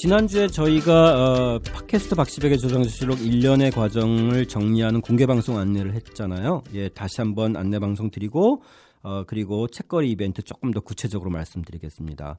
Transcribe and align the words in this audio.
지난주에 0.00 0.46
저희가 0.46 0.92
어, 0.94 1.58
팟캐스트 1.58 2.14
박시백의 2.14 2.58
조정실록 2.58 3.18
1년의 3.18 3.70
과정을 3.74 4.46
정리하는 4.46 5.02
공개 5.02 5.26
방송 5.26 5.58
안내를 5.58 5.92
했잖아요. 5.92 6.64
예, 6.72 6.88
다시 6.88 7.20
한번 7.20 7.54
안내 7.54 7.78
방송 7.78 8.10
드리고 8.10 8.62
어, 9.02 9.24
그리고 9.26 9.68
책거리 9.68 10.10
이벤트 10.10 10.40
조금 10.40 10.70
더 10.70 10.80
구체적으로 10.80 11.28
말씀드리겠습니다. 11.28 12.38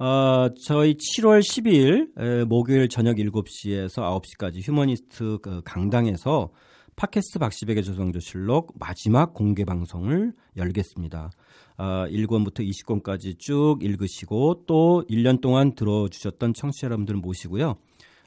어, 0.00 0.48
저희 0.66 0.96
7월 0.96 1.42
10일 1.42 2.08
에, 2.18 2.44
목요일 2.44 2.88
저녁 2.88 3.18
7시에서 3.18 4.20
9시까지 4.20 4.66
휴머니스트 4.66 5.38
그 5.42 5.62
강당에서 5.64 6.50
팟캐스트 6.96 7.38
박시백의 7.38 7.84
조정조실록 7.84 8.72
마지막 8.78 9.34
공개 9.34 9.66
방송을 9.66 10.32
열겠습니다. 10.56 11.30
어, 11.76 11.84
1권부터 12.08 12.60
20권까지 12.60 13.38
쭉 13.38 13.76
읽으시고 13.82 14.64
또 14.66 15.04
1년 15.10 15.42
동안 15.42 15.74
들어주셨던 15.74 16.54
청취자 16.54 16.86
여러분들 16.86 17.16
모시고요. 17.16 17.76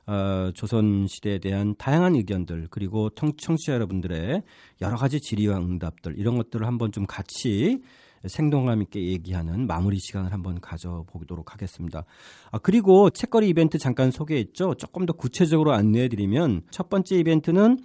어, 0.06 0.52
조선시대에 0.54 1.40
대한 1.40 1.74
다양한 1.80 2.14
의견들 2.14 2.68
그리고 2.70 3.10
청, 3.10 3.34
청취자 3.36 3.74
여러분들의 3.74 4.44
여러 4.82 4.98
가지 4.98 5.20
질의와 5.20 5.58
응답들 5.58 6.20
이런 6.20 6.38
것들을 6.38 6.68
한번 6.68 6.92
좀 6.92 7.08
같이 7.08 7.82
생동감 8.28 8.84
있게 8.84 9.02
얘기하는 9.02 9.66
마무리 9.66 9.98
시간을 9.98 10.32
한번 10.32 10.62
가져보도록 10.62 11.54
하겠습니다. 11.54 12.06
아, 12.52 12.60
그리고 12.60 13.10
책거리 13.10 13.50
이벤트 13.50 13.80
잠깐 13.80 14.12
소개했죠. 14.12 14.76
조금 14.76 15.08
더 15.08 15.14
구체적으로 15.14 15.72
안내해드리면 15.72 16.64
첫 16.70 16.90
번째 16.90 17.16
이벤트는 17.18 17.80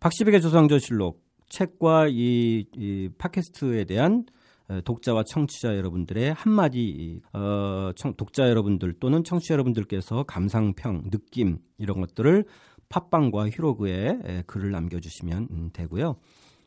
박시백의 0.00 0.40
조상조실록 0.40 1.22
책과 1.48 2.08
이, 2.08 2.66
이 2.74 3.08
팟캐스트에 3.18 3.84
대한 3.84 4.24
독자와 4.84 5.22
청취자 5.28 5.76
여러분들의 5.76 6.34
한마디 6.34 7.20
어, 7.32 7.92
청, 7.94 8.14
독자 8.14 8.48
여러분들 8.48 8.94
또는 8.98 9.22
청취자 9.22 9.54
여러분들께서 9.54 10.24
감상평, 10.24 11.10
느낌 11.10 11.58
이런 11.78 12.00
것들을 12.00 12.44
팟빵과 12.88 13.50
히로그에 13.50 14.44
글을 14.46 14.70
남겨주시면 14.70 15.48
음, 15.50 15.70
되고요. 15.72 16.16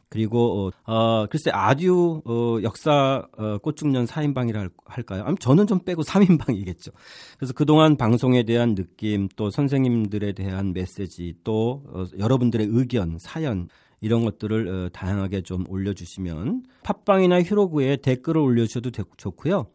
그리고 0.10 0.72
어, 0.86 0.92
어 0.92 1.28
글쎄 1.28 1.52
아듀 1.52 2.22
어, 2.26 2.60
역사 2.64 3.28
어, 3.38 3.58
꽃중년 3.60 4.06
4인방이라 4.06 4.72
할까요? 4.86 5.24
아니 5.24 5.38
저는 5.38 5.68
좀 5.68 5.80
빼고 5.80 6.02
3인방이겠죠. 6.02 6.92
그래서 7.38 7.54
그동안 7.54 7.96
방송에 7.96 8.44
대한 8.44 8.76
느낌 8.76 9.30
또 9.36 9.50
선생님들에 9.52 10.34
대한 10.34 10.74
메시지 10.74 11.36
또 11.44 11.84
어, 11.88 12.06
여러분들의 12.18 12.68
의견, 12.72 13.18
사연 13.20 13.70
이런 14.02 14.26
것들을 14.26 14.68
어, 14.68 14.90
다양하게 14.90 15.42
좀 15.42 15.64
올려주시면 15.70 16.64
팟빵이나 16.84 17.44
히로그에 17.44 17.98
댓글을 17.98 18.42
올려주셔도 18.42 18.92
좋고요. 19.18 19.68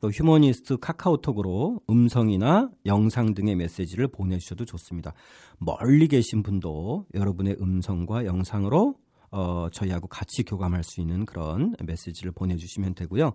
또 0.00 0.10
휴머니스트 0.10 0.76
카카오톡으로 0.78 1.80
음성이나 1.88 2.70
영상 2.84 3.34
등의 3.34 3.56
메시지를 3.56 4.08
보내주셔도 4.08 4.64
좋습니다. 4.66 5.14
멀리 5.58 6.06
계신 6.06 6.42
분도 6.42 7.06
여러분의 7.14 7.56
음성과 7.60 8.26
영상으로 8.26 8.96
어, 9.30 9.68
저희하고 9.72 10.08
같이 10.08 10.42
교감할 10.42 10.84
수 10.84 11.00
있는 11.00 11.24
그런 11.26 11.74
메시지를 11.84 12.32
보내주시면 12.32 12.94
되고요. 12.94 13.32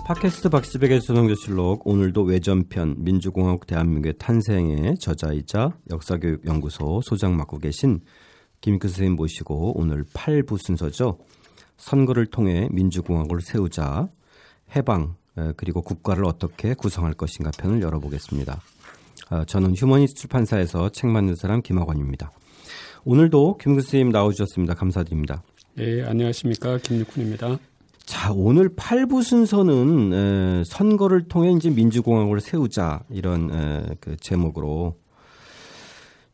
팟캐스트 0.09 0.49
박시백의 0.49 1.01
수능교실록 1.01 1.85
오늘도 1.85 2.23
외전편 2.23 2.95
민주공화국 2.97 3.67
대한민국의 3.67 4.15
탄생의 4.17 4.97
저자이자 4.97 5.77
역사교육연구소 5.91 7.01
소장 7.03 7.37
맡고 7.37 7.59
계신 7.59 7.99
김익 8.59 8.81
선생님 8.81 9.15
모시고 9.15 9.79
오늘 9.79 10.03
8부 10.05 10.57
순서죠. 10.57 11.19
선거를 11.77 12.25
통해 12.25 12.67
민주공화국을 12.71 13.41
세우자 13.41 14.09
해방 14.75 15.13
그리고 15.57 15.83
국가를 15.83 16.25
어떻게 16.25 16.73
구성할 16.73 17.13
것인가 17.13 17.51
편을 17.51 17.83
열어보겠습니다. 17.83 18.59
아, 19.29 19.45
저는 19.45 19.75
휴머니스트 19.75 20.21
출판사에서 20.21 20.89
책 20.89 21.11
만든 21.11 21.35
사람 21.35 21.61
김학원입니다. 21.61 22.31
오늘도 23.05 23.57
김 23.57 23.75
교수님 23.75 24.09
나오셨습니다. 24.09 24.73
감사드립니다. 24.73 25.43
네, 25.75 26.03
안녕하십니까. 26.03 26.79
김육훈입니다. 26.79 27.59
자, 28.09 28.31
오늘 28.33 28.69
8부 28.69 29.21
순서는 29.21 30.13
에, 30.13 30.63
선거를 30.65 31.27
통해 31.27 31.51
이제 31.51 31.69
민주공화국을 31.69 32.41
세우자 32.41 33.03
이런 33.11 33.53
에, 33.53 33.85
그 33.99 34.17
제목으로. 34.17 34.97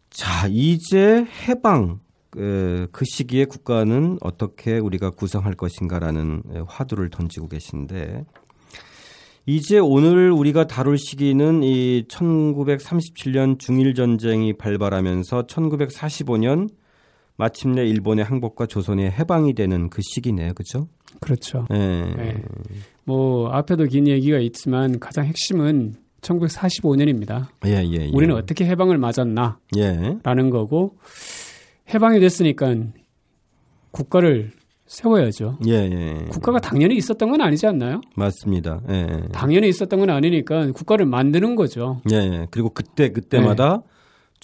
자, 0.09 0.47
이제 0.49 1.27
해방 1.45 1.99
에, 2.37 2.87
그 2.93 3.03
시기에 3.03 3.43
국가는 3.43 4.17
어떻게 4.21 4.77
우리가 4.77 5.09
구성할 5.09 5.55
것인가라는 5.55 6.43
에, 6.53 6.61
화두를 6.65 7.09
던지고 7.09 7.49
계신데 7.49 8.23
이제 9.45 9.77
오늘 9.77 10.31
우리가 10.31 10.67
다룰 10.67 10.97
시기는 10.97 11.61
이 11.61 12.05
1937년 12.07 13.59
중일 13.59 13.95
전쟁이 13.95 14.53
발발하면서 14.53 15.47
1945년 15.47 16.69
마침내 17.37 17.85
일본의 17.85 18.23
항복과 18.25 18.65
조선의 18.67 19.11
해방이 19.11 19.53
되는 19.53 19.89
그 19.89 20.01
시기네요. 20.01 20.53
그죠? 20.53 20.87
그렇죠. 21.19 21.65
네. 21.69 22.13
네. 22.15 22.43
뭐 23.03 23.49
앞에도 23.49 23.85
긴 23.85 24.07
얘기가 24.07 24.39
있지만 24.39 24.99
가장 24.99 25.25
핵심은 25.25 25.95
1945년입니다. 26.21 27.47
예, 27.65 27.83
예, 27.83 28.07
예. 28.07 28.11
우리는 28.13 28.35
어떻게 28.35 28.65
해방을 28.65 28.97
맞았나? 28.97 29.59
예. 29.77 30.17
라는 30.23 30.49
거고 30.49 30.97
해방이 31.93 32.19
됐으니까 32.19 32.73
국가를 33.91 34.51
세워야죠. 34.87 35.59
예, 35.67 35.73
예. 35.73 36.25
국가가 36.29 36.59
당연히 36.59 36.95
있었던 36.95 37.29
건 37.29 37.41
아니지 37.41 37.67
않나요? 37.67 38.01
맞습니다. 38.15 38.81
예. 38.89 39.23
당연히 39.31 39.69
있었던 39.69 39.99
건 39.99 40.09
아니니까 40.09 40.71
국가를 40.71 41.05
만드는 41.05 41.55
거죠. 41.55 42.01
예. 42.11 42.15
예. 42.15 42.47
그리고 42.49 42.69
그때 42.69 43.09
그때마다 43.09 43.83
네. 43.83 43.94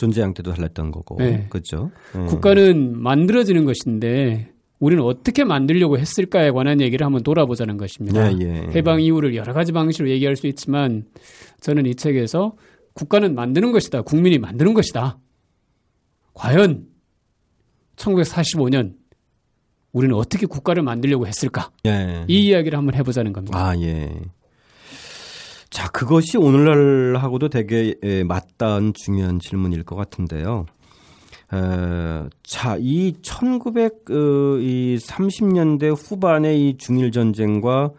존재 0.02 0.24
형태도 0.24 0.52
달랐던 0.54 0.90
거고. 0.90 1.18
네. 1.20 1.46
그렇죠. 1.48 1.92
예. 2.16 2.26
국가는 2.26 3.00
만들어지는 3.00 3.66
것인데 3.66 4.52
우리는 4.80 5.04
어떻게 5.04 5.44
만들려고 5.44 6.00
했을까에 6.00 6.50
관한 6.50 6.82
얘기를 6.82 7.06
한번 7.06 7.22
돌아보자는 7.22 7.78
것입니다. 7.78 8.34
예, 8.34 8.38
예. 8.42 8.54
해방 8.74 9.00
이후를 9.00 9.36
여러 9.36 9.54
가지 9.54 9.72
방식으로 9.72 10.10
얘기할 10.10 10.36
수 10.36 10.48
있지만 10.48 11.06
저는 11.60 11.86
이 11.86 11.94
책에서 11.94 12.56
국가는 12.94 13.36
만드는 13.36 13.72
것이다. 13.72 14.02
국민이 14.02 14.40
만드는 14.40 14.74
것이다. 14.74 15.20
과연 16.34 16.88
1945년 17.96 18.96
우리는 19.92 20.16
어떻게 20.16 20.48
국가를 20.48 20.82
만들려고 20.82 21.28
했을까? 21.28 21.70
예. 21.86 22.26
이 22.28 22.48
이야기를 22.48 22.76
한번 22.76 22.96
해보자는 22.96 23.34
겁니다. 23.34 23.56
아, 23.56 23.78
예. 23.78 24.10
자, 25.72 25.88
그것이 25.88 26.38
오늘날하고도 26.38 27.48
되게 27.48 27.96
예, 28.04 28.26
맞닿은 28.26 28.92
중요한 28.94 29.40
질문일 29.40 29.84
것 29.84 29.96
같은데요. 29.96 30.66
에, 31.54 32.30
자, 32.44 32.76
이 32.78 33.14
1930년대 33.22 35.92
어, 35.92 35.94
후반의 35.94 36.70
이 36.70 36.78
중일 36.78 37.12
전쟁과 37.12 37.92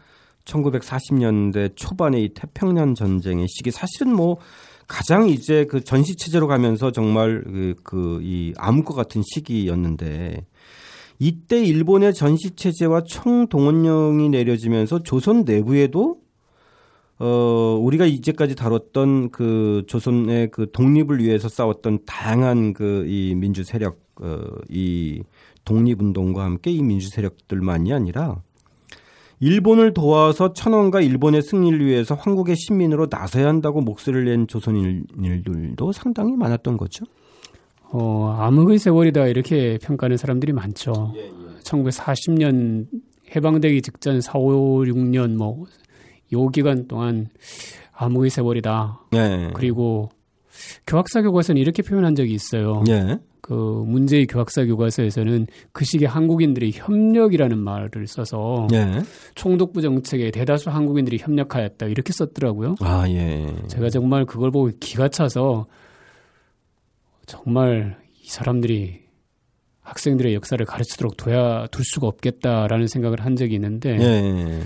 1940년대 0.45 1.75
초반의 1.75 2.25
이 2.25 2.35
태평양 2.35 2.95
전쟁의 2.95 3.47
시기 3.49 3.71
사실은 3.71 4.15
뭐 4.15 4.37
가장 4.87 5.31
이제 5.31 5.65
그 5.65 5.83
전시 5.83 6.17
체제로 6.17 6.47
가면서 6.49 6.93
정말 6.93 7.43
그, 7.43 7.75
그, 7.83 8.21
이 8.23 8.53
암흑과 8.59 8.93
같은 8.93 9.23
시기였는데 9.25 10.45
이때 11.19 11.65
일본의 11.65 12.13
전시 12.13 12.51
체제와 12.55 13.05
총동원령이 13.05 14.29
내려지면서 14.29 15.05
조선 15.05 15.45
내부에도 15.45 16.21
어, 17.25 17.79
우리가 17.81 18.05
이제까지 18.05 18.57
다뤘던 18.57 19.31
그 19.31 19.85
조선의 19.87 20.51
그 20.51 20.73
독립을 20.73 21.21
위해서 21.21 21.49
싸웠던 21.49 22.01
다양한 22.05 22.73
그 22.73 23.07
이 23.07 23.35
민주 23.37 23.63
세력, 23.63 24.01
어, 24.21 24.41
이 24.69 25.23
독립운동과 25.65 26.43
함께 26.43 26.73
이 26.73 26.83
민주 26.83 27.09
세력들만이 27.11 27.93
아니라 27.93 28.43
일본을 29.39 29.95
도와서 29.95 30.53
천원과 30.53 31.01
일본의 31.01 31.43
승리를 31.43 31.85
위해서 31.85 32.15
한국의 32.17 32.57
신민으로 32.57 33.07
나서야 33.09 33.47
한다고 33.47 33.81
목소리를 33.81 34.25
낸 34.25 34.49
조선인들도 34.49 35.93
상당히 35.93 36.37
많았던 36.37 36.77
거죠. 36.77 37.05
어, 37.93 38.37
암흑의 38.39 38.79
세월이다 38.79 39.27
이렇게 39.27 39.79
평가하는 39.81 40.17
사람들이 40.17 40.53
많죠. 40.53 41.13
예, 41.17 41.27
예. 41.27 41.61
1940년 41.63 42.87
해방되기 43.35 43.83
직전 43.83 44.21
4, 44.21 44.39
5, 44.39 44.85
6년 44.85 45.37
뭐 45.37 45.67
요 46.33 46.49
기간 46.49 46.87
동안 46.89 47.29
암흑의 47.93 48.31
세월이다. 48.31 49.07
예. 49.15 49.51
그리고 49.55 50.11
교학사 50.87 51.23
교과서는 51.23 51.61
이렇게 51.61 51.83
표현한 51.83 52.15
적이 52.15 52.35
있어요. 52.35 52.83
예. 52.89 53.19
그 53.41 53.53
문제의 53.53 54.27
교학사 54.27 54.65
교과서에서는 54.65 55.49
그 55.73 55.85
시기 55.85 56.05
한국인들이 56.05 56.71
협력이라는 56.75 57.59
말을 57.59 58.07
써서 58.07 58.69
예. 58.73 59.03
총독부 59.35 59.83
정책에 59.83 60.31
대다수 60.31 60.71
한국인들이 60.71 61.19
협력하였다 61.19 61.87
이렇게 61.87 62.13
썼더라고요. 62.13 62.77
아 62.81 63.09
예. 63.09 63.53
제가 63.67 63.91
정말 63.91 64.25
그걸 64.25 64.53
보고 64.53 64.71
기가 64.79 65.09
차서 65.09 65.67
정말 67.27 67.99
이 68.23 68.29
사람들이 68.29 69.03
학생들의 69.81 70.35
역사를 70.35 70.65
가르치도록 70.65 71.17
둬야 71.17 71.67
둘 71.73 71.85
수가 71.85 72.07
없겠다라는 72.07 72.87
생각을 72.87 73.25
한 73.25 73.35
적이 73.35 73.55
있는데 73.57 73.99
예. 73.99 74.61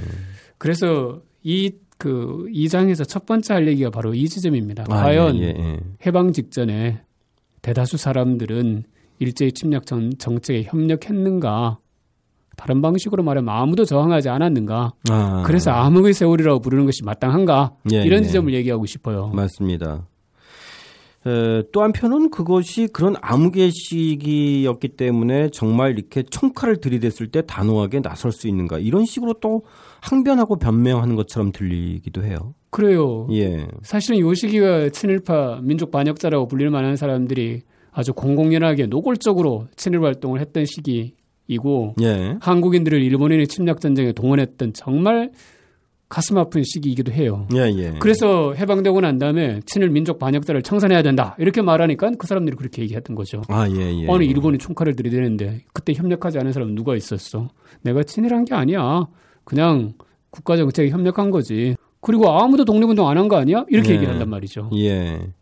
그래서 0.59 1.23
이 1.49 1.71
그, 1.97 2.47
이 2.51 2.69
장에서 2.69 3.05
첫 3.05 3.25
번째 3.25 3.55
할 3.55 3.69
얘기가 3.69 3.91
바로 3.91 4.13
이 4.15 4.29
지점입니다. 4.29 4.83
아, 4.89 5.03
과연 5.03 5.37
예, 5.37 5.43
예, 5.43 5.49
예. 5.57 5.81
해방 6.05 6.33
직전에 6.33 7.01
대다수 7.63 7.97
사람들은 7.97 8.83
일제히 9.21 9.53
침략 9.53 9.87
정, 9.87 10.11
정책에 10.19 10.65
협력했는가? 10.65 11.79
다른 12.57 12.83
방식으로 12.83 13.23
말하면 13.23 13.55
아무도 13.55 13.85
저항하지 13.85 14.29
않았는가? 14.29 14.95
아, 15.09 15.43
그래서 15.47 15.71
암흑의 15.71 16.15
세월이라고 16.15 16.61
부르는 16.61 16.85
것이 16.85 17.05
마땅한가? 17.05 17.77
예, 17.93 18.03
이런 18.03 18.25
예. 18.25 18.27
지점을 18.27 18.53
얘기하고 18.53 18.85
싶어요. 18.85 19.29
맞습니다. 19.29 20.09
에, 21.27 21.63
또 21.71 21.83
한편은 21.83 22.31
그것이 22.31 22.89
그런 22.89 23.15
암흑의 23.21 23.71
시기였기 23.71 24.89
때문에 24.89 25.51
정말 25.51 25.93
이렇게 25.93 26.25
총칼을 26.25 26.81
들이댔을 26.81 27.29
때 27.29 27.43
단호하게 27.47 28.03
나설 28.03 28.33
수 28.33 28.49
있는가 28.49 28.81
이런 28.81 29.05
식으로 29.05 29.35
또 29.41 29.63
항변하고 30.01 30.57
변명하는 30.57 31.17
것처럼 31.17 31.53
들리기도 31.53 32.25
해요. 32.25 32.55
그래요. 32.71 33.27
예. 33.33 33.67
사실은 33.83 34.21
요 34.21 34.35
시기가 34.35 34.91
친일파 34.91 35.61
민족 35.63 35.91
반역자라고 35.91 36.49
불릴 36.49 36.71
만한 36.71 36.97
사람들이 36.97 37.63
아주 37.91 38.13
공공연하게 38.13 38.87
노골적으로 38.87 39.69
친일 39.77 40.03
활동을 40.03 40.41
했던 40.41 40.65
시기이고 40.67 41.95
예. 42.03 42.37
한국인들을 42.41 43.03
일본인의 43.03 43.47
침략 43.47 43.81
전쟁에 43.81 44.13
동원했던 44.13 44.75
정말 44.75 45.31
가슴 46.09 46.39
아픈 46.39 46.63
시기이기도 46.63 47.11
해요. 47.13 47.49
예, 47.55 47.63
예. 47.63 47.95
그래서 47.99 48.53
해방되고 48.53 49.01
난 49.01 49.19
다음에 49.19 49.61
친일 49.67 49.91
민족 49.91 50.19
반역자를 50.21 50.63
청산해야 50.63 51.03
된다. 51.03 51.35
이렇게 51.39 51.63
말하니까 51.63 52.13
그 52.17 52.27
사람들이 52.27 52.57
그렇게 52.57 52.83
얘기했던 52.83 53.17
거죠. 53.17 53.43
아, 53.49 53.69
예, 53.69 54.03
예. 54.03 54.07
어느 54.09 54.23
일본이 54.23 54.59
총칼을 54.59 54.95
들이대는데 54.95 55.63
그때 55.73 55.95
협력하지 55.95 56.39
않은 56.39 56.53
사람 56.53 56.75
누가 56.75 56.95
있었어? 56.95 57.49
내가 57.83 58.05
친일한 58.05 58.45
게 58.45 58.55
아니야. 58.55 59.07
그냥 59.47 59.95
국가 60.31 60.57
정책에 60.59 60.91
협력한 60.91 61.31
거지. 61.31 61.77
그리고 62.03 62.29
아무도 62.31 62.65
독립운동 62.67 63.09
안 63.09 63.17
한 63.17 63.29
거 63.29 63.37
아니야? 63.37 63.65
이렇게 63.69 63.91
예. 63.93 63.95
얘기한단 63.97 64.29
말이죠. 64.29 64.69
예. 64.75 65.33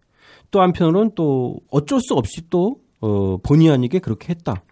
또 0.52 0.60
한편으로는 0.60 1.12
또 1.16 1.58
어쩔 1.70 2.00
수 2.00 2.14
없이 2.14 2.48
또 2.48 2.80
어, 3.00 3.38
본의 3.38 3.70
아니게 3.70 3.98
그렇게 3.98 4.28
했다. 4.28 4.62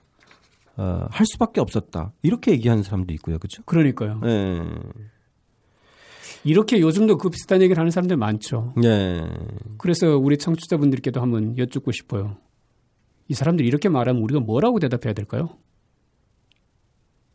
어, 0.76 1.06
할 1.10 1.26
수밖에 1.26 1.60
없었다. 1.60 2.12
이렇게 2.22 2.52
얘기하는 2.52 2.82
사람도 2.82 3.12
있고요. 3.14 3.38
그렇죠? 3.38 3.62
그러니까요. 3.64 4.20
예. 4.24 4.62
이렇게 6.44 6.80
요즘도 6.80 7.18
그 7.18 7.28
비슷한 7.30 7.60
얘기를 7.62 7.78
하는 7.78 7.90
사람들 7.90 8.16
많죠. 8.16 8.74
예. 8.84 9.22
그래서 9.78 10.16
우리 10.16 10.38
청취자분들께도 10.38 11.20
한번 11.20 11.56
여쭙고 11.58 11.90
싶어요. 11.92 12.36
이 13.28 13.34
사람들이 13.34 13.66
이렇게 13.66 13.88
말하면 13.88 14.22
우리가 14.22 14.40
뭐라고 14.40 14.78
대답해야 14.78 15.12
될까요? 15.14 15.50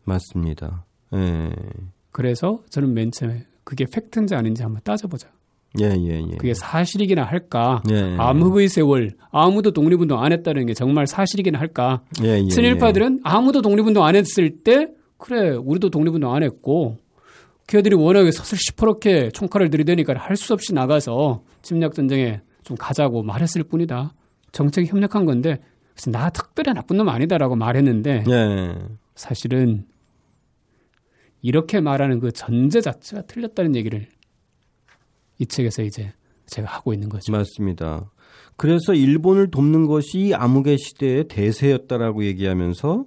맞습니다. 0.04 0.86
예. 1.14 1.52
그래서 2.12 2.64
저는 2.70 2.94
맨 2.94 3.12
처음에 3.12 3.46
그게 3.64 3.86
팩트인지 3.92 4.36
아닌지 4.36 4.64
한번 4.64 4.82
따져보자. 4.84 5.30
예, 5.80 5.86
예, 5.86 6.22
예. 6.32 6.38
그게 6.38 6.54
사실이기나 6.54 7.24
할까? 7.24 7.84
예, 7.92 7.96
예. 7.96 8.16
암흑의 8.18 8.70
세월, 8.70 9.12
아무도 9.32 9.72
독립운동 9.72 10.24
안 10.24 10.32
했다는 10.32 10.66
게 10.66 10.74
정말 10.74 11.06
사실이기나 11.06 11.60
할까? 11.60 12.02
예, 12.24 12.40
예, 12.40 12.48
친일파들은 12.48 13.22
아무도 13.24 13.62
독립운동 13.62 14.04
안 14.04 14.16
했을 14.16 14.64
때, 14.64 14.88
그래, 15.18 15.52
우리도 15.52 15.90
독립운동 15.90 16.34
안 16.34 16.44
했고, 16.44 16.98
걔들이 17.68 17.96
워낙에 17.96 18.32
서슬 18.32 18.58
시퍼렇게 18.58 19.30
총칼을 19.32 19.70
들이대니까 19.70 20.16
할 20.18 20.38
수 20.38 20.54
없이 20.54 20.74
나가서 20.74 21.44
침략 21.62 21.94
전쟁에 21.94 22.40
좀 22.64 22.78
가자고 22.78 23.24
말했을 23.24 23.64
뿐이다. 23.64 24.14
정책이 24.54 24.88
협력한 24.88 25.26
건데, 25.26 25.60
그래서 25.94 26.12
나 26.12 26.30
특별히 26.30 26.74
나쁜 26.74 26.98
놈 26.98 27.10
아니다라고 27.10 27.56
말했는데, 27.56 28.24
사실은 29.16 29.86
이렇게 31.42 31.80
말하는 31.80 32.20
그 32.20 32.32
전제 32.32 32.82
자체가 32.82 33.24
틀렸다는 33.24 33.76
얘기를 33.76 34.08
이 35.40 35.46
책에서 35.46 35.84
이제 35.84 36.14
제가 36.48 36.68
하고 36.68 36.94
있는 36.94 37.10
거죠. 37.10 37.32
맞습니다. 37.32 38.10
그래서 38.56 38.94
일본을 38.94 39.52
돕는 39.52 39.86
것이 39.86 40.34
암흑의 40.34 40.78
시대의 40.80 41.28
대세였다라고 41.28 42.26
얘기하면서 42.26 43.06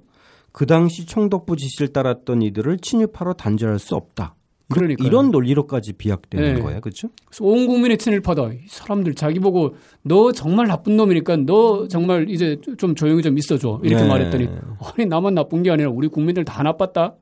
그 0.53 0.67
당시 0.67 1.07
총독부 1.07 1.57
지시를 1.57 1.89
따랐던 1.93 2.43
이들을 2.43 2.79
친일파로 2.79 3.35
단죄할 3.35 3.79
수 3.79 3.95
없다. 3.95 4.37
그러니까 4.73 5.05
이런 5.05 5.33
논리로까지 5.33 5.95
비약되는 5.95 6.55
네. 6.55 6.61
거예요, 6.61 6.81
그렇죠? 6.81 7.09
온 7.41 7.67
국민의 7.67 7.99
친일파다. 7.99 8.53
이 8.53 8.59
사람들 8.69 9.15
자기 9.15 9.41
보고 9.41 9.75
너 10.03 10.31
정말 10.31 10.69
나쁜 10.69 10.97
놈이니까 10.97 11.39
너 11.39 11.89
정말 11.89 12.31
이제 12.31 12.57
좀 12.79 12.95
조용히 12.95 13.21
좀 13.23 13.37
있어줘 13.37 13.81
이렇게 13.83 14.05
네. 14.05 14.09
말했더니 14.09 14.49
아니 14.95 15.07
나만 15.07 15.35
나쁜 15.35 15.65
게 15.65 15.73
아니라 15.73 15.91
우리 15.91 16.07
국민들 16.07 16.45
다 16.45 16.63
나빴다. 16.63 17.17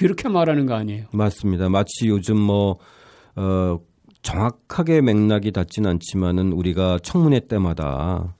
이렇게 0.00 0.28
말하는 0.28 0.66
거 0.66 0.74
아니에요? 0.74 1.06
맞습니다. 1.12 1.68
마치 1.68 2.08
요즘 2.08 2.38
뭐, 2.38 2.78
어, 3.36 3.78
정확하게 4.22 5.00
맥락이 5.00 5.52
닿지는 5.52 5.90
않지만은 5.90 6.52
우리가 6.52 6.98
청문회 7.02 7.40
때마다 7.46 8.34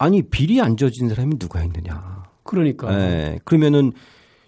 아니, 0.00 0.22
비리 0.22 0.62
안 0.62 0.78
저진 0.78 1.10
사람이 1.10 1.38
누가 1.38 1.62
있느냐. 1.62 2.24
그러니까. 2.42 2.90
네, 2.90 3.38
그러면은 3.44 3.92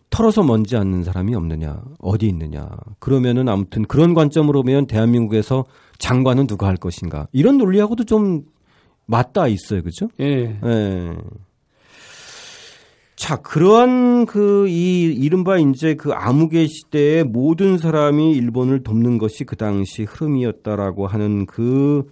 털어서 0.08 0.42
먼지 0.42 0.76
않는 0.76 1.04
사람이 1.04 1.34
없느냐. 1.34 1.82
어디 1.98 2.26
있느냐. 2.28 2.70
그러면은 2.98 3.50
아무튼 3.50 3.84
그런 3.84 4.14
관점으로 4.14 4.62
보면 4.62 4.86
대한민국에서 4.86 5.66
장관은 5.98 6.46
누가 6.46 6.68
할 6.68 6.76
것인가. 6.76 7.28
이런 7.32 7.58
논리하고도 7.58 8.04
좀 8.04 8.44
맞닿아 9.04 9.46
있어요. 9.46 9.82
그죠? 9.82 10.08
예. 10.20 10.58
예. 10.64 11.16
자, 13.22 13.36
그러한 13.36 14.26
그 14.26 14.66
이 14.68 15.04
이른바 15.04 15.56
이제 15.56 15.94
그 15.94 16.12
암흑의 16.12 16.66
시대에 16.66 17.22
모든 17.22 17.78
사람이 17.78 18.32
일본을 18.32 18.82
돕는 18.82 19.18
것이 19.18 19.44
그 19.44 19.54
당시 19.54 20.02
흐름이었다라고 20.02 21.06
하는 21.06 21.46
그 21.46 22.02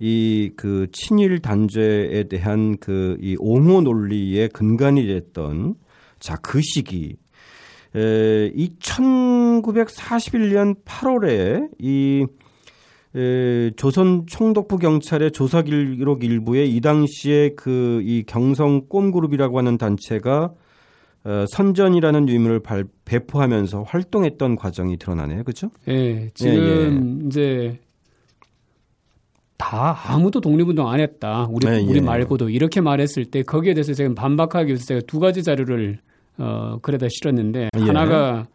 이 0.00 0.50
그 0.56 0.86
친일 0.92 1.40
단죄에 1.40 2.24
대한 2.30 2.78
그 2.78 3.18
이 3.20 3.36
옹호 3.38 3.82
논리의 3.82 4.48
근간이 4.48 5.06
됐던 5.06 5.74
자, 6.20 6.36
그 6.36 6.62
시기. 6.62 7.16
에, 7.94 8.50
이 8.54 8.70
1941년 8.78 10.82
8월에 10.86 11.68
이 11.78 12.24
에, 13.16 13.70
조선 13.76 14.26
총독부 14.26 14.76
경찰의 14.78 15.32
조사 15.32 15.62
기록 15.62 16.22
일부에 16.22 16.64
이 16.66 16.80
당시에 16.80 17.50
그 17.56 18.00
이 18.04 18.24
경성 18.26 18.82
꼼그룹이라고 18.88 19.58
하는 19.58 19.78
단체가 19.78 20.52
어, 21.24 21.44
선전이라는 21.50 22.28
유물을 22.28 22.60
발, 22.60 22.84
배포하면서 23.04 23.82
활동했던 23.82 24.54
과정이 24.54 24.96
드러나네요, 24.96 25.42
그렇죠? 25.42 25.70
예, 25.88 26.30
지금 26.34 26.54
예, 26.54 27.24
예. 27.24 27.26
이제 27.26 27.80
다 29.58 29.96
아무도 30.06 30.40
독립운동 30.40 30.88
안 30.88 31.00
했다. 31.00 31.48
우리 31.50 31.66
예, 31.66 31.80
우리 31.80 31.96
예. 31.96 32.00
말고도 32.00 32.50
이렇게 32.50 32.80
말했을 32.80 33.24
때 33.24 33.42
거기에 33.42 33.74
대해서 33.74 33.92
제가 33.94 34.14
반박하기 34.14 34.68
위해서 34.68 34.84
제가 34.84 35.00
두 35.06 35.18
가지 35.18 35.42
자료를 35.42 35.98
어 36.38 36.78
그래다 36.82 37.06
실었는데 37.10 37.70
예. 37.76 37.80
하나가 37.82 38.46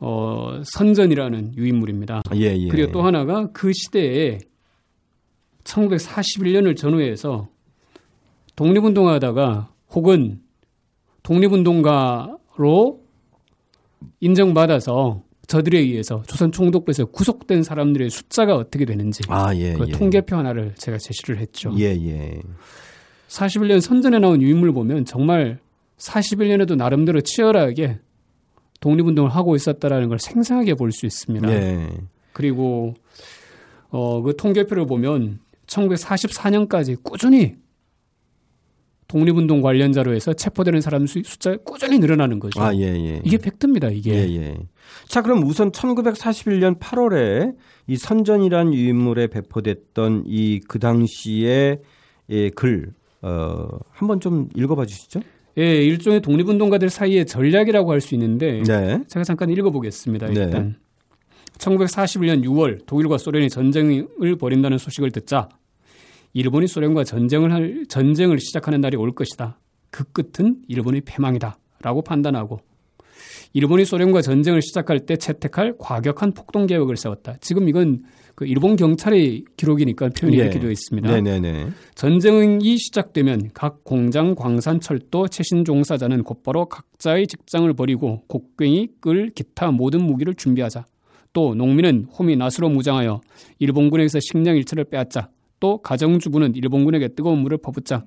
어, 0.00 0.62
선전이라는 0.64 1.56
유인물입니다. 1.56 2.22
예, 2.34 2.56
예. 2.56 2.68
그리고 2.68 2.90
또 2.90 3.02
하나가 3.02 3.50
그 3.52 3.72
시대에 3.72 4.38
1941년을 5.64 6.76
전후해서 6.76 7.48
독립운동하다가 8.56 9.72
혹은 9.90 10.40
독립운동가로 11.22 13.00
인정받아서 14.20 15.22
저들에 15.46 15.78
의해서 15.80 16.22
조선 16.26 16.52
총독부에서 16.52 17.06
구속된 17.06 17.62
사람들의 17.62 18.08
숫자가 18.08 18.56
어떻게 18.56 18.84
되는지 18.84 19.22
아, 19.28 19.54
예, 19.54 19.74
그 19.74 19.86
예. 19.88 19.92
통계표 19.92 20.36
하나를 20.36 20.74
제가 20.76 20.96
제시를 20.96 21.38
했죠. 21.38 21.74
예, 21.78 21.86
예. 21.86 22.40
41년 23.28 23.80
선전에 23.80 24.18
나온 24.18 24.40
유인물 24.40 24.72
보면 24.72 25.04
정말 25.04 25.58
41년에도 25.98 26.76
나름대로 26.76 27.20
치열하게 27.20 27.98
독립운동을 28.80 29.30
하고 29.30 29.54
있었다라는 29.56 30.08
걸 30.08 30.18
생생하게 30.18 30.74
볼 30.74 30.90
수 30.92 31.06
있습니다. 31.06 31.46
네. 31.46 31.88
그리고 32.32 32.94
어, 33.90 34.22
그 34.22 34.36
통계표를 34.36 34.86
보면 34.86 35.40
1944년까지 35.66 37.02
꾸준히 37.02 37.56
독립운동 39.08 39.60
관련자로 39.60 40.14
해서 40.14 40.32
체포되는 40.32 40.80
사람 40.80 41.04
숫자 41.06 41.56
꾸준히 41.64 41.98
늘어나는 41.98 42.38
거죠. 42.38 42.60
아, 42.62 42.72
예, 42.76 42.82
예. 42.82 43.20
이게 43.24 43.38
팩트입니다, 43.38 43.88
이게. 43.88 44.12
예, 44.12 44.36
예. 44.36 44.56
자, 45.08 45.20
그럼 45.22 45.42
우선 45.42 45.72
1941년 45.72 46.78
8월에 46.78 47.56
이 47.88 47.96
선전이란 47.96 48.72
유인물에 48.72 49.26
배포됐던 49.26 50.24
이 50.26 50.60
그 50.68 50.78
당시의 50.78 51.80
예, 52.30 52.50
글, 52.50 52.92
어, 53.22 53.66
한번 53.90 54.20
좀 54.20 54.48
읽어봐 54.54 54.86
주시죠. 54.86 55.20
예, 55.58 55.84
일종의 55.84 56.20
독립운동가들 56.22 56.90
사이의 56.90 57.26
전략이라고 57.26 57.90
할 57.90 58.00
수 58.00 58.14
있는데 58.14 58.62
네. 58.62 59.02
제가 59.08 59.24
잠깐 59.24 59.50
읽어보겠습니다. 59.50 60.26
네. 60.28 60.40
일단 60.44 60.68
네. 60.68 60.74
1941년 61.58 62.44
6월 62.44 62.86
독일과 62.86 63.18
소련이 63.18 63.50
전쟁을 63.50 64.36
벌인다는 64.38 64.78
소식을 64.78 65.10
듣자 65.10 65.48
일본이 66.32 66.66
소련과 66.66 67.04
전쟁을 67.04 67.52
할 67.52 67.84
전쟁을 67.88 68.38
시작하는 68.38 68.80
날이 68.80 68.96
올 68.96 69.14
것이다. 69.14 69.58
그 69.90 70.04
끝은 70.04 70.62
일본의 70.68 71.02
패망이다라고 71.02 72.02
판단하고 72.02 72.60
일본이 73.52 73.84
소련과 73.84 74.22
전쟁을 74.22 74.62
시작할 74.62 75.00
때 75.00 75.16
채택할 75.16 75.74
과격한 75.78 76.32
폭동 76.32 76.66
계획을 76.66 76.96
세웠다. 76.96 77.36
지금 77.40 77.68
이건 77.68 78.02
그 78.34 78.46
일본 78.46 78.76
경찰의 78.76 79.44
기록이니까 79.56 80.10
표현이 80.10 80.38
예. 80.38 80.42
이렇게 80.42 80.58
되어 80.60 80.70
있습니다. 80.70 81.10
네네네. 81.10 81.68
전쟁이 81.94 82.78
시작되면 82.78 83.50
각 83.52 83.84
공장, 83.84 84.34
광산, 84.34 84.80
철도, 84.80 85.28
최신 85.28 85.64
종사자는 85.64 86.22
곧바로 86.22 86.66
각자의 86.66 87.26
직장을 87.26 87.70
버리고 87.74 88.22
곡괭이, 88.28 88.88
끌, 89.00 89.30
기타 89.30 89.70
모든 89.72 90.04
무기를 90.04 90.34
준비하자. 90.34 90.84
또 91.32 91.54
농민은 91.54 92.06
홈이 92.18 92.36
낫으로 92.36 92.68
무장하여 92.70 93.20
일본군에게서 93.58 94.20
식량 94.20 94.56
일처를 94.56 94.84
빼앗자. 94.84 95.28
또 95.60 95.82
가정주부는 95.82 96.54
일본군에게 96.54 97.08
뜨거운 97.08 97.40
물을 97.40 97.58
퍼붓자 97.58 98.04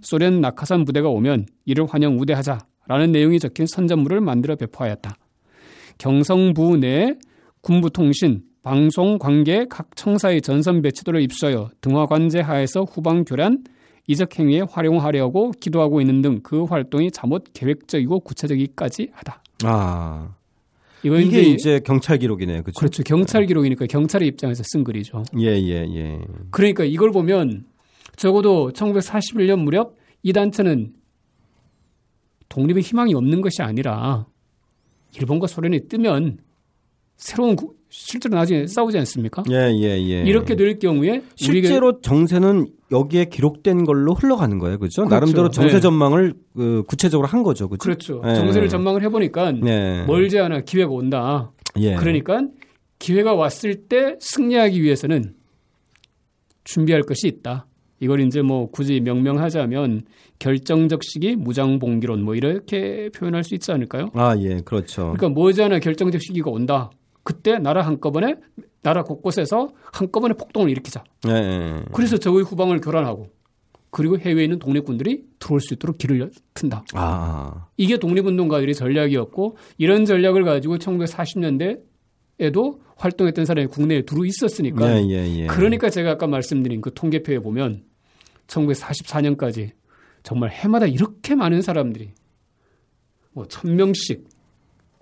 소련 0.00 0.40
낙하산 0.40 0.84
부대가 0.84 1.08
오면 1.08 1.46
이를 1.66 1.86
환영 1.86 2.18
우대하자 2.18 2.58
라는 2.86 3.12
내용이 3.12 3.38
적힌 3.38 3.66
선전물을 3.66 4.20
만들어 4.20 4.56
배포하였다. 4.56 5.16
경성부 5.98 6.78
내 6.78 7.14
군부통신, 7.60 8.42
방송, 8.62 9.18
관계 9.18 9.66
각 9.68 9.94
청사의 9.96 10.42
전선 10.42 10.82
배치도를 10.82 11.22
입수하여 11.22 11.70
등화관제 11.80 12.40
하에서 12.40 12.82
후방 12.82 13.24
교란, 13.24 13.64
이적 14.06 14.38
행위에 14.38 14.62
활용하려고 14.68 15.52
기도하고 15.52 16.00
있는 16.00 16.20
등 16.20 16.40
그 16.42 16.64
활동이 16.64 17.10
잘못 17.10 17.44
계획적이고 17.54 18.20
구체적이까지 18.20 19.10
하다. 19.12 19.42
아. 19.64 20.34
이거 21.02 21.18
이게 21.18 21.40
이제, 21.40 21.50
이제 21.50 21.80
경찰 21.84 22.18
기록이네요. 22.18 22.62
그렇죠? 22.62 22.78
그렇죠. 22.78 23.02
경찰 23.02 23.44
기록이니까 23.44 23.86
경찰의 23.86 24.26
입장에서 24.28 24.62
쓴 24.66 24.84
글이죠. 24.84 25.22
예, 25.38 25.48
예, 25.48 25.86
예. 25.94 26.18
그러니까 26.50 26.84
이걸 26.84 27.12
보면 27.12 27.66
적어도 28.16 28.70
1941년 28.72 29.60
무렵 29.60 29.96
이 30.22 30.32
단체는 30.32 30.92
독립의 32.54 32.82
희망이 32.84 33.14
없는 33.14 33.40
것이 33.40 33.62
아니라 33.62 34.26
일본과 35.18 35.48
소련이 35.48 35.88
뜨면 35.88 36.38
새로운 37.16 37.56
구, 37.56 37.74
실제로 37.88 38.36
나중에 38.36 38.66
싸우지 38.68 38.96
않습니까? 38.98 39.42
예, 39.50 39.72
예, 39.74 39.98
예. 39.98 40.22
이렇게 40.22 40.54
될 40.54 40.78
경우에 40.78 41.22
실제로 41.34 42.00
정세는 42.00 42.68
여기에 42.92 43.26
기록된 43.26 43.84
걸로 43.84 44.14
흘러가는 44.14 44.56
거예요, 44.58 44.78
그렇죠? 44.78 45.02
그렇죠. 45.02 45.14
나름대로 45.14 45.50
정세 45.50 45.74
네. 45.74 45.80
전망을 45.80 46.34
그 46.54 46.84
구체적으로 46.86 47.26
한 47.26 47.42
거죠, 47.42 47.68
그렇죠? 47.68 48.20
그렇죠. 48.20 48.22
예. 48.24 48.36
정세를 48.36 48.68
전망을 48.68 49.02
해 49.02 49.08
보니까 49.08 49.52
예. 49.66 50.04
멀지 50.06 50.38
않아 50.38 50.60
기회가 50.60 50.92
온다. 50.92 51.50
예. 51.78 51.96
그러니까 51.96 52.40
기회가 53.00 53.34
왔을 53.34 53.88
때 53.88 54.16
승리하기 54.20 54.80
위해서는 54.80 55.34
준비할 56.62 57.02
것이 57.02 57.26
있다. 57.26 57.66
이걸 58.04 58.20
이제 58.20 58.42
뭐 58.42 58.70
굳이 58.70 59.00
명명하자면 59.00 60.02
결정적 60.38 61.02
시기 61.02 61.36
무장봉기론 61.36 62.22
뭐 62.22 62.34
이렇게 62.34 63.08
표현할 63.14 63.44
수 63.44 63.54
있지 63.54 63.72
않을까요? 63.72 64.10
아, 64.12 64.36
예, 64.38 64.60
그렇죠. 64.60 65.14
그러니까 65.16 65.30
머지않아 65.30 65.78
결정적 65.78 66.20
시기가 66.20 66.50
온다. 66.50 66.90
그때 67.22 67.58
나라 67.58 67.80
한꺼번에 67.80 68.36
나라 68.82 69.02
곳곳에서 69.02 69.70
한꺼번에 69.90 70.34
폭동을 70.34 70.68
일으키자. 70.68 71.02
네. 71.22 71.82
그래서 71.92 72.18
적의 72.18 72.42
후방을 72.42 72.82
교란하고 72.82 73.28
그리고 73.88 74.18
해외에 74.18 74.44
있는 74.44 74.58
독립군들이 74.58 75.24
들어올 75.38 75.60
수 75.60 75.72
있도록 75.72 75.96
길을 75.96 76.30
튼다. 76.52 76.84
아. 76.92 77.68
이게 77.78 77.96
독립운동가들의 77.96 78.74
전략이었고 78.74 79.56
이런 79.78 80.04
전략을 80.04 80.44
가지고 80.44 80.76
1940년대 80.76 81.80
에도 82.40 82.80
활동했던 82.96 83.44
사람이 83.44 83.68
국내에 83.68 84.02
두루 84.02 84.26
있었으니까. 84.26 84.88
네, 84.88 85.08
예, 85.08 85.42
예. 85.42 85.46
그러니까 85.46 85.88
제가 85.88 86.12
아까 86.12 86.26
말씀드린 86.26 86.80
그 86.80 86.92
통계표에 86.92 87.38
보면 87.38 87.84
1944년까지 88.46 89.72
정말 90.22 90.50
해마다 90.50 90.86
이렇게 90.86 91.34
많은 91.34 91.62
사람들이 91.62 92.10
뭐 93.32 93.44
1000명씩 93.44 94.24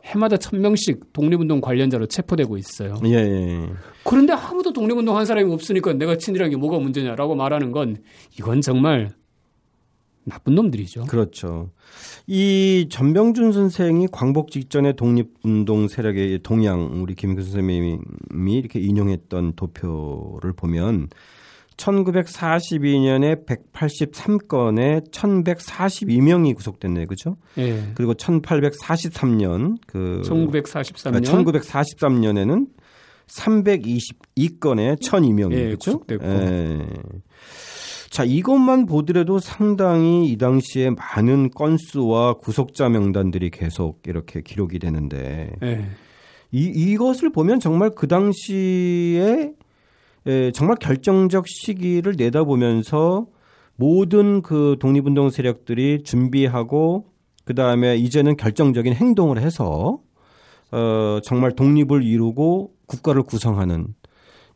해마다 0.05 0.37
천 0.37 0.61
명씩 0.61 1.13
독립운동 1.13 1.61
관련자로 1.61 2.07
체포되고 2.07 2.57
있어요. 2.57 3.01
예, 3.05 3.15
예. 3.15 3.69
그런데 4.05 4.33
아무도 4.33 4.73
독립운동 4.73 5.17
한 5.17 5.25
사람이 5.25 5.53
없으니까 5.53 5.93
내가 5.93 6.17
친일한 6.19 6.51
게 6.51 6.57
뭐가 6.57 6.79
문제냐라고 6.79 7.37
말하는 7.37 7.71
건 7.71 7.99
이건 8.37 8.61
정말 8.61 9.15
나쁜 10.25 10.55
놈들이죠. 10.55 11.05
그렇죠. 11.05 11.71
이 12.27 12.89
전병준 12.91 13.53
선생이 13.53 14.09
광복 14.11 14.51
직전에 14.51 14.95
독립운동 14.95 15.89
세력의 15.89 16.41
동향 16.43 17.03
우리 17.03 17.15
김익 17.15 17.41
선생님이 17.41 17.99
이렇게 18.59 18.81
인용했던 18.81 19.55
도표를 19.55 20.53
보면 20.53 21.09
1942년에 21.77 23.47
183건에 23.47 25.11
1142명이 25.11 26.55
구속됐네요. 26.55 27.07
그죠? 27.07 27.37
예. 27.59 27.83
그리고 27.95 28.15
1843년 28.15 29.77
그 29.87 30.23
1943년 30.25 31.25
1943년에는 31.25 32.67
322건에 33.27 35.01
1002명이 35.01 35.53
예, 35.53 35.71
그죠? 35.71 35.99
구속됐고. 35.99 36.25
예. 36.25 36.87
자, 38.11 38.25
이것만 38.25 38.85
보더라도 38.85 39.39
상당히 39.39 40.27
이 40.27 40.37
당시에 40.37 40.91
많은 40.91 41.49
건수와 41.51 42.35
구속자 42.35 42.91
명단들이 42.91 43.49
계속 43.51 44.03
이렇게 44.07 44.43
기록이 44.43 44.79
되는데 44.79 45.51
예. 45.63 45.87
이, 46.51 46.65
이것을 46.65 47.33
보면 47.33 47.59
정말 47.59 47.91
그 47.97 48.07
당시에 48.07 49.53
예, 50.27 50.53
정말 50.53 50.77
결정적 50.77 51.47
시기를 51.49 52.15
내다보면서 52.17 53.27
모든 53.77 54.43
그 54.43 54.77
독립운동 54.81 55.31
세력들이 55.31 56.03
준비하고 56.05 57.07
그 57.45 57.55
다음에 57.55 57.97
이제는 57.97 58.37
결정적인 58.37 58.95
행동을 58.95 59.39
해서 59.39 59.99
어, 60.71 61.19
정말 61.25 61.53
독립을 61.53 62.05
이루고 62.05 62.73
국가를 62.87 63.23
구성하는 63.23 63.95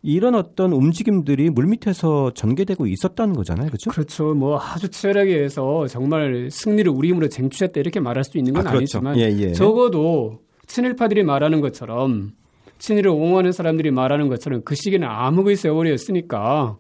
이런 0.03 0.37
어떤 0.37 0.73
움직임들이 0.73 1.51
물밑에서 1.51 2.33
전개되고 2.35 2.87
있었다는 2.87 3.35
거잖아요. 3.35 3.67
그렇죠? 3.69 3.91
그렇죠. 3.91 4.35
뭐 4.35 4.59
아주 4.61 4.89
치열하게 4.89 5.43
해서 5.43 5.87
정말 5.89 6.49
승리를 6.51 6.91
우리 6.93 7.09
힘으로 7.09 7.29
쟁취했다 7.29 7.81
이렇게 7.81 7.99
말할 7.99 8.23
수 8.23 8.39
있는 8.39 8.53
건 8.53 8.67
아, 8.67 8.71
그렇죠. 8.71 8.99
니지만 8.99 9.19
예, 9.19 9.23
예. 9.23 9.53
적어도 9.53 10.43
친일파들이 10.67 11.25
말하는 11.25 11.61
것처럼 11.61 12.33
친일을 12.79 13.11
옹호하는 13.11 13.53
사람들이 13.53 13.91
말하는 13.91 14.29
것처럼 14.29 14.63
그 14.65 14.75
시기는 14.75 15.07
암흑의 15.07 15.57
세월이었으니까 15.57 16.79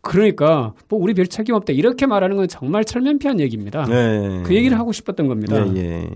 그러니까 0.00 0.74
뭐 0.88 0.98
우리 1.00 1.14
별 1.14 1.26
책임 1.26 1.54
없다 1.54 1.72
이렇게 1.72 2.06
말하는 2.06 2.36
건 2.36 2.48
정말 2.48 2.84
철면피한 2.84 3.40
얘기입니다. 3.40 3.84
네. 3.84 4.42
그 4.44 4.54
얘기를 4.54 4.78
하고 4.78 4.92
싶었던 4.92 5.26
겁니다. 5.28 5.64
네, 5.64 5.72
네. 5.72 6.10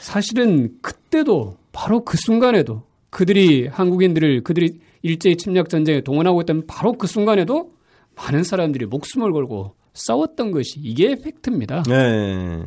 사실은 0.00 0.76
그때도 0.80 1.56
바로 1.72 2.04
그 2.04 2.16
순간에도 2.16 2.82
그들이 3.10 3.66
한국인들을 3.66 4.42
그들이 4.42 4.78
일제히 5.02 5.36
침략 5.36 5.68
전쟁에 5.68 6.02
동원하고 6.02 6.40
있던 6.42 6.66
바로 6.66 6.92
그 6.92 7.06
순간에도 7.06 7.72
많은 8.16 8.42
사람들이 8.42 8.86
목숨을 8.86 9.32
걸고 9.32 9.74
싸웠던 9.94 10.50
것이 10.50 10.80
이게 10.80 11.16
팩트입니다. 11.16 11.82
네. 11.84 12.62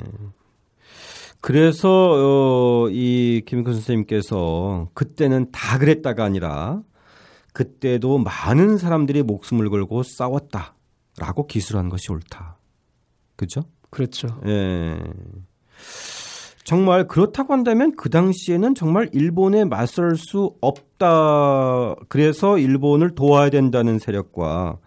그래서 1.42 1.90
어, 2.86 2.90
이 2.90 3.42
김익훈 3.46 3.74
선생님께서 3.74 4.90
그때는 4.94 5.52
다 5.52 5.80
그랬다가 5.80 6.24
아니라 6.24 6.82
그때도 7.54 8.20
많은 8.20 8.78
사람들이 8.78 9.24
목숨을 9.24 9.70
걸고 9.70 10.04
싸웠다라고 10.04 11.48
기술한 11.48 11.90
것이 11.90 12.12
옳다. 12.12 12.58
그죠? 13.36 13.64
그렇죠. 13.90 14.28
예. 14.46 15.00
정말 16.64 17.08
그렇다고 17.08 17.54
한다면 17.54 17.96
그 17.98 18.10
당시에는 18.10 18.76
정말 18.76 19.10
일본에 19.12 19.66
맞설 19.66 20.16
수 20.16 20.56
없다. 20.62 21.96
그래서 22.08 22.58
일본을 22.60 23.16
도와야 23.16 23.50
된다는 23.50 24.00
세력과 24.00 24.78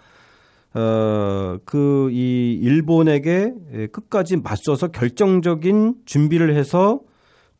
어, 0.75 1.59
그, 1.65 2.11
이, 2.13 2.59
일본에게 2.61 3.55
끝까지 3.93 4.37
맞서서 4.39 4.89
결정적인 4.89 5.95
준비를 6.05 6.57
해서 6.57 7.01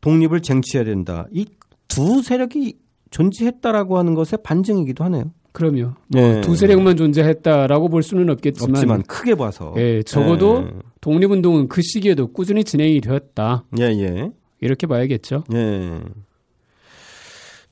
독립을 0.01 0.41
쟁취해야 0.41 0.83
된다. 0.85 1.25
이 1.31 1.45
두 1.87 2.21
세력이 2.21 2.77
존재했다라고 3.09 3.97
하는 3.97 4.15
것의 4.15 4.39
반증이기도 4.43 5.03
하네요. 5.05 5.31
그럼요. 5.53 5.93
네. 6.09 6.41
두 6.41 6.55
세력만 6.55 6.97
존재했다라고 6.97 7.87
볼 7.87 8.03
수는 8.03 8.29
없겠지만, 8.29 8.71
없지만 8.71 9.03
크게 9.03 9.35
봐서 9.35 9.73
예, 9.77 10.03
적어도 10.03 10.61
네. 10.61 10.71
독립운동은 10.99 11.69
그 11.69 11.81
시기에도 11.81 12.27
꾸준히 12.27 12.65
진행이 12.65 12.99
되었다. 12.99 13.63
예, 13.79 13.83
예. 13.85 14.31
이렇게 14.59 14.85
봐야겠죠. 14.87 15.45
예. 15.53 16.01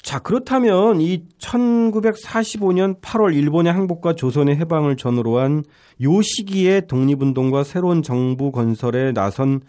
자, 0.03 0.19
그렇다면 0.19 1.01
이 1.01 1.23
1945년 1.39 2.99
8월 3.01 3.35
일본의 3.35 3.73
항복과 3.73 4.13
조선의 4.13 4.57
해방을 4.57 4.97
전후로 4.97 5.39
한 5.39 5.63
요 6.01 6.21
시기에 6.21 6.81
독립운동과 6.81 7.63
새로운 7.63 8.01
정부 8.01 8.51
건설에 8.51 9.13
나선 9.13 9.61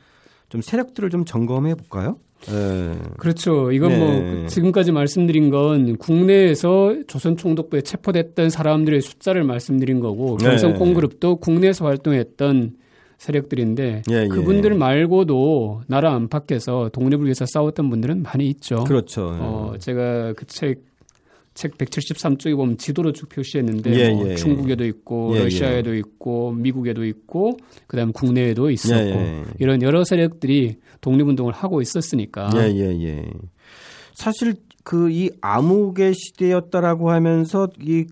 좀 0.48 0.62
세력들을 0.62 1.10
좀 1.10 1.24
점검해 1.24 1.74
볼까요? 1.74 2.18
네. 2.46 2.92
그렇죠. 3.16 3.72
이건 3.72 3.98
뭐 3.98 4.08
네. 4.10 4.34
뭐 4.34 4.46
지금까지 4.46 4.92
말씀드린 4.92 5.50
건 5.50 5.96
국내에서 5.96 6.94
조선 7.06 7.36
총독부에 7.36 7.80
체포됐던 7.82 8.50
사람들의 8.50 9.00
숫자를 9.00 9.44
말씀드린 9.44 10.00
거고 10.00 10.36
경성 10.36 10.72
네. 10.74 10.78
콩그룹도 10.78 11.36
국내에서 11.36 11.86
활동했던 11.86 12.72
세력들인데 13.18 14.02
예, 14.10 14.14
예. 14.24 14.28
그분들 14.28 14.74
말고도 14.74 15.82
나라 15.86 16.14
안팎에서 16.14 16.90
독립을 16.92 17.24
위해서 17.24 17.44
싸웠던 17.46 17.90
분들은 17.90 18.22
많이 18.22 18.46
있죠. 18.48 18.84
그렇죠. 18.84 19.36
어, 19.40 19.74
제가 19.78 20.34
그책책 20.34 20.82
173쪽에 21.78 22.56
보면 22.56 22.78
지도로 22.78 23.12
쭉 23.12 23.28
표시했는데 23.28 23.94
예, 23.94 24.10
뭐 24.10 24.28
예. 24.28 24.34
중국에도 24.34 24.84
있고 24.84 25.32
예, 25.34 25.40
예. 25.40 25.44
러시아에도 25.44 25.94
있고 25.94 26.52
미국에도 26.52 27.04
있고 27.04 27.56
그다음 27.86 28.12
국내에도 28.12 28.70
있었고 28.70 29.44
이런 29.58 29.82
여러 29.82 30.04
세력들이 30.04 30.76
독립운동을 31.00 31.52
하고 31.52 31.80
있었으니까. 31.80 32.50
예, 32.56 32.60
예, 32.74 33.02
예. 33.02 33.24
사실 34.14 34.54
그 34.84 35.08
이 35.10 35.30
암흑의 35.40 36.12
시대였다라고 36.14 37.10
하면서 37.10 37.68
이 37.80 38.04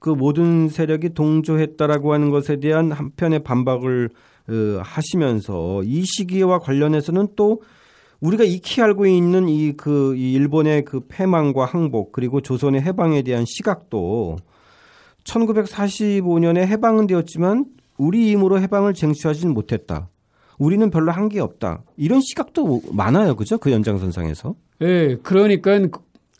그 0.00 0.10
모든 0.10 0.68
세력이 0.70 1.10
동조했다라고 1.10 2.14
하는 2.14 2.30
것에 2.30 2.56
대한 2.56 2.90
한편의 2.90 3.40
반박을 3.40 4.08
어, 4.08 4.29
하시면서 4.82 5.82
이 5.84 6.02
시기와 6.04 6.58
관련해서는 6.58 7.28
또 7.36 7.62
우리가 8.20 8.44
익히 8.44 8.82
알고 8.82 9.06
있는 9.06 9.48
이그이 9.48 10.32
일본의 10.34 10.84
그 10.84 11.00
패망과 11.08 11.64
항복 11.64 12.12
그리고 12.12 12.40
조선의 12.40 12.82
해방에 12.82 13.22
대한 13.22 13.44
시각도 13.46 14.36
1945년에 15.24 16.66
해방은 16.66 17.06
되었지만 17.06 17.66
우리 17.98 18.30
힘으로 18.32 18.60
해방을 18.60 18.94
쟁취하지는 18.94 19.52
못했다. 19.54 20.08
우리는 20.58 20.90
별로 20.90 21.12
한 21.12 21.28
게 21.28 21.40
없다. 21.40 21.82
이런 21.96 22.20
시각도 22.20 22.82
많아요. 22.92 23.34
그죠? 23.36 23.56
그 23.58 23.72
연장선상에서. 23.72 24.54
예, 24.82 24.86
네, 25.08 25.16
그러니까 25.22 25.80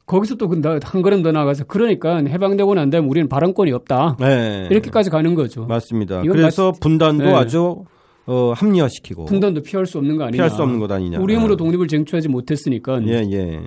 거기서 0.05 0.35
또 0.35 0.51
한 0.83 1.03
걸음 1.03 1.23
더 1.23 1.33
나가서 1.33 1.65
그러니까 1.65 2.17
해방되고 2.17 2.75
난 2.75 2.91
다음에 2.91 3.07
우리는 3.07 3.29
발언권이 3.29 3.73
없다. 3.73 4.17
네. 4.19 4.67
이렇게까지 4.71 5.09
가는 5.09 5.35
거죠. 5.35 5.65
맞습니다. 5.67 6.23
그래서 6.23 6.73
맞... 6.73 6.81
분단도 6.81 7.25
네. 7.25 7.33
아주 7.33 7.85
어, 8.31 8.53
합리화시키고 8.53 9.25
분단도 9.25 9.63
피할 9.63 9.87
수 9.87 9.99
없는 9.99 10.17
거 10.17 10.23
아니냐. 10.23 10.37
피할 10.37 10.51
수 10.51 10.63
없는 10.63 10.79
것 10.79 10.89
아니냐. 10.91 11.19
우리 11.19 11.35
힘으로 11.35 11.57
독립을 11.57 11.89
쟁취하지 11.89 12.29
못했으니까. 12.29 13.05
예, 13.09 13.27
예. 13.33 13.61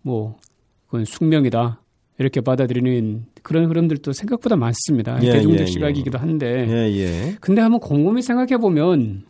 뭐 0.00 0.38
그건 0.86 1.04
숙명이다. 1.04 1.82
이렇게 2.18 2.40
받아들이는 2.40 3.26
그런 3.42 3.66
흐름들도 3.66 4.12
생각보다 4.12 4.56
많습니다. 4.56 5.22
예, 5.22 5.32
대중적 5.32 5.60
예, 5.60 5.66
시각이기도 5.66 6.16
한데. 6.16 6.66
예, 6.66 6.96
예. 6.96 7.36
근데 7.42 7.60
한번 7.60 7.78
곰곰이 7.80 8.22
생각해 8.22 8.56
보면 8.56 9.24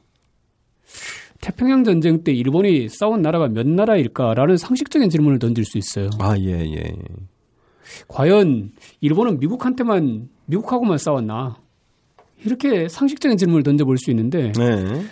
태평양 1.41 1.83
전쟁 1.83 2.23
때 2.23 2.33
일본이 2.33 2.89
싸운 2.89 3.23
나라가 3.23 3.49
몇 3.49 3.67
나라일까라는 3.67 4.57
상식적인 4.57 5.11
질문을 5.11 5.41
던질 5.41 5.65
수 5.65 5.79
있어요. 5.79 6.11
아, 6.21 6.39
예, 6.39 6.61
예. 6.61 6.95
과연 8.07 8.71
일본은 9.01 9.41
미국한테만 9.41 10.29
미국하고만 10.47 10.99
싸웠나? 10.99 11.64
이렇게 12.45 12.89
상식적인 12.89 13.37
질문을 13.39 13.63
던져볼 13.63 13.99
수 13.99 14.11
있는데 14.11 14.53
네. 14.53 15.05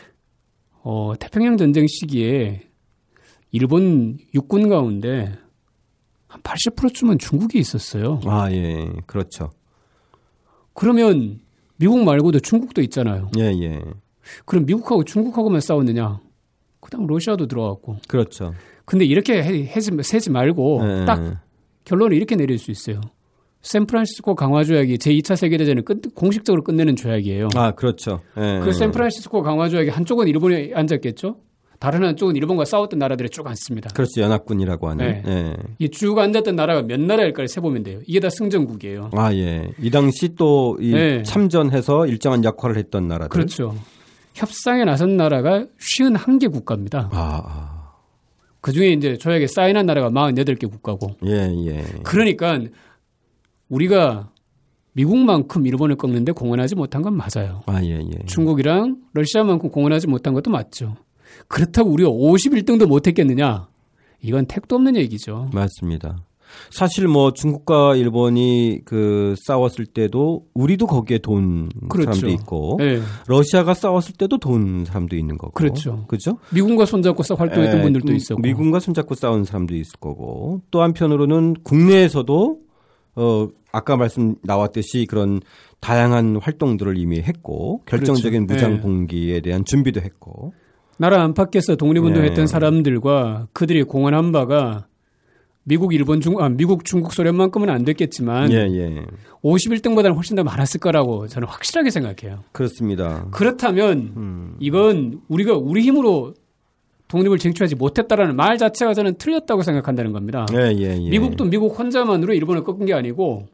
어, 0.83 1.13
태평양 1.19 1.57
전쟁 1.57 1.87
시기에 1.87 2.63
일본 3.51 4.19
육군 4.35 4.69
가운데 4.69 5.33
한 6.27 6.41
80%쯤은 6.43 7.19
중국이 7.19 7.59
있었어요. 7.59 8.21
아, 8.25 8.51
예. 8.51 8.91
그렇죠. 9.07 9.51
그러면 10.73 11.41
미국 11.77 12.03
말고도 12.05 12.41
중국도 12.41 12.81
있잖아요. 12.83 13.31
예, 13.39 13.53
예. 13.63 13.81
그럼 14.47 14.65
미국하고 14.65 15.05
중국하고만 15.05 15.61
싸웠느냐? 15.61 16.21
그다음 16.81 17.07
러시아도 17.07 17.47
들어갔고. 17.47 17.99
그렇죠. 18.09 18.55
근데 18.85 19.05
이렇게 19.05 19.43
해, 19.43 19.67
해 19.67 19.81
세지 19.81 20.31
말고 20.31 20.85
네. 20.85 21.05
딱 21.05 21.43
결론을 21.85 22.17
이렇게 22.17 22.37
내릴 22.37 22.59
수 22.59 22.71
있어요. 22.71 23.01
샌프란시스코 23.63 24.35
강화 24.35 24.65
조약이 24.65 24.99
제2차 24.99 25.37
세계 25.37 25.57
대전을 25.57 25.85
끝, 25.85 26.15
공식적으로 26.15 26.63
끝내는 26.65 26.97
조약이에요. 26.97 27.49
아, 27.55 27.73
그렇죠. 27.73 28.21
네. 28.37 28.61
그 28.61 28.73
샌프란시스코 28.73 29.43
강화 29.43 29.69
조약이 29.69 29.91
한쪽은 29.91 30.29
일본이 30.29 30.73
앉았겠죠. 30.75 31.37
다른 31.79 32.05
한쪽은 32.05 32.37
일본과 32.37 32.65
싸웠던 32.65 33.01
나라들이 33.01 33.29
쭉 33.29 33.45
앉습니다. 33.45 33.91
그렇죠. 33.91 34.21
연합군이라고 34.21 34.89
하는. 34.89 35.05
네. 35.05 35.23
네. 35.25 35.57
이쭉 35.81 36.17
앉았던 36.17 36.55
나라가 36.55 36.83
몇 36.83 37.01
나라일까를 37.01 37.49
세보면 37.49 37.83
돼요. 37.83 37.99
이게 38.07 38.21
다 38.21 38.31
승전국이에요. 38.31 39.11
아, 39.15 39.33
예. 39.35 39.69
이 39.81 39.91
당시 39.91 40.35
또이 40.37 40.93
네. 40.93 41.23
참전해서 41.25 42.07
일정한 42.07 42.45
역할을 42.45 42.77
했던 42.77 43.09
나라들. 43.09 43.31
그렇죠. 43.31 43.75
협상에 44.35 44.85
나선 44.85 45.17
나라가 45.17 45.67
51개 45.81 46.53
국가입니다. 46.53 47.11
아, 47.13 47.43
아. 47.45 47.93
그 48.61 48.71
중에 48.71 48.91
이제 48.91 49.17
조약에 49.17 49.49
사인한 49.49 49.85
나라가 49.87 50.09
48개 50.09 50.71
국가고. 50.71 51.17
예, 51.27 51.53
예. 51.67 51.85
그러니까 52.05 52.61
우리가 53.73 54.31
미국만큼 54.93 55.67
일본을 55.67 55.97
꺾는데 55.97 56.33
공헌하지 56.33 56.75
못한 56.77 57.01
건 57.01 57.17
맞아요. 57.17 57.63
아, 57.67 57.83
예, 57.83 57.99
예. 57.99 58.27
중국이랑 58.27 58.99
러시아만큼 59.15 59.71
공헌하지 59.71 60.07
못한 60.07 60.35
것도 60.35 60.51
맞죠. 60.51 60.97
그렇다고 61.49 61.91
우리가 61.91 62.11
51등도 62.11 62.87
못했겠느냐? 62.87 63.69
이건 64.21 64.45
택도 64.47 64.77
없는 64.77 64.97
얘기죠. 64.97 65.49
맞습니다. 65.55 66.19
사실 66.69 67.09
뭐 67.09 67.33
중국과 67.33 67.97
일본이 67.97 68.81
그 68.85 69.35
싸웠을 69.47 69.87
때도 69.87 70.45
우리도 70.53 70.87
거기에 70.87 71.17
돈 71.17 71.71
그렇죠. 71.89 72.13
사람도 72.13 72.29
있고 72.29 72.77
네. 72.79 73.01
러시아가 73.27 73.73
싸웠을 73.73 74.17
때도 74.17 74.37
돈 74.37 74.85
사람도 74.85 75.17
있는 75.17 75.39
거고 75.39 75.55
그렇죠. 75.55 76.05
그죠? 76.09 76.37
미군과 76.53 76.85
손잡고 76.85 77.23
활동했던 77.35 77.79
네. 77.79 77.83
분들도 77.83 78.13
있었고 78.13 78.43
미군과 78.43 78.81
손잡고 78.81 79.15
싸운 79.15 79.45
사람도 79.45 79.75
있을 79.75 79.99
거고 79.99 80.61
또 80.71 80.83
한편으로는 80.83 81.57
국내에서도 81.63 82.59
어 83.15 83.49
아까 83.73 83.97
말씀 83.97 84.37
나왔듯이 84.43 85.07
그런 85.09 85.41
다양한 85.81 86.37
활동들을 86.37 86.97
이미 86.99 87.21
했고 87.21 87.83
결정적인 87.87 88.47
그렇죠. 88.47 88.67
무장 88.69 88.81
봉기에 88.81 89.41
대한 89.41 89.65
준비도 89.65 90.01
했고 90.01 90.53
나라 90.99 91.23
안팎에서 91.23 91.77
독립운동했던 91.77 92.45
네. 92.45 92.47
사람들과 92.47 93.49
그들이 93.53 93.83
공헌한 93.83 94.31
바가 94.31 94.87
미국, 95.65 95.95
일본, 95.95 96.21
중, 96.21 96.41
아, 96.41 96.49
미국, 96.49 96.85
중국, 96.85 97.13
소련만큼은 97.13 97.71
안 97.71 97.85
됐겠지만 97.85 98.51
예, 98.51 98.57
예. 98.57 99.07
51등보다는 99.45 100.15
훨씬 100.17 100.35
더 100.35 100.43
많았을 100.43 100.81
거라고 100.81 101.29
저는 101.29 101.47
확실하게 101.47 101.91
생각해요. 101.91 102.43
그렇습니다. 102.53 103.29
그렇다면 103.31 104.13
음. 104.17 104.57
이건 104.59 105.21
우리가 105.29 105.55
우리 105.55 105.83
힘으로 105.83 106.35
독립을 107.09 107.39
쟁취하지 107.39 107.77
못했다라는 107.77 108.35
말 108.35 108.59
자체가 108.59 108.95
저는 108.95 109.15
틀렸다고 109.19 109.63
생각한다는 109.63 110.13
겁니다. 110.13 110.47
예, 110.53 110.73
예, 110.77 110.99
예. 111.01 111.11
미국도 111.11 111.45
미국 111.45 111.79
혼자만으로 111.79 112.35
일본을 112.35 112.65
꺾은 112.65 112.87
게 112.87 112.95
아니고 112.95 113.47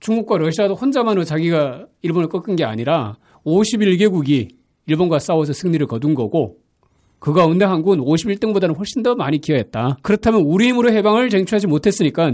중국과 0.00 0.38
러시아도 0.38 0.74
혼자만으로 0.74 1.24
자기가 1.24 1.86
일본을 2.02 2.28
꺾은 2.28 2.56
게 2.56 2.64
아니라 2.64 3.16
51개국이 3.44 4.48
일본과 4.86 5.18
싸워서 5.18 5.52
승리를 5.52 5.86
거둔 5.86 6.14
거고 6.14 6.58
그 7.18 7.32
가운데 7.34 7.66
한국은 7.66 7.98
51등보다는 7.98 8.76
훨씬 8.76 9.02
더 9.02 9.14
많이 9.14 9.38
기여했다. 9.38 9.98
그렇다면 10.02 10.40
우리 10.40 10.68
힘으로 10.68 10.90
해방을 10.90 11.28
쟁취하지 11.28 11.66
못했으니까 11.66 12.32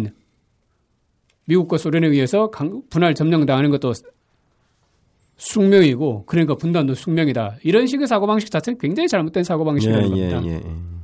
미국과 1.47 1.77
소련에 1.77 2.07
의해서 2.07 2.51
분할 2.89 3.15
점령당하는 3.15 3.71
것도 3.71 3.93
숙명이고 5.37 6.25
그러니까 6.27 6.55
분단도 6.55 6.95
숙명이다. 6.95 7.57
이런 7.63 7.87
식의 7.87 8.07
사고방식 8.07 8.51
자체는 8.51 8.79
굉장히 8.79 9.09
잘못된 9.09 9.45
사고방식이라는 9.45 10.17
예, 10.17 10.31
겁니다. 10.31 10.43
예, 10.47 10.55
예. 10.55 10.96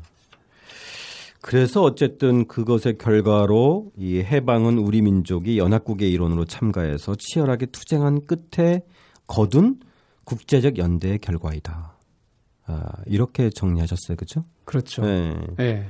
그래서 1.42 1.82
어쨌든 1.82 2.46
그것의 2.46 2.98
결과로 2.98 3.90
이 3.98 4.18
해방은 4.18 4.78
우리 4.78 5.02
민족이 5.02 5.58
연합국의 5.58 6.10
일원으로 6.10 6.44
참가해서 6.44 7.16
치열하게 7.18 7.66
투쟁한 7.66 8.26
끝에 8.26 8.82
거둔 9.26 9.80
국제적 10.24 10.78
연대의 10.78 11.18
결과이다. 11.18 11.98
아, 12.66 12.84
이렇게 13.06 13.50
정리하셨어요, 13.50 14.16
그렇죠? 14.16 14.44
그렇죠. 14.64 15.02
네. 15.02 15.34
네. 15.58 15.86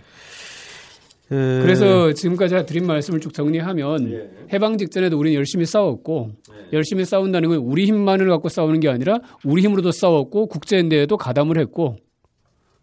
그래서 1.28 2.12
지금까지 2.14 2.64
드린 2.66 2.86
말씀을 2.86 3.20
쭉 3.20 3.32
정리하면 3.32 4.10
예. 4.10 4.30
해방 4.52 4.78
직전에도 4.78 5.18
우리는 5.18 5.36
열심히 5.36 5.64
싸웠고 5.66 6.30
네. 6.48 6.68
열심히 6.72 7.04
싸운다는 7.04 7.48
건 7.50 7.58
우리 7.58 7.86
힘만을 7.86 8.28
갖고 8.28 8.48
싸우는 8.48 8.80
게 8.80 8.88
아니라 8.88 9.18
우리 9.44 9.62
힘으로도 9.62 9.92
싸웠고 9.92 10.46
국제연대에도 10.46 11.16
가담을 11.16 11.58
했고 11.58 11.96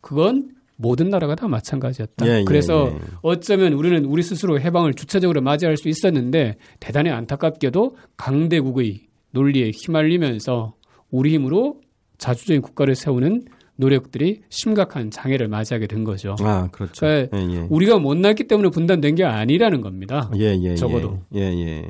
그건 0.02 0.59
모든 0.82 1.10
나라가 1.10 1.36
다 1.36 1.48
마찬가지였다. 1.50 2.26
예, 2.26 2.40
예, 2.40 2.44
그래서 2.46 2.90
예. 2.94 3.00
어쩌면 3.22 3.74
우리는 3.74 4.06
우리 4.06 4.24
스스로 4.24 4.62
해방을 4.62 4.94
주체적으로 4.94 5.42
맞이할 5.42 5.76
수 5.76 5.90
있었는데 5.90 6.56
대단히 6.80 7.10
안타깝게도 7.10 7.98
강대국의 8.16 9.02
논리에 9.32 9.72
휘말리면서 9.76 10.76
우리 11.12 11.34
힘으로 11.34 11.82
자주적인 12.18 12.62
국가를 12.62 12.96
세우는 12.96 13.44
노력들이 13.76 14.42
심각한 14.48 15.12
장애를 15.12 15.50
맞이하게 15.50 15.88
된 15.88 16.06
거죠. 16.06 16.38
아, 16.40 16.70
그렇죠. 16.72 17.02
그러니까 17.02 17.38
예, 17.38 17.56
예. 17.56 17.68
우리가 17.70 18.00
못났기 18.00 18.46
때문에 18.48 18.70
분단된 18.70 19.16
게 19.16 19.26
아니라는 19.26 19.82
겁니다. 19.82 20.32
예, 20.38 20.56
예, 20.56 20.64
예. 20.64 20.76
적어도. 20.76 21.20
예, 21.36 21.42
예. 21.42 21.86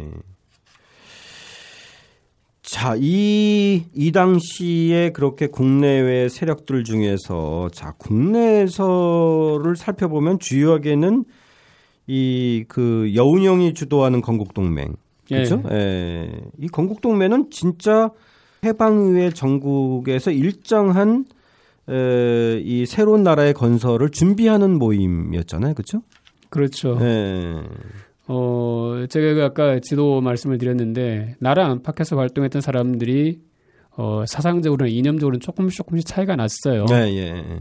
자, 2.72 2.96
이, 2.96 3.84
이 3.96 4.12
당시에 4.12 5.10
그렇게 5.10 5.48
국내외 5.48 6.30
세력들 6.30 6.84
중에서, 6.84 7.68
자, 7.72 7.94
국내에서를 7.98 9.76
살펴보면 9.76 10.38
주요하게는 10.38 11.26
이, 12.06 12.66
그, 12.68 13.12
여운형이 13.16 13.74
주도하는 13.74 14.22
건국동맹. 14.22 14.94
그렇죠? 15.28 15.64
예. 15.72 15.76
예. 15.76 16.32
이 16.60 16.68
건국동맹은 16.68 17.50
진짜 17.50 18.12
해방 18.64 19.08
이후에 19.08 19.32
전국에서 19.32 20.30
일정한 20.30 21.26
에, 21.90 22.60
이 22.64 22.86
새로운 22.86 23.24
나라의 23.24 23.56
건설을 23.56 24.12
준비하는 24.12 24.78
모임이었잖아요. 24.78 25.74
그렇죠? 25.74 26.04
그렇죠. 26.52 27.00
네. 27.00 27.64
어, 28.32 29.06
제가 29.10 29.44
아까 29.44 29.80
지도 29.80 30.22
말씀을 30.22 30.60
드렸는데 30.60 31.36
나라 31.40 31.66
안팎에서 31.72 32.16
활동했던 32.16 32.62
사람들이 32.62 33.40
어, 33.98 34.24
사상적으로는 34.28 34.94
이념적으로는 34.94 35.40
조금씩 35.40 35.78
조금씩 35.78 36.06
차이가 36.06 36.36
났어요. 36.36 36.86
네, 36.86 37.18
예. 37.18 37.60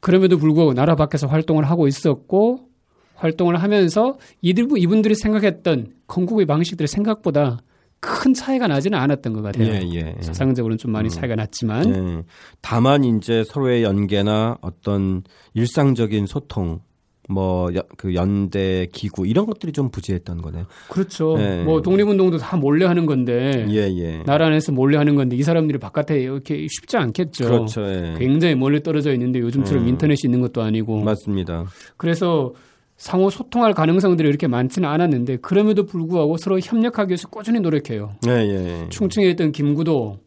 그럼에도 0.00 0.38
불구하고 0.38 0.72
나라 0.72 0.96
밖에서 0.96 1.26
활동을 1.26 1.64
하고 1.64 1.86
있었고 1.86 2.68
활동을 3.14 3.62
하면서 3.62 4.16
이들 4.40 4.68
이분들이 4.78 5.14
생각했던 5.14 5.92
건국의 6.06 6.46
방식들이 6.46 6.86
생각보다 6.88 7.58
큰 8.00 8.32
차이가 8.32 8.66
나지는 8.66 8.98
않았던 8.98 9.34
것 9.34 9.42
같아요. 9.42 9.74
예, 9.74 9.80
예, 9.92 10.14
예. 10.16 10.22
사상적으로는 10.22 10.78
좀 10.78 10.90
많이 10.90 11.08
음. 11.08 11.10
차이가 11.10 11.34
났지만 11.36 11.94
예. 11.94 12.22
다만 12.62 13.04
이제 13.04 13.44
서로의 13.44 13.82
연계나 13.84 14.56
어떤 14.62 15.22
일상적인 15.52 16.24
소통 16.26 16.80
뭐그 17.28 18.14
연대 18.14 18.86
기구 18.92 19.26
이런 19.26 19.46
것들이 19.46 19.72
좀 19.72 19.90
부재했던 19.90 20.42
거네요. 20.42 20.66
그렇죠. 20.88 21.36
예. 21.38 21.62
뭐 21.62 21.80
독립운동도 21.82 22.38
다 22.38 22.56
몰래 22.56 22.84
하는 22.84 23.06
건데 23.06 23.66
예, 23.70 23.92
예. 23.96 24.22
나라 24.24 24.46
안에서 24.46 24.72
몰래 24.72 24.96
하는 24.96 25.14
건데 25.14 25.36
이 25.36 25.42
사람들이 25.42 25.78
바깥에 25.78 26.20
이렇게 26.20 26.66
쉽지 26.68 26.96
않겠죠. 26.96 27.44
그렇죠. 27.44 27.82
예. 27.82 28.14
굉장히 28.18 28.54
멀리 28.54 28.82
떨어져 28.82 29.12
있는데 29.12 29.38
요즘처럼 29.38 29.84
음. 29.84 29.88
인터넷이 29.88 30.20
있는 30.24 30.40
것도 30.40 30.62
아니고 30.62 31.00
맞습니다. 31.02 31.66
그래서 31.96 32.52
상호 32.96 33.30
소통할 33.30 33.72
가능성들이 33.72 34.28
이렇게 34.28 34.46
많지는 34.46 34.88
않았는데 34.88 35.38
그럼에도 35.38 35.86
불구하고 35.86 36.36
서로 36.36 36.60
협력하기 36.60 37.10
위해서 37.10 37.28
꾸준히 37.28 37.60
노력해요. 37.60 38.14
예, 38.26 38.30
예, 38.30 38.82
예. 38.82 38.88
충청에 38.90 39.28
있던 39.30 39.52
김구도 39.52 40.18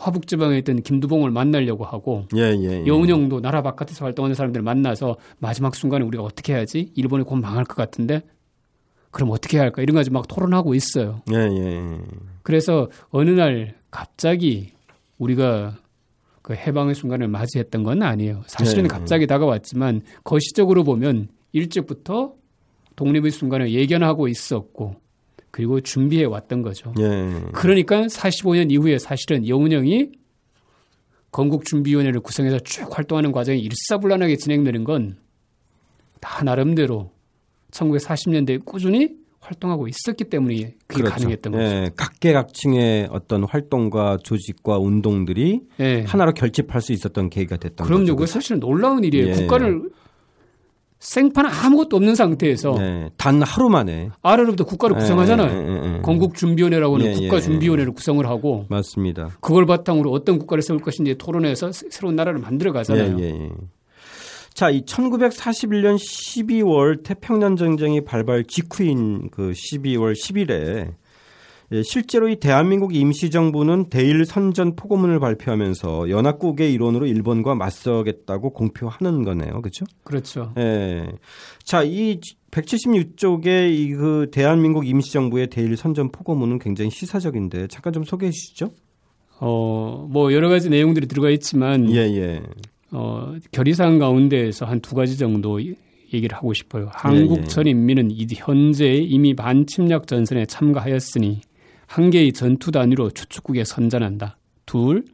화북지방에 0.00 0.58
있던 0.58 0.82
김두봉을 0.82 1.30
만나려고 1.30 1.84
하고 1.84 2.26
예, 2.34 2.56
예, 2.58 2.82
예. 2.82 2.86
여운형도 2.86 3.40
나라 3.40 3.62
바깥에서 3.62 4.04
활동하는 4.04 4.34
사람들을 4.34 4.62
만나서 4.64 5.16
마지막 5.38 5.74
순간에 5.74 6.04
우리가 6.04 6.24
어떻게 6.24 6.54
해야지 6.54 6.90
일본이 6.96 7.22
곧 7.24 7.36
망할 7.36 7.64
것 7.64 7.76
같은데 7.76 8.22
그럼 9.10 9.30
어떻게 9.30 9.58
해야 9.58 9.64
할까 9.64 9.82
이런 9.82 9.94
가지 9.94 10.10
막 10.10 10.26
토론하고 10.26 10.74
있어요. 10.74 11.20
예, 11.32 11.36
예. 11.36 11.98
그래서 12.42 12.88
어느 13.10 13.30
날 13.30 13.74
갑자기 13.90 14.72
우리가 15.18 15.76
그 16.42 16.54
해방의 16.54 16.94
순간을 16.94 17.28
맞이했던 17.28 17.82
건 17.82 18.02
아니에요. 18.02 18.42
사실은 18.46 18.84
예, 18.84 18.88
갑자기 18.88 19.26
다가왔지만 19.26 20.02
거시적으로 20.24 20.84
보면 20.84 21.28
일찍부터 21.52 22.34
독립의 22.96 23.30
순간을 23.30 23.72
예견하고 23.72 24.28
있었고 24.28 24.96
그리고 25.50 25.80
준비해 25.80 26.24
왔던 26.24 26.62
거죠. 26.62 26.92
예. 26.98 27.32
그러니까 27.52 28.02
45년 28.02 28.70
이후에 28.70 28.98
사실은 28.98 29.46
여운형이 29.46 30.10
건국준비위원회를 31.32 32.20
구성해서 32.20 32.58
쭉 32.60 32.96
활동하는 32.96 33.32
과정이 33.32 33.60
일사불란하게 33.60 34.36
진행되는 34.36 34.84
건 34.84 35.16
다 36.20 36.44
나름대로 36.44 37.10
1940년대에 37.72 38.64
꾸준히 38.64 39.08
활동하고 39.40 39.88
있었기 39.88 40.24
때문에 40.24 40.74
그게 40.86 41.02
그렇죠. 41.02 41.14
가능했던 41.14 41.52
거죠. 41.52 41.64
예, 41.64 41.90
각계각층의 41.96 43.08
어떤 43.10 43.44
활동과 43.44 44.18
조직과 44.22 44.78
운동들이 44.78 45.62
예. 45.80 46.02
하나로 46.06 46.34
결집할 46.34 46.82
수 46.82 46.92
있었던 46.92 47.30
계기가 47.30 47.56
됐던 47.56 47.86
그럼요. 47.86 48.02
거죠. 48.02 48.16
그럼요. 48.16 48.26
사실은 48.26 48.60
놀라운 48.60 49.02
일이에요. 49.02 49.28
예. 49.28 49.32
국가를 49.32 49.88
생판 51.00 51.46
아무것도 51.46 51.96
없는 51.96 52.14
상태에서 52.14 52.74
네, 52.78 53.08
단 53.16 53.42
하루 53.42 53.70
만에 53.70 54.10
아래로부터 54.22 54.64
국가를 54.64 54.96
네, 54.96 55.00
구성하잖아요. 55.00 55.62
네, 55.62 55.92
네, 55.92 56.00
건국준비위원회라고 56.02 56.98
하는 56.98 57.14
국가준비위원회를 57.14 57.92
구성을 57.92 58.24
하고 58.26 58.66
맞습니다. 58.68 59.30
그걸 59.40 59.64
바탕으로 59.64 60.12
어떤 60.12 60.38
국가를 60.38 60.60
세울 60.62 60.78
것인지 60.80 61.16
토론해서 61.16 61.72
새로운 61.72 62.16
나라를 62.16 62.38
만들어 62.38 62.72
가잖아요. 62.72 63.16
자, 64.52 64.68
이 64.68 64.82
1941년 64.82 65.96
12월 65.96 67.02
태평양 67.02 67.56
전쟁이 67.56 68.02
발발 68.02 68.44
직후인 68.44 69.30
그 69.30 69.52
12월 69.52 70.12
10일에 70.12 70.50
예, 70.50 70.90
실제로 71.84 72.28
이 72.28 72.36
대한민국 72.36 72.94
임시정부는 72.94 73.90
대일 73.90 74.24
선전 74.24 74.74
포고문을 74.74 75.20
발표하면서 75.20 76.10
연합국의 76.10 76.72
일원으로 76.72 77.06
일본과 77.06 77.54
맞서겠다고 77.54 78.52
공표하는 78.52 79.22
거네요. 79.22 79.60
그렇죠? 79.62 79.84
그렇죠. 80.02 80.52
예. 80.58 81.06
자, 81.62 81.82
이 81.84 82.18
176쪽의 82.50 83.70
이 83.72 83.94
그 83.94 84.26
대한민국 84.32 84.86
임시정부의 84.86 85.46
대일 85.48 85.76
선전 85.76 86.10
포고문은 86.10 86.58
굉장히 86.58 86.90
시사적인데 86.90 87.68
잠깐 87.68 87.92
좀 87.92 88.02
소개해 88.04 88.32
주시죠. 88.32 88.72
어, 89.38 90.06
뭐 90.10 90.32
여러 90.32 90.48
가지 90.48 90.68
내용들이 90.68 91.06
들어가 91.06 91.30
있지만 91.30 91.90
예, 91.92 91.98
예. 91.98 92.42
어, 92.90 93.34
결의사항 93.52 93.98
가운데에서 93.98 94.66
한 94.66 94.80
두 94.80 94.94
가지 94.96 95.16
정도 95.16 95.60
얘기를 96.12 96.36
하고 96.36 96.52
싶어요. 96.52 96.88
한국 96.92 97.48
전 97.48 97.66
인민은 97.68 98.10
현재 98.34 98.94
이미 98.94 99.34
반침략 99.34 100.08
전선에 100.08 100.46
참가하였으니 100.46 101.40
한 101.90 102.10
개의 102.10 102.32
전투 102.32 102.70
단위로 102.70 103.10
추축국에 103.10 103.64
선전한다. 103.64 104.38
둘, 104.64 105.04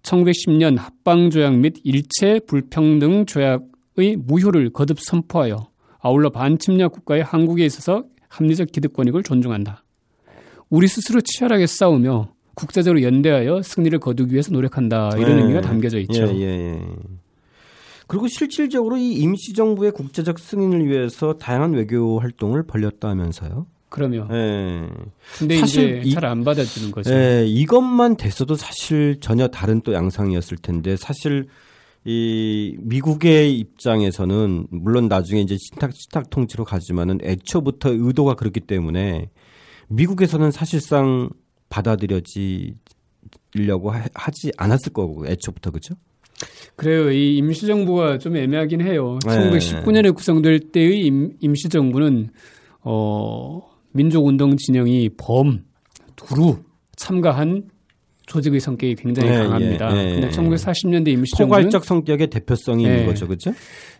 1910년 0.00 0.78
합방조약 0.78 1.58
및 1.58 1.74
일체 1.84 2.40
불평등 2.46 3.26
조약의 3.26 4.16
무효를 4.20 4.70
거듭 4.70 5.00
선포하여 5.00 5.68
아울러 6.00 6.30
반침략 6.30 6.92
국가의 6.92 7.22
한국에 7.22 7.66
있어서 7.66 8.04
합리적 8.30 8.72
기득 8.72 8.94
권익을 8.94 9.22
존중한다. 9.22 9.84
우리 10.70 10.88
스스로 10.88 11.20
치열하게 11.20 11.66
싸우며 11.66 12.32
국제적으로 12.54 13.02
연대하여 13.02 13.60
승리를 13.60 13.98
거두기 13.98 14.32
위해서 14.32 14.50
노력한다. 14.50 15.10
이런 15.18 15.36
네. 15.36 15.42
의미가 15.42 15.60
담겨져 15.60 15.98
있죠. 15.98 16.26
예, 16.28 16.40
예, 16.40 16.46
예. 16.46 16.82
그리고 18.06 18.28
실질적으로 18.28 18.96
이 18.96 19.12
임시정부의 19.12 19.92
국제적 19.92 20.38
승인을 20.38 20.86
위해서 20.86 21.34
다양한 21.34 21.74
외교 21.74 22.18
활동을 22.18 22.62
벌였다면서요? 22.62 23.73
그러면. 23.94 24.28
예. 24.32 24.88
근데 25.38 25.58
사실 25.58 26.10
잘 26.10 26.24
안 26.24 26.42
받아주는 26.42 26.90
거죠. 26.90 27.14
예, 27.14 27.44
이것만 27.46 28.16
됐어도 28.16 28.56
사실 28.56 29.18
전혀 29.20 29.46
다른 29.46 29.80
또 29.82 29.92
양상이었을 29.92 30.58
텐데 30.58 30.96
사실 30.96 31.46
이 32.04 32.76
미국의 32.80 33.56
입장에서는 33.56 34.66
물론 34.70 35.06
나중에 35.08 35.40
이제 35.40 35.56
신탁 35.56 35.92
신탁 35.94 36.28
통치로 36.28 36.64
가지만은 36.64 37.20
애초부터 37.22 37.90
의도가 37.92 38.34
그렇기 38.34 38.60
때문에 38.60 39.30
미국에서는 39.88 40.50
사실상 40.50 41.30
받아들여지려고 41.68 42.74
하지 44.12 44.50
않았을 44.56 44.92
거고 44.92 45.26
애초부터 45.26 45.70
그죠? 45.70 45.94
그래요. 46.76 47.12
이 47.12 47.36
임시정부가 47.36 48.18
좀 48.18 48.36
애매하긴 48.36 48.80
해요. 48.80 49.18
네. 49.26 49.50
1919년에 49.50 50.14
구성될 50.14 50.72
때의 50.72 51.06
임, 51.06 51.36
임시정부는 51.40 52.30
어 52.82 53.73
민족운동 53.94 54.56
진영이 54.56 55.10
범, 55.16 55.64
두루 56.16 56.58
참가한 56.96 57.62
조직의 58.26 58.60
성격이 58.60 58.96
굉장히 58.96 59.30
네, 59.30 59.38
강합니다. 59.38 59.96
예, 59.96 60.04
예, 60.04 60.20
근데 60.20 60.28
1940년대 60.30 61.08
임시정부는 61.08 61.62
포괄적 61.64 61.84
성격의 61.84 62.28
대표성이 62.28 62.86
예, 62.86 62.90
있는 62.90 63.06
거죠, 63.06 63.26
그렇죠? 63.26 63.52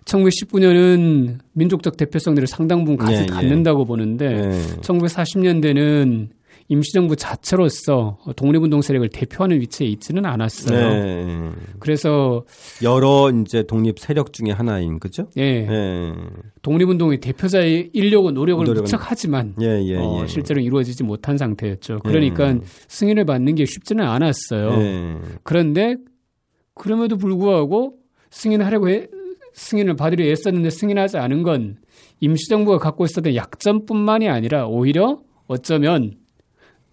1919년은 0.04 1.38
민족적 1.52 1.96
대표성들을 1.96 2.48
상당 2.48 2.85
부분 2.85 2.96
같이 2.96 3.14
예, 3.14 3.22
예. 3.22 3.26
갖는다고 3.26 3.85
보는데 3.85 4.50
1940년대는 4.80 6.22
예. 6.22 6.28
임시정부 6.68 7.16
자체로서 7.16 8.18
독립운동 8.37 8.81
세력을 8.81 9.09
대표하는 9.11 9.61
위치에 9.61 9.87
있지는 9.87 10.24
않았어요. 10.24 11.05
네. 11.05 11.50
그래서 11.79 12.44
여러 12.83 13.31
이제 13.31 13.64
독립 13.64 13.98
세력 13.98 14.33
중에 14.33 14.50
하나인 14.50 14.98
그죠? 14.98 15.29
예. 15.37 15.61
네. 15.61 16.14
독립운동의 16.62 17.20
대표자의 17.20 17.90
인력과 17.92 18.31
노력을 18.31 18.64
노력은... 18.64 18.85
무척 18.85 19.11
하지만 19.11 19.55
예, 19.61 19.83
예, 19.85 19.96
어, 19.96 20.20
예. 20.22 20.27
실제로 20.27 20.61
이루어지지 20.61 21.05
못한 21.05 21.37
상태였죠. 21.37 21.98
그러니까 22.03 22.48
예. 22.48 22.61
승인을 22.88 23.27
받는 23.27 23.57
게 23.57 23.66
쉽지는 23.66 24.05
않았어요. 24.07 24.70
예. 24.81 25.16
그런데 25.42 25.96
그럼에도 26.74 27.18
불구하고 27.18 27.98
승인하려고 28.31 28.88
해, 28.88 29.07
승인을 29.53 29.96
받으려 29.96 30.24
애썼는데 30.24 30.70
승인하지 30.70 31.18
않은 31.18 31.42
건 31.42 31.77
임시정부가 32.20 32.79
갖고 32.79 33.05
있었던 33.05 33.35
약점뿐만이 33.35 34.29
아니라 34.29 34.66
오히려 34.66 35.20
어쩌면 35.46 36.14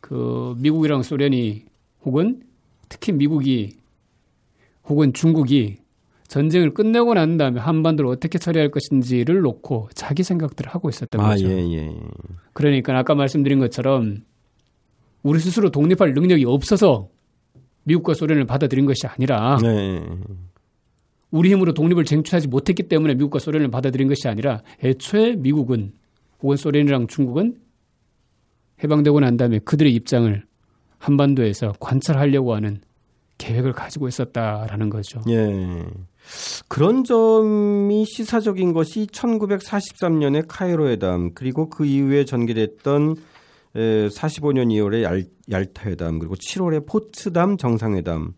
그 0.02 0.56
미국이랑 0.58 1.04
소련이 1.04 1.64
혹은 2.04 2.42
특히 2.90 3.14
미국이 3.14 3.78
혹은 4.86 5.14
중국이 5.14 5.78
전쟁을 6.28 6.74
끝내고 6.74 7.14
난 7.14 7.38
다음에 7.38 7.60
한반도를 7.60 8.10
어떻게 8.10 8.38
처리할 8.38 8.72
것인지를 8.72 9.42
놓고 9.42 9.90
자기 9.94 10.24
생각들을 10.24 10.74
하고 10.74 10.90
있었던 10.90 11.22
아, 11.22 11.30
거죠. 11.30 11.48
예, 11.48 11.58
예. 11.74 11.96
그러니까 12.54 12.98
아까 12.98 13.16
말씀드린 13.16 13.60
것처럼 13.60 14.24
우리 15.24 15.40
스스로 15.40 15.70
독립할 15.70 16.14
능력이 16.14 16.46
없어서 16.46 17.10
미국과 17.84 18.14
소련을 18.14 18.46
받아들인 18.46 18.86
것이 18.86 19.08
아니라 19.08 19.58
네. 19.62 20.02
우리 21.32 21.52
힘으로 21.52 21.74
독립을 21.74 22.06
쟁취하지 22.06 22.48
못했기 22.48 22.84
때문에 22.84 23.16
미국과 23.16 23.40
소련을 23.40 23.70
받아들인 23.70 24.08
것이 24.08 24.28
아니라 24.28 24.62
애초에 24.84 25.36
미국은 25.36 25.94
혹은 26.42 26.58
소련이랑 26.58 27.08
중국은 27.08 27.58
해방되고 28.84 29.20
난 29.20 29.38
다음에 29.38 29.60
그들의 29.60 29.94
입장을 29.94 30.44
한반도에서 30.98 31.74
관찰하려고 31.80 32.54
하는 32.54 32.82
계획을 33.38 33.74
가지고 33.74 34.08
있었다라는 34.08 34.90
거죠. 34.90 35.22
예. 35.30 35.86
그런 36.68 37.04
점이 37.04 38.06
시사적인 38.06 38.74
것이 38.74 39.08
1943년의 39.08 40.46
카이로 40.48 40.90
회담 40.90 41.34
그리고 41.34 41.70
그 41.70 41.86
이후에 41.86 42.26
전개됐던 42.26 43.16
45년 43.74 44.68
2월의 44.68 45.02
얄, 45.04 45.26
얄타 45.50 45.90
회담 45.90 46.20
그리고 46.20 46.36
7월의 46.36 46.86
포츠담 46.86 47.58
정상회담 47.58 48.34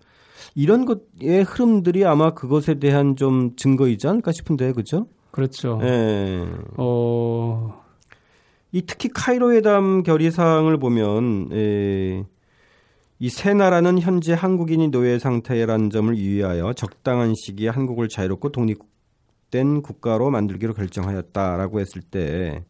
이런 0.56 0.86
것의 0.86 1.44
흐름들이 1.44 2.06
아마 2.06 2.34
그것에 2.34 2.76
대한 2.76 3.16
좀 3.18 3.56
증거이지 3.58 4.08
않을까 4.08 4.32
싶은데 4.32 4.72
그죠? 4.72 5.08
그렇죠. 5.32 5.80
예. 5.84 6.46
어. 6.78 7.83
이 8.74 8.82
특히 8.86 9.08
카이로 9.10 9.54
회담 9.54 10.04
결의 10.04 10.32
사항을 10.32 10.78
보면 10.78 11.50
에, 11.54 12.24
이세 13.20 13.54
나라는 13.54 14.00
현재 14.00 14.34
한국인이 14.34 14.90
노예 14.90 15.20
상태라는 15.20 15.90
점을 15.92 16.16
유의하여 16.18 16.74
적당한 16.74 17.36
시기에 17.36 17.70
한국을 17.70 18.10
자유롭고 18.10 18.52
독립된 18.52 19.82
국가로 19.84 20.32
만들기로 20.32 20.74
결정하였다라고 20.74 21.80
했을 21.80 22.02
때 22.02 22.66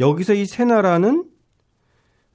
여기서 0.00 0.34
이 0.34 0.46
세 0.46 0.64
나라는 0.64 1.26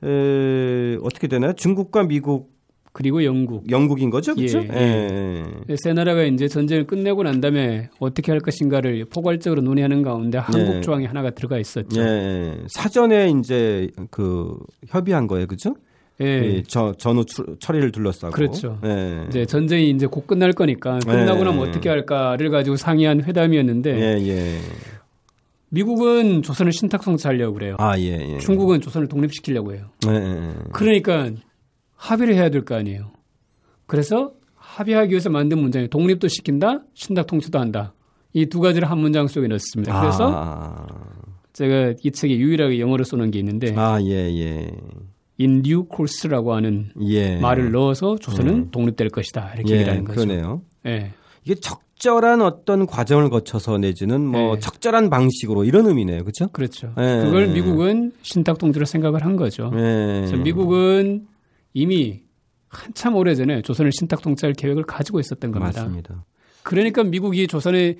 에, 0.04 0.98
어떻게 1.04 1.28
되나요? 1.28 1.54
중국과 1.54 2.04
미국 2.04 2.58
그리고 2.92 3.24
영국. 3.24 3.70
영국인 3.70 4.10
거죠, 4.10 4.34
그렇죠? 4.36 4.60
예, 4.60 4.78
예. 4.78 5.44
예. 5.70 5.76
세 5.84 5.94
나라가 5.94 6.24
이제 6.24 6.48
전쟁을 6.48 6.86
끝내고 6.86 7.24
난 7.24 7.40
다음에 7.40 7.90
어떻게 8.00 8.32
할 8.32 8.40
것인가를 8.40 9.06
포괄적으로 9.06 9.62
논의하는 9.62 10.02
가운데 10.02 10.38
한국 10.38 10.76
예. 10.76 10.82
조항이 10.82 11.06
하나가 11.06 11.30
들어가 11.30 11.58
있었죠. 11.60 12.02
예. 12.02 12.56
사전에 12.70 13.32
이제 13.40 13.90
그 14.10 14.58
협의한 14.88 15.28
거예요, 15.28 15.48
그렇죠? 15.48 15.76
예. 16.22 16.64
저 16.68 16.94
전후 16.98 17.24
처리를 17.60 17.92
둘러싸고 17.92 18.34
그렇죠. 18.34 18.80
예. 18.84 19.26
이제 19.30 19.46
전쟁이 19.46 19.90
이제 19.92 20.06
곧 20.06 20.28
끝날 20.28 20.52
거니까 20.52 21.00
끝나고 21.00 21.44
나면 21.44 21.66
예. 21.66 21.70
어떻게 21.70 21.90
할까를 21.90 22.50
가지고 22.50 22.76
상의한 22.76 23.24
회담이었는데 23.24 23.96
예, 23.96 24.28
예. 24.28 24.58
미국은 25.70 26.42
조선을 26.42 26.72
신탁성찰하려고 26.74 27.54
그래요. 27.54 27.76
아, 27.78 27.98
예, 28.00 28.34
예. 28.34 28.38
중국은 28.40 28.82
조선을 28.82 29.08
독립시키려고 29.08 29.74
해요. 29.74 29.86
예, 30.08 30.14
예, 30.14 30.54
그러니까 30.74 31.30
합의를 32.00 32.34
해야 32.36 32.50
될 32.50 32.64
거 32.64 32.76
아니에요. 32.76 33.12
그래서 33.86 34.32
합의하기 34.56 35.12
위해서 35.12 35.30
만든 35.30 35.60
문장이 35.60 35.90
독립도 35.90 36.28
시킨다, 36.30 36.80
신탁 36.94 37.28
통치도 37.28 37.60
한다. 37.60 37.94
이 38.34 38.46
두 38.46 38.60
가지를 38.62 38.90
한 38.90 39.00
문장 39.00 39.28
속에 39.28 39.48
넣습니다. 39.48 40.00
그래서 40.02 40.32
아. 40.34 40.86
제가 41.54 41.94
이 42.04 42.12
책에 42.12 42.38
유일하게 42.38 42.80
영어로 42.80 43.04
써놓은 43.04 43.32
게 43.32 43.40
있는데 43.40 43.74
아, 43.76 44.00
예, 44.02 44.32
예. 44.38 44.72
in 45.40 45.62
due 45.64 45.84
course라고 45.94 46.54
하는 46.54 46.92
예. 47.02 47.38
말을 47.38 47.72
넣어서 47.72 48.16
조선은 48.18 48.54
음. 48.54 48.72
독립될 48.72 49.10
것이다 49.10 49.54
이렇게 49.56 49.72
예, 49.72 49.76
얘기를 49.78 49.92
하는 49.94 50.04
거죠. 50.06 50.22
그러네요. 50.22 50.62
예. 50.86 51.12
이게 51.44 51.56
적절한 51.56 52.42
어떤 52.42 52.86
과정을 52.86 53.30
거쳐서 53.30 53.78
내지는 53.80 54.26
뭐 54.26 54.56
예. 54.56 54.60
적절한 54.60 55.10
방식으로 55.10 55.64
이런 55.66 55.88
의미네요, 55.88 56.22
그렇죠? 56.24 56.48
그렇죠. 56.50 56.94
예. 57.00 57.24
그걸 57.24 57.48
미국은 57.48 58.12
신탁 58.22 58.58
통치로 58.60 58.86
생각을 58.86 59.26
한 59.26 59.36
거죠. 59.36 59.72
예. 59.74 59.80
그래서 60.28 60.38
미국은 60.38 61.26
이미 61.74 62.22
한참 62.68 63.16
오래전에 63.16 63.62
조선을 63.64 63.92
신탁 63.92 64.22
통치할 64.22 64.54
계획을 64.54 64.84
가지고 64.84 65.20
있었던 65.20 65.52
겁니다. 65.52 65.82
맞습니다. 65.82 66.26
그러니까 66.64 67.04
미국이 67.04 67.48
조선의 67.48 67.98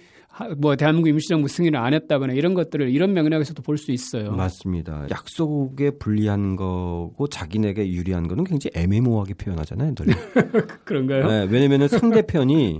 뭐 0.58 0.76
대한민국 0.76 1.10
임시정부 1.10 1.48
승인을 1.48 1.80
안 1.80 1.94
했다거나 1.94 2.34
이런 2.34 2.54
것들을 2.54 2.90
이런 2.90 3.14
맥락에서도 3.14 3.62
볼 3.64 3.78
수 3.78 3.92
있어요. 3.92 4.32
맞습니다. 4.32 5.08
약속에 5.10 5.92
불리한 5.92 6.56
거고 6.56 7.28
자기네게 7.28 7.92
유리한 7.92 8.28
거는 8.28 8.44
굉장히 8.44 8.72
애매모호하게 8.76 9.34
표현하잖아요. 9.36 9.94
그런가요? 10.86 11.28
네, 11.28 11.48
왜냐면은 11.50 11.88
상대편이 11.88 12.78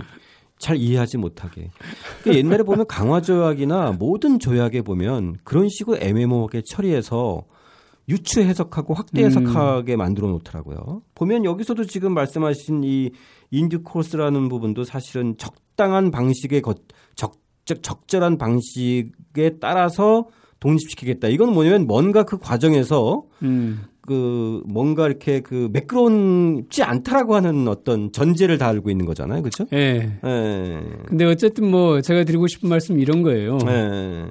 잘 0.58 0.76
이해하지 0.76 1.16
못하게. 1.18 1.70
그 2.22 2.34
옛날에 2.34 2.62
보면 2.62 2.86
강화 2.86 3.20
조약이나 3.20 3.96
모든 3.98 4.38
조약에 4.38 4.82
보면 4.82 5.36
그런 5.42 5.68
식으로 5.68 5.98
애매모호하게 5.98 6.62
처리해서 6.66 7.42
유추 8.10 8.42
해석하고 8.42 8.94
확대 8.94 9.24
해석하게 9.24 9.96
음. 9.96 9.98
만들어 9.98 10.28
놓더라고요. 10.28 11.02
보면 11.14 11.44
여기서도 11.44 11.84
지금 11.84 12.12
말씀하신 12.12 12.84
이 12.84 13.10
인듀 13.50 13.82
코스라는 13.82 14.48
부분도 14.48 14.84
사실은 14.84 15.36
적당한 15.38 16.10
방식의 16.10 16.60
것, 16.60 16.78
적, 17.14 17.34
적절한 17.64 18.36
방식에 18.36 19.58
따라서 19.60 20.26
독립시키겠다. 20.58 21.28
이건 21.28 21.52
뭐냐면 21.52 21.86
뭔가 21.86 22.24
그 22.24 22.38
과정에서 22.38 23.22
음. 23.42 23.84
그 24.02 24.62
뭔가 24.66 25.06
이렇게 25.06 25.40
그 25.40 25.68
매끄러운지 25.72 26.82
않다라고 26.82 27.34
하는 27.34 27.68
어떤 27.68 28.12
전제를 28.12 28.58
다 28.58 28.68
알고 28.68 28.90
있는 28.90 29.06
거잖아요. 29.06 29.42
그렇죠? 29.42 29.66
예. 29.72 30.18
예. 30.24 30.82
근데 31.06 31.24
어쨌든 31.24 31.70
뭐 31.70 32.00
제가 32.00 32.24
드리고 32.24 32.46
싶은 32.46 32.68
말씀 32.68 32.98
이런 32.98 33.22
거예요. 33.22 33.58
예. 33.68 34.26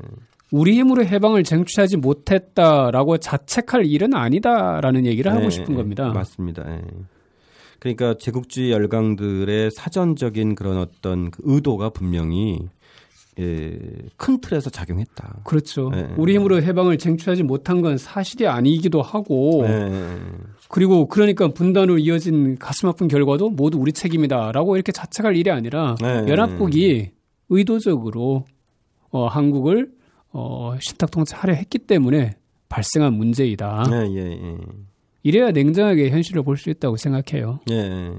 우리 0.52 0.78
힘으로 0.78 1.06
해방을 1.06 1.44
쟁취하지 1.44 1.98
못했다라고 1.98 3.18
자책할 3.18 3.86
일은 3.86 4.14
아니다라는 4.14 5.06
얘기를 5.06 5.32
하고 5.32 5.46
예. 5.46 5.50
싶은 5.50 5.76
겁니다. 5.76 6.12
맞습니다. 6.12 6.64
예. 6.68 6.82
그러니까 7.80 8.16
제국주의 8.20 8.72
열강들의 8.72 9.72
사전적인 9.72 10.56
그런 10.56 10.78
어떤 10.78 11.32
그 11.32 11.42
의도가 11.46 11.90
분명히 11.92 12.60
예, 13.40 13.80
큰 14.18 14.42
틀에서 14.42 14.70
작용했다. 14.70 15.42
그렇죠. 15.46 15.92
예. 15.96 16.10
우리 16.18 16.36
힘으로 16.36 16.62
해방을 16.62 16.98
쟁취하지 16.98 17.44
못한 17.44 17.82
건 17.82 17.98
사실이 17.98 18.48
아니기도 18.48 19.02
하고, 19.02 19.64
예. 19.66 20.20
그리고 20.68 21.08
그러니까 21.08 21.48
분단으로 21.48 22.00
이어진 22.00 22.58
가슴 22.58 22.90
아픈 22.90 23.08
결과도 23.08 23.50
모두 23.50 23.78
우리 23.78 23.94
책임이다라고 23.94 24.76
이렇게 24.76 24.92
자책할 24.92 25.38
일이 25.38 25.50
아니라 25.52 25.96
예. 26.04 26.26
연합국이 26.28 27.12
의도적으로 27.48 28.46
어, 29.10 29.28
한국을 29.28 29.90
어, 30.32 30.76
신탁 30.80 31.12
통치하려 31.12 31.54
했기 31.54 31.78
때문에 31.80 32.36
발생한 32.70 33.14
문제이다. 33.14 33.84
예, 33.92 33.96
예, 34.16 34.32
예. 34.32 34.58
이래야 35.24 35.52
냉정하게 35.52 36.10
현실을 36.12 36.44
볼 36.44 36.56
수 36.58 36.70
있다고 36.70 36.98
생각해요. 36.98 37.60
예, 37.72 38.12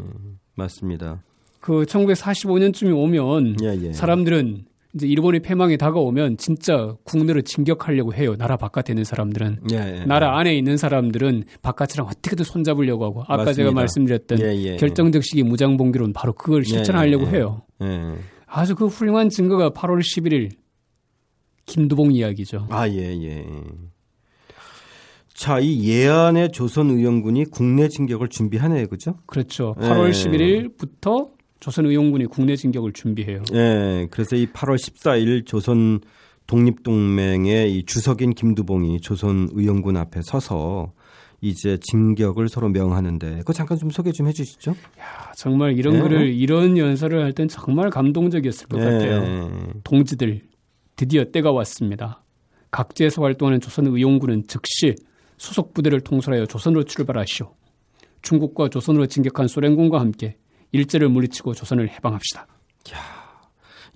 맞습니다. 0.55 1.23
그 1.61 1.83
1945년쯤이 1.85 2.97
오면 2.97 3.57
예, 3.63 3.79
예. 3.89 3.93
사람들은 3.93 4.65
이제 4.95 5.07
일본의 5.07 5.41
패망이 5.41 5.77
다가오면 5.79 6.37
진짜 6.39 6.97
국내로 7.05 7.43
진격하려고 7.43 8.13
해요. 8.13 8.35
나라 8.37 8.57
바깥에 8.57 8.93
있는 8.93 9.05
사람들은. 9.05 9.61
예, 9.73 9.77
예. 10.01 10.05
나라 10.05 10.37
안에 10.39 10.55
있는 10.57 10.77
사람들은 10.77 11.45
바깥이랑 11.63 12.07
어떻게든 12.09 12.45
손잡으려고 12.45 13.05
하고 13.05 13.21
아까 13.23 13.37
맞습니다. 13.37 13.53
제가 13.55 13.73
말씀드렸던 13.73 14.41
예, 14.41 14.57
예. 14.57 14.77
결정적 14.77 15.23
시기 15.23 15.45
무장봉기론 15.45 16.13
바로 16.13 16.33
그걸 16.33 16.65
실천하려고 16.65 17.29
해요. 17.29 17.63
아주 18.47 18.75
그 18.75 18.87
훌륭한 18.87 19.29
증거가 19.29 19.71
8월 19.71 20.01
11일 20.01 20.51
김두봉 21.71 22.13
이야기죠. 22.13 22.67
아, 22.71 22.89
예, 22.89 23.17
예. 23.23 23.47
자, 25.33 25.59
이 25.59 25.89
예안의 25.89 26.53
조선 26.53 26.91
의용군이 26.91 27.47
국내 27.47 27.89
진격을 27.89 28.29
준비하네요. 28.29 28.89
그죠? 28.89 29.15
그렇죠. 29.27 29.75
8월 29.79 30.09
예. 30.09 30.11
11일부터 30.11 31.31
조선 31.61 31.87
의용군이 31.87 32.27
국내 32.27 32.57
진격을 32.57 32.93
준비해요. 32.93 33.43
예. 33.55 34.07
그래서 34.11 34.37
이 34.37 34.47
8월 34.47 34.77
14일 34.77 35.47
조선 35.47 36.01
독립동맹의 36.47 37.75
이 37.75 37.85
주석인 37.85 38.33
김두봉이 38.35 39.01
조선 39.01 39.49
의용군 39.53 39.97
앞에 39.97 40.21
서서 40.23 40.93
이제 41.41 41.79
진격을 41.81 42.49
서로 42.49 42.69
명하는데 42.69 43.39
그거 43.39 43.53
잠깐 43.55 43.79
좀 43.79 43.89
소개 43.89 44.13
좀 44.13 44.27
해주시죠. 44.27 44.73
야 44.73 45.33
정말 45.37 45.79
이런 45.79 45.95
예. 45.95 46.01
글을 46.01 46.35
이런 46.35 46.77
연설을 46.77 47.23
할 47.23 47.33
땐 47.33 47.49
정말 47.49 47.89
감동적이었을 47.89 48.67
것 48.67 48.79
예. 48.81 48.85
같아요. 48.85 49.51
동지들 49.85 50.43
드디어 51.01 51.25
때가 51.25 51.51
왔습니다. 51.51 52.23
각지에서 52.71 53.23
활동하는 53.23 53.59
조선 53.59 53.87
의용군은 53.87 54.45
즉시 54.47 54.95
수속 55.39 55.73
부대를 55.73 56.03
통솔하여 56.03 56.45
조선으로 56.45 56.85
출발하시오. 56.85 57.55
중국과 58.21 58.69
조선으로 58.69 59.07
진격한 59.07 59.49
소련군과 59.49 59.99
함께 59.99 60.37
일제를 60.73 61.09
물리치고 61.09 61.55
조선을 61.55 61.89
해방합시다. 61.89 62.43
야, 62.93 62.99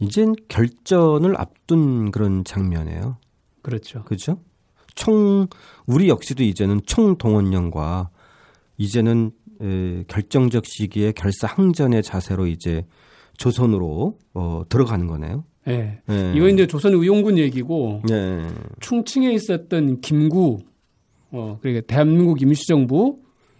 이젠 0.00 0.34
결전을 0.48 1.38
앞둔 1.38 2.10
그런 2.10 2.42
장면이에요. 2.42 3.18
그렇죠. 3.60 4.02
그렇죠? 4.04 4.40
총 4.94 5.48
우리 5.86 6.08
역시도 6.08 6.42
이제는 6.42 6.80
총동원령과 6.86 8.08
이제는 8.78 9.30
에, 9.60 10.04
결정적 10.08 10.64
시기에 10.64 11.12
결사항전의 11.12 12.02
자세로 12.02 12.46
이제 12.46 12.86
조선으로 13.36 14.18
어, 14.32 14.62
들어가는 14.70 15.06
거네요. 15.06 15.44
네. 15.66 15.98
네. 16.06 16.32
이거 16.36 16.48
이제 16.48 16.66
조선 16.66 16.92
의용군 16.92 17.38
얘기고 17.38 18.02
네. 18.08 18.46
충칭에 18.80 19.32
있었던 19.32 20.00
김구 20.00 20.58
어 21.30 21.58
그러니까 21.60 21.86
대한민국 21.86 22.40
임시정부 22.42 23.16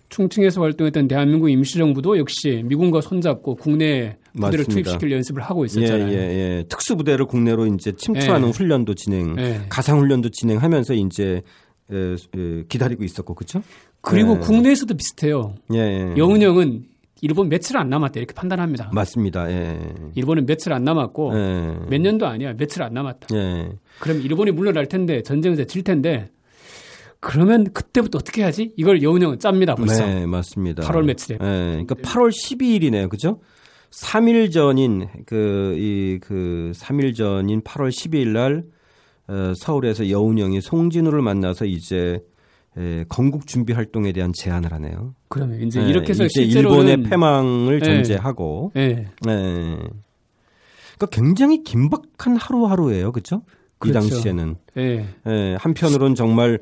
충칭에서 0.09 0.61
활동했던 0.61 1.09
대한민국 1.09 1.51
임시정부도 1.51 2.19
역시 2.19 2.62
미군과 2.64 3.01
손잡고 3.01 3.57
국내 3.57 4.17
부대를 4.35 4.67
투입시킬 4.67 5.11
연습을 5.11 5.43
하고 5.43 5.64
있었잖아요. 5.64 6.09
예, 6.09 6.12
예, 6.12 6.59
예. 6.59 6.64
특수 6.69 6.97
부대를 6.97 7.27
국내로 7.27 7.67
이제 7.67 7.93
침투하는 7.93 8.49
예. 8.49 8.53
훈련도 8.53 8.95
진행, 8.95 9.37
예. 9.38 9.62
가상 9.69 9.99
훈련도 9.99 10.29
진행하면서 10.29 10.95
이제 10.95 11.43
기다리고 12.69 13.03
있었고, 13.03 13.35
그렇죠? 13.35 13.62
그리고 14.01 14.37
예. 14.37 14.38
국내에서도 14.38 14.95
비슷해요. 14.95 15.55
예, 15.73 15.79
예. 15.79 16.14
여운형은 16.17 16.85
일본 17.25 17.49
며칠 17.49 17.79
안 17.79 17.89
남았다 17.89 18.21
이렇게 18.21 18.35
판단합니다. 18.35 18.91
맞습니다. 18.93 19.51
예. 19.51 19.81
일본은 20.15 20.45
며칠 20.45 20.75
안 20.75 20.85
남았고 20.85 21.33
예. 21.35 21.79
몇 21.89 21.99
년도 21.99 22.27
아니야 22.27 22.53
며칠 22.53 22.83
안 22.83 22.93
남았다. 22.93 23.35
예. 23.35 23.73
그럼 23.99 24.21
일본이 24.21 24.51
물러날 24.51 24.87
텐데 24.87 25.23
전쟁에서 25.23 25.65
질 25.65 25.83
텐데 25.83 26.31
그러면 27.21 27.73
그때부터 27.73 28.19
어떻게 28.19 28.43
하지? 28.43 28.75
이걸 28.77 29.03
여운형은 29.03 29.39
짭니다 29.39 29.75
벌써. 29.75 30.05
네 30.05 30.27
맞습니다. 30.27 30.83
8월 30.83 31.05
며칠에. 31.07 31.39
네, 31.39 31.85
그러니까 31.87 31.95
8월 31.95 32.29
12일이네요, 32.29 33.09
그죠? 33.09 33.41
3일 33.91 34.53
전인 34.53 35.09
그 35.25 35.75
이그 35.79 36.29
그 36.29 36.73
3일 36.75 37.17
전인 37.17 37.63
8월 37.63 37.89
12일 37.89 38.29
날 38.29 38.65
어, 39.29 39.55
서울에서 39.57 40.11
여운형이 40.11 40.61
송진우를 40.61 41.23
만나서 41.23 41.65
이제 41.65 42.21
에, 42.77 43.05
건국 43.09 43.47
준비 43.47 43.73
활동에 43.73 44.13
대한 44.13 44.33
제안을 44.35 44.73
하네요. 44.73 45.15
그러면 45.29 45.61
이제 45.63 45.81
네, 45.81 45.89
이렇게 45.89 46.11
해서 46.11 46.25
이제 46.25 46.43
일본의 46.43 47.03
패망을 47.05 47.81
네. 47.81 47.85
전제하고, 47.85 48.73
네. 48.75 49.07
네. 49.25 49.79
그러니까 50.97 51.07
굉장히 51.11 51.63
긴박한 51.63 52.37
하루하루예요, 52.37 53.13
그렇죠? 53.13 53.43
이 53.85 53.91
그렇죠. 53.91 54.09
당시에는. 54.09 54.57
네. 54.75 55.07
네. 55.25 55.57
한편으로는 55.57 56.15
정말 56.15 56.59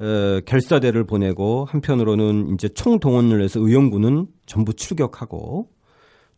어, 0.00 0.40
결사대를 0.44 1.04
보내고 1.04 1.64
한편으로는 1.68 2.54
이제 2.54 2.68
총동원을 2.68 3.42
해서 3.42 3.60
의용군은 3.60 4.26
전부 4.46 4.72
출격하고 4.72 5.68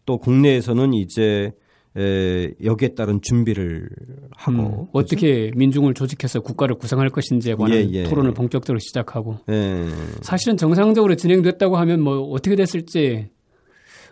또 0.06 0.18
국내에서는 0.18 0.94
이제 0.94 1.52
에, 1.96 2.52
여기에 2.62 2.94
따른 2.94 3.20
준비를 3.20 3.88
하고 4.36 4.58
음, 4.58 4.86
어떻게 4.92 5.50
민중을 5.56 5.94
조직해서 5.94 6.40
국가를 6.40 6.76
구성할 6.76 7.10
것인지에 7.10 7.54
관한 7.54 7.78
예, 7.78 7.88
예. 7.90 8.02
토론을 8.04 8.32
본격적으로 8.32 8.78
시작하고 8.78 9.38
예. 9.50 9.86
사실은 10.22 10.56
정상적으로 10.56 11.16
진행됐다고 11.16 11.76
하면 11.76 12.00
뭐 12.00 12.20
어떻게 12.30 12.54
됐을지 12.54 13.28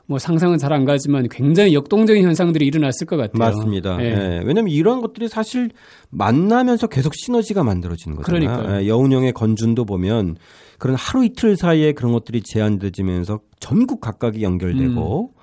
뭐 0.06 0.18
상상은 0.18 0.56
잘 0.56 0.72
안 0.72 0.84
가지만 0.86 1.28
굉장히 1.28 1.74
역동적인 1.74 2.24
현상들이 2.24 2.66
일어났을 2.66 3.06
것 3.06 3.16
같아요. 3.16 3.38
맞습니다. 3.38 3.98
예. 4.02 4.06
예. 4.06 4.42
왜냐하면 4.44 4.68
이런 4.68 5.00
것들이 5.00 5.28
사실 5.28 5.70
만나면서 6.10 6.86
계속 6.88 7.14
시너지가 7.14 7.62
만들어지는 7.62 8.16
거잖아요. 8.16 8.48
그러니까 8.48 8.82
예, 8.82 8.88
여운형의 8.88 9.32
건준도 9.34 9.84
보면 9.84 10.36
그런 10.78 10.96
하루 10.96 11.24
이틀 11.24 11.56
사이에 11.56 11.92
그런 11.92 12.12
것들이 12.12 12.42
제한되지면서 12.42 13.40
전국 13.60 14.00
각각이 14.00 14.42
연결되고 14.42 15.30
음. 15.34 15.37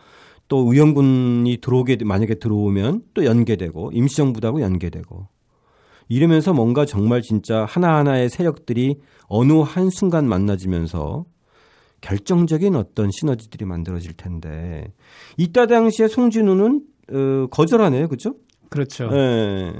또 0.47 0.71
의원군이 0.71 1.57
들어오게 1.61 1.97
만약에 2.03 2.35
들어오면 2.35 3.03
또 3.13 3.25
연계되고 3.25 3.91
임시정부도 3.93 4.47
하고 4.47 4.61
연계되고 4.61 5.27
이러면서 6.07 6.53
뭔가 6.53 6.85
정말 6.85 7.21
진짜 7.21 7.65
하나하나의 7.65 8.29
세력들이 8.29 8.99
어느 9.27 9.53
한 9.53 9.89
순간 9.89 10.27
만나지면서 10.27 11.25
결정적인 12.01 12.75
어떤 12.75 13.09
시너지들이 13.11 13.65
만들어질 13.65 14.13
텐데 14.13 14.93
이따 15.37 15.65
당시에 15.65 16.07
송진우는 16.07 16.81
어, 17.11 17.47
거절하네요, 17.49 18.07
그죠? 18.07 18.35
그렇죠. 18.69 19.09
네. 19.09 19.73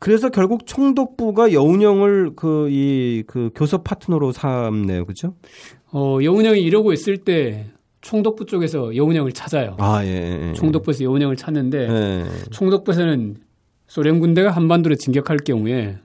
그래서 0.00 0.30
결국 0.30 0.66
총독부가 0.66 1.52
여운형을 1.52 2.34
그 2.34 2.70
이그 2.70 3.24
그 3.26 3.50
교섭 3.54 3.84
파트너로 3.84 4.32
삼네요, 4.32 5.04
그죠? 5.04 5.34
어 5.92 6.18
여운형이 6.22 6.60
이러고 6.60 6.92
있을 6.92 7.18
때 7.18 7.70
총독부 8.00 8.46
쪽에서 8.46 8.94
여운형을 8.96 9.32
찾아요. 9.32 9.76
아, 9.78 10.04
예. 10.04 10.08
예. 10.08 10.48
예. 10.48 10.52
총독부에서 10.54 11.04
여운형을 11.04 11.36
찾는데 11.36 11.78
예. 11.78 12.24
총독부에서는 12.50 13.36
소련 13.86 14.20
군대가 14.20 14.50
한반도를 14.50 14.96
진격할 14.96 15.38
경우에 15.38 15.98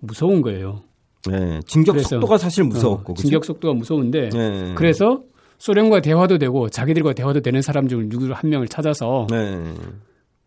무서운 0.00 0.42
거예요. 0.42 0.82
네, 1.28 1.60
진격 1.66 2.00
속도가 2.00 2.38
사실 2.38 2.64
무서웠고. 2.64 3.12
어, 3.12 3.16
진격 3.16 3.44
속도가 3.44 3.74
무서운데 3.74 4.28
네. 4.30 4.74
그래서 4.76 5.22
소련과 5.58 6.00
대화도 6.00 6.38
되고 6.38 6.68
자기들과 6.68 7.14
대화도 7.14 7.40
되는 7.40 7.62
사람 7.62 7.88
중 7.88 8.08
누구 8.08 8.30
한 8.32 8.50
명을 8.50 8.68
찾아서 8.68 9.26
네. 9.30 9.74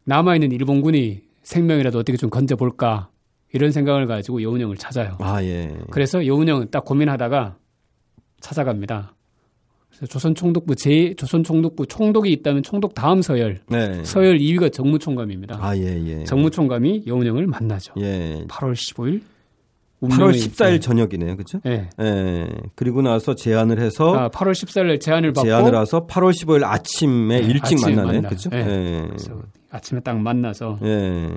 남아 0.06 0.36
있는 0.36 0.52
일본군이 0.52 1.22
생명이라도 1.44 2.00
어떻게 2.00 2.18
좀 2.18 2.30
건져 2.30 2.56
볼까 2.56 3.10
이런 3.54 3.72
생각을 3.72 4.08
가지고 4.08 4.42
여운형을 4.42 4.78
찾아요. 4.78 5.18
아 5.20 5.44
예. 5.44 5.78
그래서 5.92 6.26
여운형은 6.26 6.70
딱 6.72 6.86
고민하다가 6.86 7.58
찾아갑니다. 8.40 9.16
조선 10.08 10.34
총독부 10.36 10.76
제 10.76 11.14
조선 11.16 11.44
총독부 11.44 11.86
총독이 11.88 12.32
있다면 12.32 12.64
총독 12.64 12.94
다음 12.94 13.22
서열 13.22 13.60
네. 13.68 14.04
서열 14.04 14.38
2위가 14.38 14.72
정무총감입니다. 14.72 15.58
아 15.60 15.76
예, 15.76 16.02
예. 16.06 16.24
정무총감이 16.24 17.04
여운형을 17.06 17.48
만나죠. 17.48 17.94
예. 17.98 18.46
8월 18.48 18.74
15일 18.74 19.22
8월 20.02 20.32
14일 20.32 20.82
저녁이네요. 20.82 21.36
그렇죠? 21.36 21.60
네. 21.66 21.90
예. 22.00 22.48
그리고 22.76 23.02
나서 23.02 23.36
제안을 23.36 23.80
해서 23.80 24.14
아, 24.16 24.30
8월 24.30 24.52
14일 24.52 25.02
제안을 25.02 25.34
받고 25.34 25.48
제안을 25.48 25.80
해서 25.80 26.08
8월 26.08 26.32
15일 26.32 26.64
아침에 26.64 27.42
네, 27.42 27.48
일찍 27.48 27.82
만나네. 27.82 28.22
그렇죠? 28.22 28.50
네. 28.50 28.60
예. 28.60 29.06
그래서 29.08 29.42
아침에 29.70 30.00
딱 30.00 30.18
만나서 30.18 30.80
예. 30.84 31.30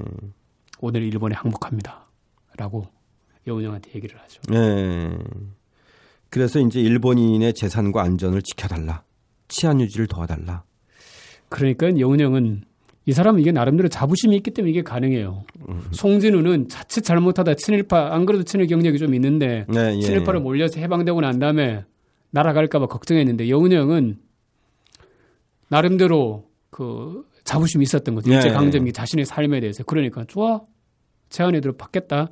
오늘 0.81 1.03
일본에 1.03 1.35
항복합니다라고 1.35 2.87
여운형한테 3.47 3.91
얘기를 3.97 4.17
하죠. 4.21 4.41
예. 4.53 5.19
그래서 6.33 6.59
이제 6.61 6.81
일본인의 6.81 7.53
재산과 7.53 8.03
안전을 8.03 8.41
지켜달라. 8.41 9.03
치안 9.49 9.83
유지를 9.83 10.07
도와달라. 10.07 10.65
그러니까 11.51 11.95
여운형은 11.99 12.63
이 13.05 13.13
사람은 13.13 13.39
이게 13.41 13.53
나름대로 13.53 13.91
자부심이 13.91 14.35
있기 14.37 14.53
때문에 14.53 14.71
이게 14.71 14.81
가능해요. 14.81 15.45
음. 15.69 15.83
송진우는 15.91 16.71
자칫 16.71 17.03
잘못하다 17.03 17.53
친일파, 17.57 18.15
안 18.15 18.25
그래도 18.25 18.45
친일 18.45 18.67
경력이 18.67 18.97
좀 18.97 19.15
있는데 19.15 19.67
네, 19.69 19.95
예. 19.95 20.01
친일파를 20.01 20.41
몰려서 20.41 20.81
해방되고 20.81 21.21
난 21.21 21.39
다음에 21.39 21.85
날아갈까봐 22.31 22.87
걱정했는데 22.87 23.51
여운형은 23.51 24.17
나름대로 25.69 26.49
그 26.71 27.27
자부심이 27.45 27.83
있었던 27.83 28.15
거죠. 28.15 28.31
네. 28.31 28.37
일제 28.37 28.49
강점기 28.49 28.95
자신의 28.95 29.27
삶에 29.27 29.61
대해서. 29.61 29.85
그러니까 29.85 30.25
좋아. 30.25 30.63
제안에 31.29 31.61
들어 31.61 31.75
받겠다. 31.77 32.31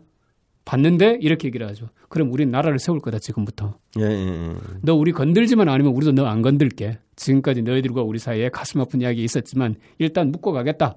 봤는데 0.70 1.18
이렇게 1.20 1.48
얘기를 1.48 1.66
하죠. 1.68 1.88
그럼 2.08 2.32
우리 2.32 2.46
나라를 2.46 2.78
세울 2.78 3.00
거다 3.00 3.18
지금부터. 3.18 3.76
예, 3.98 4.04
예, 4.04 4.50
예. 4.50 4.54
너 4.82 4.94
우리 4.94 5.10
건들지만 5.10 5.68
않으면 5.68 5.92
우리도 5.92 6.12
너 6.12 6.26
안 6.26 6.42
건들게. 6.42 6.98
지금까지 7.16 7.62
너희들과 7.62 8.02
우리 8.02 8.20
사이에 8.20 8.50
가슴 8.50 8.80
아픈 8.80 9.00
이야기 9.00 9.24
있었지만 9.24 9.74
일단 9.98 10.30
묶고 10.30 10.52
가겠다. 10.52 10.96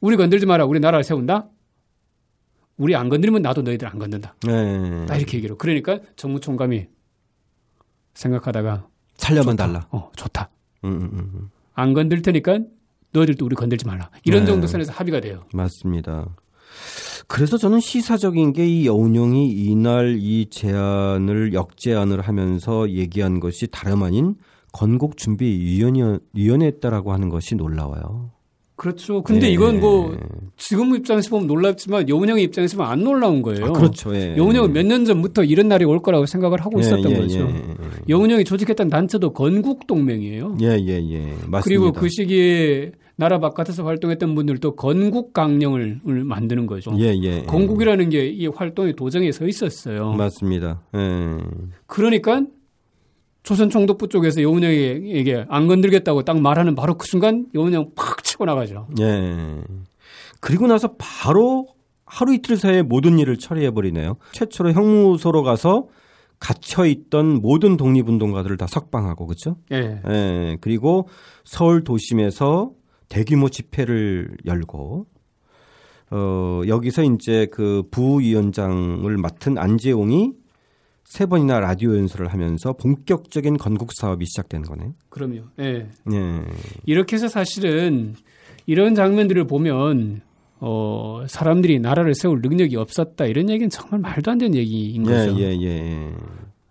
우리 0.00 0.16
건들지 0.18 0.44
마라. 0.44 0.66
우리 0.66 0.78
나라를 0.78 1.04
세운다. 1.04 1.48
우리 2.76 2.94
안 2.94 3.08
건드리면 3.08 3.40
나도 3.40 3.62
너희들 3.62 3.88
안 3.88 3.98
건든다. 3.98 4.34
예, 4.48 5.06
딱 5.06 5.16
이렇게 5.16 5.38
얘기로. 5.38 5.56
그러니까 5.56 6.00
정무 6.16 6.40
총감이 6.40 6.86
생각하다가 8.12 8.86
살려만 9.16 9.56
달라. 9.56 9.86
어 9.90 10.10
좋다. 10.16 10.50
음, 10.84 10.90
음, 10.90 11.02
음, 11.14 11.30
음. 11.34 11.50
안 11.72 11.94
건들 11.94 12.20
테니까 12.20 12.58
너희들도 13.12 13.46
우리 13.46 13.54
건들지 13.56 13.86
말라. 13.86 14.10
이런 14.24 14.40
네. 14.40 14.46
정도 14.50 14.66
선에서 14.66 14.92
합의가 14.92 15.20
돼요. 15.20 15.44
맞습니다. 15.54 16.26
그래서 17.28 17.56
저는 17.56 17.80
시사적인 17.80 18.52
게 18.52 18.66
이 18.66 18.86
여운형이 18.86 19.50
이날 19.50 20.16
이 20.20 20.46
제안을 20.50 21.52
역제안을 21.54 22.20
하면서 22.20 22.88
얘기한 22.90 23.40
것이 23.40 23.66
다름 23.66 24.02
아닌 24.02 24.34
건국 24.72 25.16
준비 25.16 25.44
위원회였다라고 26.34 27.12
하는 27.12 27.28
것이 27.28 27.54
놀라워요. 27.54 28.30
그렇죠. 28.76 29.22
근데 29.22 29.46
예. 29.46 29.52
이건 29.52 29.78
뭐 29.78 30.16
지금 30.56 30.96
입장에서 30.96 31.30
보면 31.30 31.46
놀랍지만 31.46 32.08
여운형의 32.08 32.42
입장에서 32.44 32.76
보면 32.76 32.90
안 32.90 33.04
놀라운 33.04 33.40
거예요. 33.40 33.66
아, 33.66 33.70
그렇죠. 33.70 34.14
예. 34.16 34.36
여운형은 34.36 34.72
몇 34.72 34.84
년 34.84 35.04
전부터 35.04 35.44
이런 35.44 35.68
날이 35.68 35.84
올 35.84 36.00
거라고 36.00 36.26
생각을 36.26 36.60
하고 36.60 36.78
예, 36.78 36.80
있었던 36.80 37.10
예, 37.10 37.16
거죠. 37.16 37.48
예, 38.08 38.12
여운형이 38.12 38.44
조직했던 38.44 38.88
단체도 38.88 39.32
건국 39.32 39.86
동맹이에요. 39.86 40.56
예, 40.62 40.66
예, 40.78 41.00
예. 41.10 41.20
맞습니다. 41.46 41.60
그리고 41.62 41.92
그 41.92 42.08
시기에 42.08 42.92
나라 43.16 43.38
바깥에서 43.38 43.84
활동했던 43.84 44.34
분들도 44.34 44.74
건국 44.74 45.32
강령을 45.32 46.00
만드는 46.04 46.66
거죠. 46.66 46.90
예, 46.98 47.14
예. 47.22 47.42
건국이라는 47.42 48.10
게 48.10 48.26
이 48.28 48.46
활동의 48.48 48.94
도정에 48.96 49.30
서 49.32 49.46
있었어요. 49.46 50.12
맞습니다. 50.14 50.80
예. 50.96 50.98
그러니까 51.86 52.42
조선 53.44 53.68
총독부 53.70 54.08
쪽에서 54.08 54.42
여운형에게 54.42 55.44
안 55.48 55.66
건들겠다고 55.68 56.22
딱 56.22 56.40
말하는 56.40 56.74
바로 56.74 56.94
그 56.96 57.06
순간 57.06 57.46
여운형 57.54 57.90
팍 57.94 58.24
치고 58.24 58.44
나가죠. 58.46 58.88
예. 59.00 59.60
그리고 60.40 60.66
나서 60.66 60.94
바로 60.98 61.68
하루 62.06 62.34
이틀 62.34 62.56
사이에 62.56 62.82
모든 62.82 63.18
일을 63.18 63.38
처리해 63.38 63.70
버리네요. 63.70 64.16
최초로 64.32 64.72
형무소로 64.72 65.42
가서 65.42 65.88
갇혀 66.38 66.84
있던 66.86 67.40
모든 67.40 67.76
독립운동가들을 67.76 68.56
다 68.56 68.66
석방하고 68.66 69.26
그렇죠? 69.26 69.56
예. 69.72 70.00
예. 70.06 70.58
그리고 70.60 71.08
서울 71.44 71.84
도심에서 71.84 72.72
대규모 73.08 73.48
집회를 73.48 74.36
열고 74.44 75.06
어 76.10 76.62
여기서 76.66 77.02
이제 77.04 77.46
그 77.50 77.84
부위원장을 77.90 79.16
맡은 79.16 79.56
안재홍이 79.58 80.32
세 81.04 81.26
번이나 81.26 81.60
라디오 81.60 81.96
연설을 81.96 82.28
하면서 82.28 82.72
본격적인 82.72 83.58
건국 83.58 83.92
사업이 83.92 84.24
시작되는 84.26 84.66
거네요. 84.66 84.94
그럼요. 85.10 85.42
예. 85.60 85.88
예. 86.12 86.44
이렇게 86.86 87.16
해서 87.16 87.28
사실은 87.28 88.14
이런 88.66 88.94
장면들을 88.94 89.46
보면 89.46 90.22
어 90.60 91.24
사람들이 91.26 91.80
나라를 91.80 92.14
세울 92.14 92.40
능력이 92.42 92.76
없었다 92.76 93.26
이런 93.26 93.50
얘기는 93.50 93.68
정말 93.68 94.00
말도 94.00 94.30
안 94.30 94.38
되는 94.38 94.54
얘기인 94.56 95.06
예, 95.06 95.10
거죠. 95.10 95.38
예, 95.38 95.56
예, 95.56 95.66
예. 95.66 96.10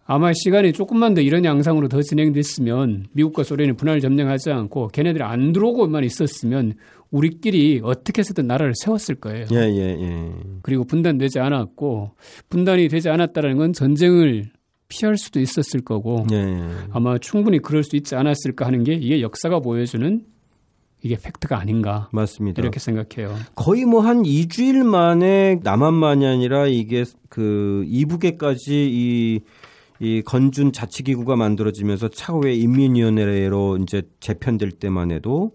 아마 0.05 0.31
시간이 0.33 0.73
조금만 0.73 1.13
더 1.13 1.21
이런 1.21 1.45
양상으로 1.45 1.87
더 1.87 2.01
진행됐으면 2.01 3.07
미국과 3.13 3.43
소련이 3.43 3.73
분할을 3.73 4.01
점령하지 4.01 4.51
않고 4.51 4.89
걔네들이 4.89 5.23
안 5.23 5.53
들어오고만 5.53 6.03
있었으면 6.03 6.73
우리끼리 7.09 7.81
어떻게 7.83 8.19
해서든 8.19 8.47
나라를 8.47 8.73
세웠을 8.75 9.15
거예요. 9.15 9.45
예, 9.51 9.57
예, 9.57 9.97
예. 10.01 10.31
그리고 10.61 10.83
분단되지 10.83 11.39
않았고 11.39 12.11
분단이 12.49 12.87
되지 12.89 13.09
않았다는 13.09 13.57
건 13.57 13.73
전쟁을 13.73 14.45
피할 14.89 15.17
수도 15.17 15.39
있었을 15.39 15.81
거고 15.81 16.25
예, 16.31 16.37
예. 16.37 16.61
아마 16.91 17.17
충분히 17.17 17.59
그럴 17.59 17.83
수 17.83 17.95
있지 17.95 18.15
않았을까 18.15 18.65
하는 18.65 18.83
게 18.83 18.93
이게 18.93 19.21
역사가 19.21 19.59
보여주는 19.59 20.21
이게 21.03 21.17
팩트가 21.17 21.59
아닌가. 21.59 22.07
맞습니다. 22.13 22.61
이렇게 22.61 22.79
생각해요. 22.79 23.35
거의 23.55 23.83
뭐 23.85 24.01
한 24.01 24.23
2주일 24.23 24.83
만에 24.85 25.59
남한만이 25.61 26.25
아니라 26.25 26.65
이게 26.67 27.03
그 27.29 27.83
이북에까지 27.87 28.89
이, 28.91 29.39
이 29.99 30.21
건준 30.23 30.71
자치기구가 30.71 31.35
만들어지면서 31.35 32.07
차후에 32.07 32.53
인민위원회로 32.55 33.77
이제 33.83 34.03
재편될 34.21 34.71
때만 34.71 35.11
해도 35.11 35.51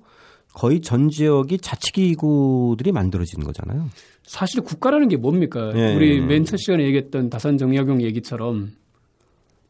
거의 0.53 0.81
전 0.81 1.09
지역이 1.09 1.59
자치기구들이 1.59 2.93
만들어지는 2.93 3.47
거잖아요. 3.47 3.89
사실 4.25 4.61
국가라는 4.61 5.09
게 5.09 5.17
뭡니까? 5.17 5.73
예. 5.75 5.95
우리 5.95 6.21
맨 6.21 6.45
첫 6.45 6.57
시간에 6.59 6.85
얘기했던 6.85 7.31
다산 7.31 7.57
정약용 7.57 8.03
얘기처럼 8.03 8.73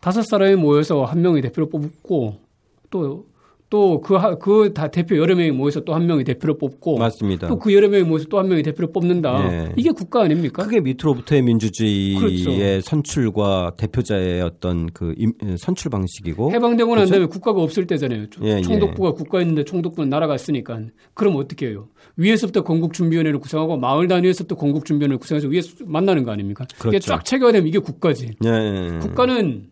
다섯 0.01 0.23
사람이 0.23 0.57
모여서 0.57 1.05
한 1.05 1.23
명의 1.23 1.43
대표를 1.43 1.69
뽑고 1.69 2.41
또 2.91 3.27
또그그 3.71 4.73
다 4.73 4.89
대표 4.89 5.17
여러 5.19 5.35
명이 5.35 5.51
모여서 5.51 5.81
또 5.81 5.95
한 5.95 6.07
명의 6.07 6.25
대표를 6.25 6.57
뽑고 6.57 6.97
맞습니다. 6.99 7.49
또 7.49 7.59
그 7.59 7.75
여러 7.75 7.89
명이 7.89 8.05
모여서 8.05 8.27
또 8.29 8.39
한 8.39 8.49
명의 8.49 8.63
대표를 8.63 8.93
뽑는다. 8.93 9.49
네. 9.51 9.73
이게 9.77 9.91
국가 9.91 10.23
아닙니까? 10.23 10.63
그게 10.63 10.81
밑으로부터의 10.81 11.43
민주주의의 11.43 12.17
그렇죠. 12.17 12.81
선출과 12.81 13.75
대표자의 13.77 14.41
어떤 14.41 14.87
그 14.93 15.15
선출 15.59 15.91
방식이고 15.91 16.53
해방되고 16.53 16.89
난 16.95 17.05
그렇죠? 17.05 17.11
다음에 17.13 17.27
국가가 17.27 17.61
없을 17.61 17.87
때잖아요. 17.87 18.27
예, 18.43 18.63
총독부가 18.63 19.09
예. 19.11 19.13
국가였는데 19.13 19.65
총독부는 19.65 20.09
날아갔으니까 20.09 20.81
그럼 21.15 21.37
어떻게 21.37 21.67
해요? 21.69 21.89
위에서부터 22.17 22.65
건국준비위원회를 22.65 23.39
구성하고 23.39 23.77
마을 23.77 24.09
단위에서부터 24.09 24.55
건국준비위원회를 24.57 25.19
구성해서 25.19 25.49
위에서 25.49 25.71
만나는 25.85 26.25
거 26.25 26.31
아닙니까? 26.31 26.65
그렇죠. 26.79 26.89
이게 26.97 26.99
쫙 27.01 27.25
체계화되면 27.25 27.69
이게 27.69 27.79
국가지. 27.79 28.31
예, 28.45 28.49
예, 28.49 28.99
국가는 29.01 29.67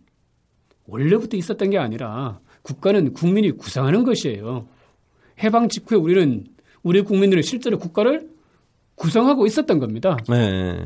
원래부터 0.86 1.36
있었던 1.36 1.70
게 1.70 1.78
아니라 1.78 2.40
국가는 2.66 3.12
국민이 3.12 3.52
구상하는 3.52 4.02
것이에요. 4.02 4.66
해방 5.40 5.68
직후에 5.68 5.96
우리는 5.96 6.44
우리 6.82 7.00
국민들은 7.02 7.44
실제로 7.44 7.78
국가를 7.78 8.28
구성하고 8.96 9.46
있었던 9.46 9.78
겁니다. 9.78 10.16
네. 10.28 10.76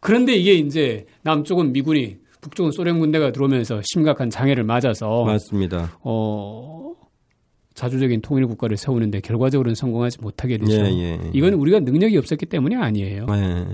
그런데 0.00 0.34
이게 0.34 0.54
이제 0.54 1.06
남쪽은 1.22 1.72
미군이 1.72 2.16
북쪽은 2.40 2.72
소련 2.72 2.98
군대가 2.98 3.30
들어오면서 3.30 3.80
심각한 3.84 4.28
장애를 4.28 4.64
맞아서 4.64 5.24
맞습니다. 5.24 5.96
어 6.02 6.94
자주적인 7.74 8.22
통일 8.22 8.46
국가를 8.48 8.76
세우는데 8.76 9.20
결과적으로는 9.20 9.76
성공하지 9.76 10.18
못하게 10.22 10.58
되죠. 10.58 10.72
예, 10.72 10.86
예. 10.86 11.30
이건 11.32 11.52
우리가 11.54 11.78
능력이 11.80 12.16
없었기 12.16 12.46
때문이 12.46 12.74
아니에요. 12.74 13.26
예. 13.30 13.66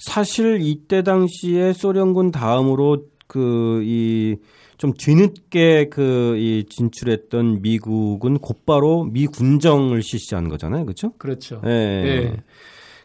사실 0.00 0.58
이때 0.60 1.02
당시에 1.02 1.72
소련군 1.72 2.30
다음으로 2.30 3.06
그 3.28 3.82
이 3.84 4.36
좀 4.78 4.92
뒤늦게 4.96 5.88
그 5.88 6.36
이 6.38 6.64
진출했던 6.68 7.62
미국은 7.62 8.38
곧바로 8.38 9.04
미 9.04 9.26
군정을 9.26 10.02
실시한 10.02 10.48
거잖아요, 10.48 10.84
그렇죠? 10.84 11.12
그렇죠. 11.18 11.60
예. 11.66 11.70
예. 11.70 12.36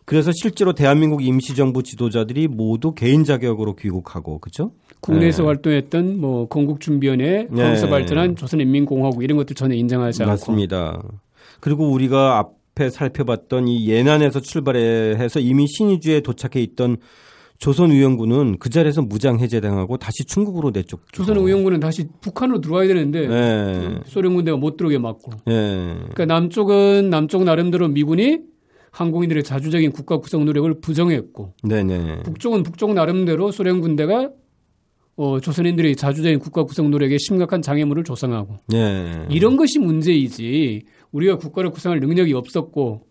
그래서 0.05 0.31
실제로 0.33 0.73
대한민국 0.73 1.25
임시정부 1.25 1.81
지도자들이 1.81 2.47
모두 2.47 2.93
개인 2.93 3.23
자격으로 3.23 3.75
귀국하고 3.75 4.37
그렇죠? 4.37 4.71
국내에서 4.99 5.43
예. 5.43 5.47
활동했던 5.47 6.19
뭐 6.19 6.47
건국준비원회, 6.47 7.47
예. 7.51 7.55
거기서 7.55 7.87
발전한 7.89 8.35
조선인민공화국 8.35 9.23
이런 9.23 9.37
것들 9.37 9.55
전혀 9.55 9.75
인정하지 9.75 10.21
않고 10.23 10.31
맞습니다. 10.31 11.01
그리고 11.59 11.89
우리가 11.89 12.37
앞에 12.37 12.91
살펴봤던 12.91 13.67
이 13.67 13.87
예난에서 13.89 14.41
출발해서 14.41 15.39
이미 15.39 15.65
신의주에 15.67 16.19
도착해 16.19 16.61
있던 16.61 16.97
조선의용군은 17.63 18.57
그 18.59 18.69
자리에서 18.69 19.01
무장 19.01 19.39
해제당하고 19.39 19.95
다시 19.95 20.25
중국으로 20.25 20.71
내쫓. 20.71 20.99
조선의용군은 21.13 21.79
다시 21.79 22.05
북한으로 22.19 22.59
들어와야 22.59 22.89
되는데 22.89 23.25
네. 23.25 23.99
소련 24.05 24.35
군대가 24.35 24.57
못 24.57 24.75
들어오게 24.75 24.97
막고. 24.97 25.31
네. 25.45 25.95
그러니까 25.95 26.25
남쪽은 26.25 27.09
남쪽 27.09 27.45
나름대로 27.45 27.87
미군이 27.87 28.39
항공인들의 28.91 29.43
자주적인 29.43 29.93
국가 29.93 30.17
구성 30.17 30.43
노력을 30.43 30.71
부정했고, 30.81 31.53
네네. 31.63 32.23
북쪽은 32.23 32.63
북쪽 32.63 32.93
나름대로 32.93 33.49
소련 33.51 33.79
군대가 33.79 34.29
어, 35.15 35.39
조선인들이 35.39 35.95
자주적인 35.95 36.39
국가 36.39 36.63
구성 36.63 36.91
노력에 36.91 37.17
심각한 37.17 37.61
장애물을 37.61 38.03
조성하고 38.03 38.57
네. 38.67 39.25
이런 39.29 39.55
것이 39.55 39.79
문제이지 39.79 40.81
우리가 41.11 41.37
국가를 41.37 41.69
구성할 41.69 42.01
능력이 42.01 42.33
없었고 42.33 43.07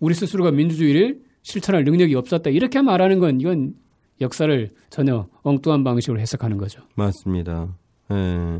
우리 0.00 0.14
스스로가 0.14 0.50
민주주의를 0.50 1.20
실천할 1.42 1.84
능력이 1.84 2.14
없었다 2.14 2.50
이렇게 2.50 2.82
말하는 2.82 3.20
건 3.20 3.40
이건 3.40 3.74
역사를 4.20 4.70
전혀 4.90 5.26
엉뚱한 5.42 5.84
방식으로 5.84 6.18
해석하는 6.20 6.56
거죠. 6.56 6.80
맞습니다. 6.94 7.68
예. 8.12 8.58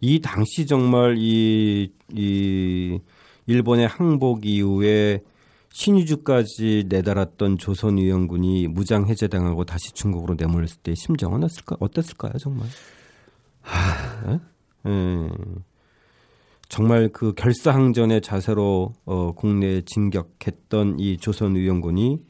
이 0.00 0.20
당시 0.20 0.66
정말 0.66 1.16
이, 1.18 1.92
이 2.12 2.98
일본의 3.46 3.86
항복 3.86 4.46
이후에 4.46 5.22
신의주까지 5.72 6.86
내달았던 6.88 7.58
조선위원군이 7.58 8.66
무장 8.68 9.06
해제당하고 9.06 9.64
다시 9.64 9.92
중국으로 9.92 10.34
내몰렸을 10.36 10.78
때 10.82 10.94
심정은 10.94 11.44
어땠을까, 11.44 11.76
어땠을까요, 11.78 12.32
정말? 12.38 12.66
하, 13.60 14.32
예? 14.32 14.40
예. 14.90 15.28
정말 16.68 17.08
그 17.12 17.32
결사항전의 17.34 18.20
자세로 18.20 18.92
어, 19.04 19.32
국내에 19.32 19.82
진격했던 19.82 21.00
이 21.00 21.16
조선위원군이 21.18 22.20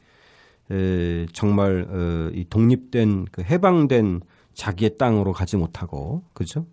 에, 0.71 1.25
정말 1.33 1.85
어, 1.89 2.29
이 2.33 2.45
독립된 2.49 3.25
그 3.31 3.43
해방된 3.43 4.21
자기의 4.53 4.97
땅으로 4.97 5.33
가지 5.33 5.57
못하고 5.57 6.23
그죠? 6.33 6.65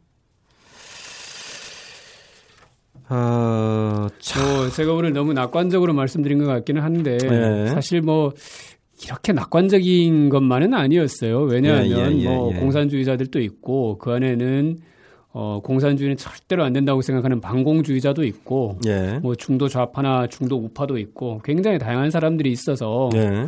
아, 3.11 4.09
뭐 4.37 4.71
제가 4.71 4.93
오늘 4.93 5.13
너무 5.13 5.33
낙관적으로 5.33 5.95
말씀드린 5.95 6.39
것 6.39 6.47
같기는 6.47 6.83
한데 6.83 7.17
네. 7.17 7.67
사실 7.69 8.03
뭐 8.03 8.33
이렇게 9.03 9.33
낙관적인 9.33 10.29
것만은 10.29 10.75
아니었어요. 10.75 11.43
왜냐하면 11.43 11.87
예, 11.87 11.97
예, 11.97 12.21
예, 12.21 12.29
뭐 12.29 12.53
예. 12.55 12.59
공산주의자들도 12.59 13.41
있고 13.41 13.97
그 13.99 14.13
안에는 14.13 14.79
어, 15.31 15.61
공산주의는 15.63 16.17
절대로 16.17 16.65
안 16.65 16.73
된다고 16.73 17.03
생각하는 17.03 17.41
반공주의자도 17.41 18.25
있고, 18.25 18.79
예. 18.87 19.19
뭐 19.23 19.35
중도 19.35 19.69
좌파나 19.69 20.27
중도 20.27 20.57
우파도 20.57 20.99
있고, 20.99 21.41
굉장히 21.45 21.79
다양한 21.79 22.11
사람들이 22.11 22.51
있어서, 22.51 23.11
예. 23.15 23.47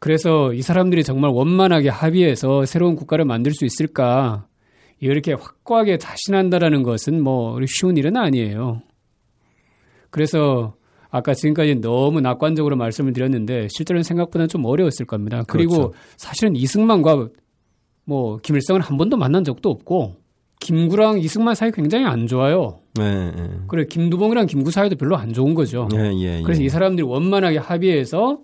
그래서 0.00 0.52
이 0.52 0.62
사람들이 0.62 1.04
정말 1.04 1.30
원만하게 1.30 1.90
합의해서 1.90 2.64
새로운 2.64 2.96
국가를 2.96 3.24
만들 3.24 3.52
수 3.52 3.64
있을까, 3.64 4.46
이렇게 4.98 5.34
확고하게 5.34 5.98
자신한다라는 5.98 6.82
것은 6.82 7.22
뭐 7.22 7.58
쉬운 7.66 7.96
일은 7.96 8.16
아니에요. 8.16 8.82
그래서 10.10 10.74
아까 11.10 11.34
지금까지 11.34 11.76
너무 11.76 12.20
낙관적으로 12.20 12.76
말씀을 12.76 13.12
드렸는데 13.12 13.68
실제로는 13.68 14.02
생각보다는 14.02 14.48
좀 14.48 14.64
어려웠을 14.64 15.06
겁니다. 15.06 15.42
그리고 15.46 15.76
그렇죠. 15.76 15.92
사실은 16.16 16.56
이승만과 16.56 17.28
뭐 18.04 18.38
김일성은 18.38 18.80
한 18.80 18.96
번도 18.96 19.16
만난 19.16 19.44
적도 19.44 19.70
없고 19.70 20.16
김구랑 20.60 21.18
이승만 21.18 21.54
사이 21.54 21.70
굉장히 21.72 22.04
안 22.04 22.26
좋아요. 22.26 22.80
네, 22.94 23.30
네. 23.32 23.48
그래 23.66 23.84
김두봉이랑 23.88 24.46
김구 24.46 24.70
사이도 24.70 24.96
별로 24.96 25.16
안 25.16 25.32
좋은 25.32 25.54
거죠. 25.54 25.88
네, 25.90 26.12
예, 26.20 26.42
그래서 26.42 26.62
이 26.62 26.68
사람들이 26.68 27.06
원만하게 27.06 27.58
합의해서 27.58 28.40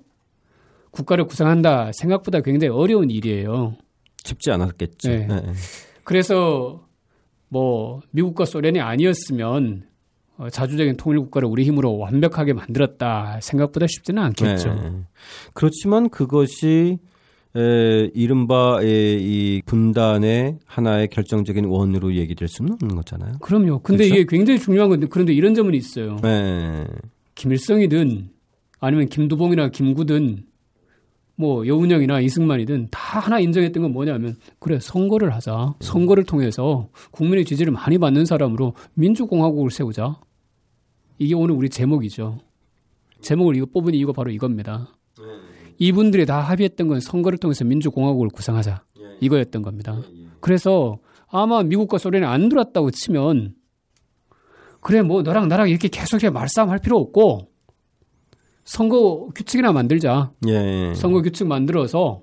국가를 0.97 1.27
구성한다 1.27 1.91
생각보다 1.93 2.41
굉장히 2.41 2.73
어려운 2.73 3.11
일이에요. 3.11 3.77
쉽지 4.25 4.51
않았겠죠. 4.51 5.11
네. 5.11 5.27
네. 5.27 5.43
그래서 6.05 6.87
뭐 7.49 8.01
미국과 8.11 8.47
소련이 8.47 8.81
아니었으면 8.81 9.85
어, 10.39 10.49
자주적인 10.51 10.97
통일 10.97 11.21
국가를 11.21 11.49
우리 11.49 11.65
힘으로 11.65 11.99
완벽하게 11.99 12.53
만들었다 12.53 13.39
생각보다 13.41 13.87
쉽지는 13.87 14.23
않겠죠. 14.23 14.75
네. 14.75 14.93
그렇지만 15.55 16.09
그것이 16.09 16.99
에, 17.57 18.11
이른바 18.15 18.81
에, 18.83 19.17
이 19.19 19.63
분단의 19.65 20.59
하나의 20.67 21.09
결정적인 21.09 21.65
원으로 21.67 22.15
얘기될 22.15 22.49
수는 22.49 22.73
없는 22.73 22.97
거잖아요. 22.97 23.39
그럼요. 23.41 23.81
근데 23.81 24.05
그렇죠? 24.05 24.15
이게 24.15 24.27
굉장히 24.29 24.61
중요한 24.61 24.91
건데 24.91 25.07
그런데 25.09 25.33
이런 25.33 25.55
점은 25.55 25.75
있어요. 25.75 26.17
네. 26.23 26.87
김일성이든 27.35 28.29
아니면 28.81 29.09
김두봉이나 29.09 29.71
김구든 29.71 30.45
뭐 31.37 31.67
여운형이나 31.67 32.21
이승만이든 32.21 32.89
다 32.91 33.21
하나 33.21 33.39
인정했던 33.39 33.83
건 33.83 33.93
뭐냐면 33.93 34.37
그래 34.59 34.79
선거를 34.81 35.35
하자. 35.35 35.75
선거를 35.81 36.25
통해서 36.25 36.89
국민의 37.11 37.45
지지를 37.45 37.73
많이 37.73 37.99
받는 37.99 38.25
사람으로 38.25 38.75
민주공화국을 38.95 39.71
세우자. 39.71 40.19
이게 41.19 41.35
오늘 41.35 41.55
우리 41.55 41.69
제목이죠. 41.69 42.39
제목을 43.21 43.57
이거 43.57 43.67
뽑은 43.67 43.95
이유가 43.95 44.13
바로 44.13 44.31
이겁니다. 44.31 44.93
이분들이 45.79 46.25
다 46.25 46.41
합의했던 46.41 46.89
건 46.89 47.01
선거를 47.01 47.39
통해서 47.39 47.65
민주공화국을 47.65 48.29
구성하자. 48.31 48.85
이거였던 49.21 49.63
겁니다. 49.63 50.03
그래서 50.41 50.99
아마 51.29 51.63
미국과 51.63 51.99
소련이 51.99 52.25
안 52.25 52.49
들어왔다고 52.49 52.91
치면 52.91 53.55
그래 54.81 55.03
뭐 55.03 55.23
너랑 55.23 55.49
나랑 55.49 55.69
이렇게 55.69 55.89
계속 55.89 56.21
말싸움 56.31 56.71
할 56.71 56.79
필요 56.79 56.97
없고 56.99 57.51
선거 58.67 59.29
규칙이나 59.35 59.73
만들자. 59.73 60.33
예. 60.49 60.93
선거 60.95 61.23
규칙 61.23 61.47
만들어서 61.47 62.23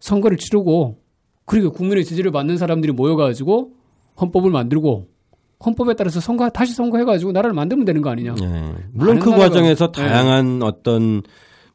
선거를 0.00 0.36
치르고 0.36 0.98
그리고 1.46 1.70
국민의 1.72 2.04
지지를 2.04 2.32
받는 2.32 2.58
사람들이 2.58 2.92
모여가지고 2.92 3.72
헌법을 4.20 4.50
만들고 4.50 5.08
헌법에 5.64 5.94
따라서 5.94 6.20
선거 6.20 6.48
다시 6.50 6.74
선거해가지고 6.74 7.32
나라를 7.32 7.54
만들면 7.54 7.84
되는 7.84 8.02
거 8.02 8.10
아니냐. 8.10 8.34
예. 8.42 8.74
물론 8.92 9.20
그 9.20 9.30
과정에서 9.30 9.92
네. 9.92 10.02
다양한 10.02 10.62
어떤 10.62 11.22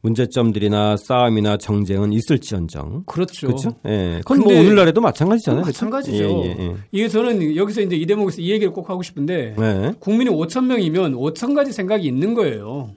문제점들이나 0.02 0.96
싸움이나 0.98 1.56
정쟁은 1.56 2.12
있을지언정. 2.12 3.04
그렇죠. 3.06 3.46
그렇죠. 3.46 3.70
예. 3.86 4.20
그건 4.24 4.40
뭐 4.40 4.52
오늘날에도 4.52 5.00
마찬가지잖아요. 5.00 5.64
마찬가지죠. 5.64 6.24
예, 6.24 6.28
예, 6.28 6.56
예. 6.58 6.74
이게 6.92 7.08
저는 7.08 7.56
여기서 7.56 7.80
이제 7.80 7.96
이 7.96 8.04
대목에서 8.04 8.42
이 8.42 8.50
얘기를 8.50 8.72
꼭 8.72 8.90
하고 8.90 9.02
싶은데 9.02 9.54
네. 9.58 9.92
국민이 9.98 10.30
5천 10.30 10.66
명이면 10.66 11.14
5천 11.14 11.54
가지 11.54 11.72
생각이 11.72 12.06
있는 12.06 12.34
거예요. 12.34 12.90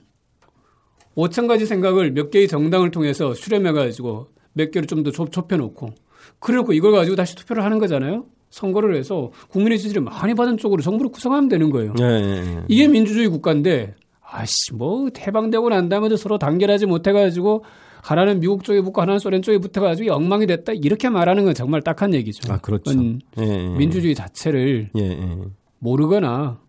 5천 1.16 1.48
가지 1.48 1.66
생각을 1.66 2.12
몇 2.12 2.30
개의 2.30 2.48
정당을 2.48 2.90
통해서 2.90 3.34
수렴해가지고 3.34 4.28
몇 4.52 4.70
개를 4.70 4.86
좀 4.86 5.02
더 5.02 5.10
좁혀놓고 5.10 5.90
그리고 6.38 6.72
이걸 6.72 6.92
가지고 6.92 7.16
다시 7.16 7.34
투표를 7.36 7.64
하는 7.64 7.78
거잖아요. 7.78 8.24
선거를 8.50 8.96
해서 8.96 9.30
국민의 9.50 9.78
지지를 9.78 10.02
많이 10.02 10.34
받은 10.34 10.56
쪽으로 10.56 10.82
정부를 10.82 11.10
구성하면 11.12 11.48
되는 11.48 11.70
거예요. 11.70 11.94
네, 11.94 12.20
네, 12.20 12.40
네. 12.42 12.62
이게 12.68 12.88
민주주의 12.88 13.28
국가인데 13.28 13.94
아씨 14.22 14.74
뭐 14.74 15.08
해방되고 15.16 15.68
난 15.68 15.88
다음에도 15.88 16.16
서로 16.16 16.38
단결하지 16.38 16.86
못해가지고 16.86 17.64
하나는 18.02 18.40
미국 18.40 18.64
쪽에 18.64 18.80
붙고 18.80 19.00
하나는 19.00 19.18
소련 19.18 19.42
쪽에 19.42 19.58
붙어가지고 19.58 20.12
엉망이 20.14 20.46
됐다 20.46 20.72
이렇게 20.72 21.08
말하는 21.08 21.44
건 21.44 21.54
정말 21.54 21.82
딱한 21.82 22.14
얘기죠. 22.14 22.52
아 22.52 22.58
그렇죠. 22.58 22.92
예, 23.38 23.68
민주주의 23.76 24.14
자체를 24.14 24.90
예, 24.96 25.02
예. 25.02 25.36
모르거나 25.78 26.60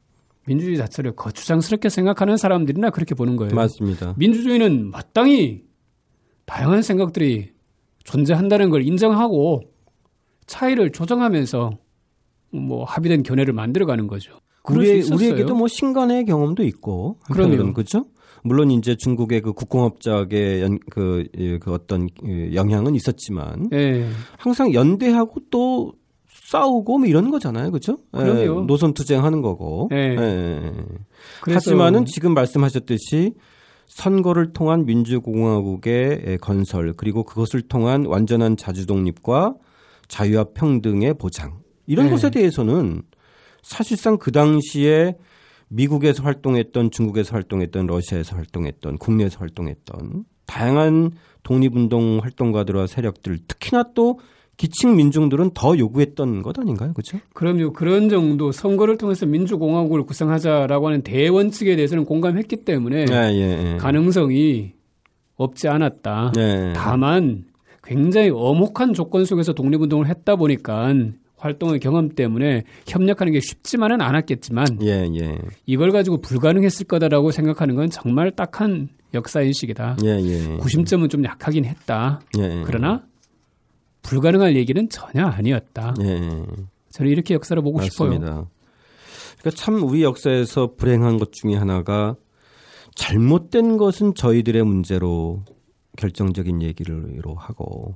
민주주의 0.51 0.75
자체를 0.75 1.13
거추장스럽게 1.15 1.87
생각하는 1.87 2.35
사람들이나 2.35 2.89
그렇게 2.89 3.15
보는 3.15 3.37
거예요. 3.37 3.55
맞습니다. 3.55 4.15
민주주의는 4.17 4.91
마땅히 4.91 5.63
다양한 6.45 6.81
생각들이 6.81 7.51
존재한다는 8.03 8.69
걸 8.69 8.85
인정하고 8.85 9.61
차이를 10.47 10.91
조정하면서 10.91 11.71
뭐 12.51 12.83
합의된 12.83 13.23
견해를 13.23 13.53
만들어가는 13.53 14.07
거죠. 14.07 14.33
우리 14.69 15.01
우리에게도 15.01 15.55
뭐 15.55 15.69
신간의 15.69 16.25
경험도 16.25 16.63
있고 16.63 17.17
그러면 17.31 17.73
그렇죠. 17.73 18.05
물론 18.43 18.71
이제 18.71 18.95
중국의 18.95 19.41
그 19.41 19.53
국공업자의 19.53 20.61
연, 20.61 20.79
그, 20.89 21.27
예, 21.37 21.59
그 21.59 21.71
어떤 21.71 22.07
그 22.19 22.51
영향은 22.53 22.95
있었지만 22.95 23.69
네. 23.69 24.09
항상 24.37 24.73
연대하고 24.73 25.41
또 25.49 25.93
싸우고 26.51 26.97
뭐 26.97 27.07
이런 27.07 27.31
거잖아요. 27.31 27.71
그렇죠? 27.71 27.99
예, 28.13 28.45
노선 28.45 28.93
투쟁하는 28.93 29.41
거고. 29.41 29.87
네. 29.89 30.17
예. 30.19 30.73
하지만은 31.53 32.05
지금 32.05 32.33
말씀하셨듯이 32.33 33.35
선거를 33.87 34.51
통한 34.51 34.85
민주공화국의 34.85 36.39
건설 36.41 36.93
그리고 36.93 37.23
그것을 37.23 37.61
통한 37.61 38.05
완전한 38.05 38.57
자주 38.57 38.85
독립과 38.85 39.55
자유와 40.09 40.47
평등의 40.53 41.13
보장 41.13 41.59
이런 41.87 42.07
네. 42.07 42.11
것에 42.11 42.29
대해서는 42.29 43.01
사실상 43.61 44.17
그 44.17 44.33
당시에 44.33 45.15
미국에서 45.69 46.21
활동했던 46.23 46.91
중국에서 46.91 47.33
활동했던 47.33 47.87
러시아에서 47.87 48.35
활동했던 48.35 48.97
국내에서 48.97 49.39
활동했던 49.39 50.25
다양한 50.47 51.11
독립운동 51.43 52.19
활동가들과 52.21 52.87
세력들 52.87 53.39
특히나 53.47 53.91
또 53.95 54.19
기층 54.61 54.95
민중들은 54.95 55.51
더 55.55 55.75
요구했던 55.75 56.43
것 56.43 56.59
아닌가요? 56.59 56.93
그렇죠? 56.93 57.17
그럼요. 57.33 57.73
그런 57.73 58.09
정도 58.09 58.51
선거를 58.51 58.95
통해서 58.95 59.25
민주공화국을 59.25 60.03
구성하자라고 60.03 60.85
하는 60.85 61.01
대원칙에 61.01 61.75
대해서는 61.75 62.05
공감했기 62.05 62.57
때문에 62.57 63.07
예, 63.09 63.31
예, 63.33 63.73
예. 63.73 63.77
가능성이 63.77 64.73
없지 65.35 65.67
않았다. 65.67 66.33
예. 66.37 66.73
다만 66.75 67.45
굉장히 67.83 68.29
엄혹한 68.29 68.93
조건 68.93 69.25
속에서 69.25 69.53
독립운동을 69.53 70.05
했다 70.07 70.35
보니까 70.35 70.93
활동의 71.37 71.79
경험 71.79 72.09
때문에 72.09 72.61
협력하는 72.85 73.33
게 73.33 73.39
쉽지만은 73.39 73.99
않았겠지만 73.99 74.77
예, 74.83 75.09
예. 75.19 75.39
이걸 75.65 75.89
가지고 75.89 76.21
불가능했을 76.21 76.85
거다라고 76.85 77.31
생각하는 77.31 77.73
건 77.73 77.89
정말 77.89 78.29
딱한 78.29 78.89
역사 79.15 79.41
인식이다. 79.41 79.97
예, 80.05 80.19
예. 80.19 80.57
구심점은 80.57 81.09
좀 81.09 81.25
약하긴 81.25 81.65
했다. 81.65 82.19
예, 82.37 82.61
그러나 82.63 83.01
불가능할 84.01 84.55
얘기는 84.55 84.89
전혀 84.89 85.25
아니었다. 85.25 85.93
저는 86.91 87.11
이렇게 87.11 87.33
역사를 87.33 87.61
보고 87.61 87.77
맞습니다. 87.77 88.25
싶어요. 88.27 88.47
그러니까 89.39 89.61
참 89.61 89.83
우리 89.83 90.03
역사에서 90.03 90.75
불행한 90.75 91.17
것 91.17 91.31
중에 91.31 91.55
하나가 91.55 92.15
잘못된 92.95 93.77
것은 93.77 94.15
저희들의 94.15 94.63
문제로 94.63 95.43
결정적인 95.97 96.61
얘기를 96.61 97.21
하고 97.37 97.95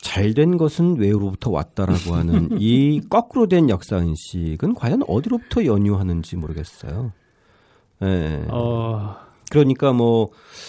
잘된 0.00 0.58
것은 0.58 0.98
외로부터 0.98 1.50
왔다라고 1.50 2.14
하는 2.14 2.48
이 2.60 3.00
거꾸로 3.08 3.46
된 3.48 3.68
역사 3.68 3.98
인식은 3.98 4.74
과연 4.74 5.02
어디로부터 5.06 5.64
연유하는지 5.64 6.36
모르겠어요. 6.36 7.12
예. 8.02 8.06
네. 8.06 8.46
어... 8.50 9.16
그러니까 9.50 9.94
뭐 9.94 10.28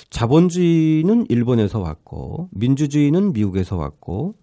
자본주의는 0.10 1.26
일본에서 1.28 1.80
왔고 1.80 2.48
민주주의는 2.52 3.34
미국에서 3.34 3.76
왔고 3.76 4.36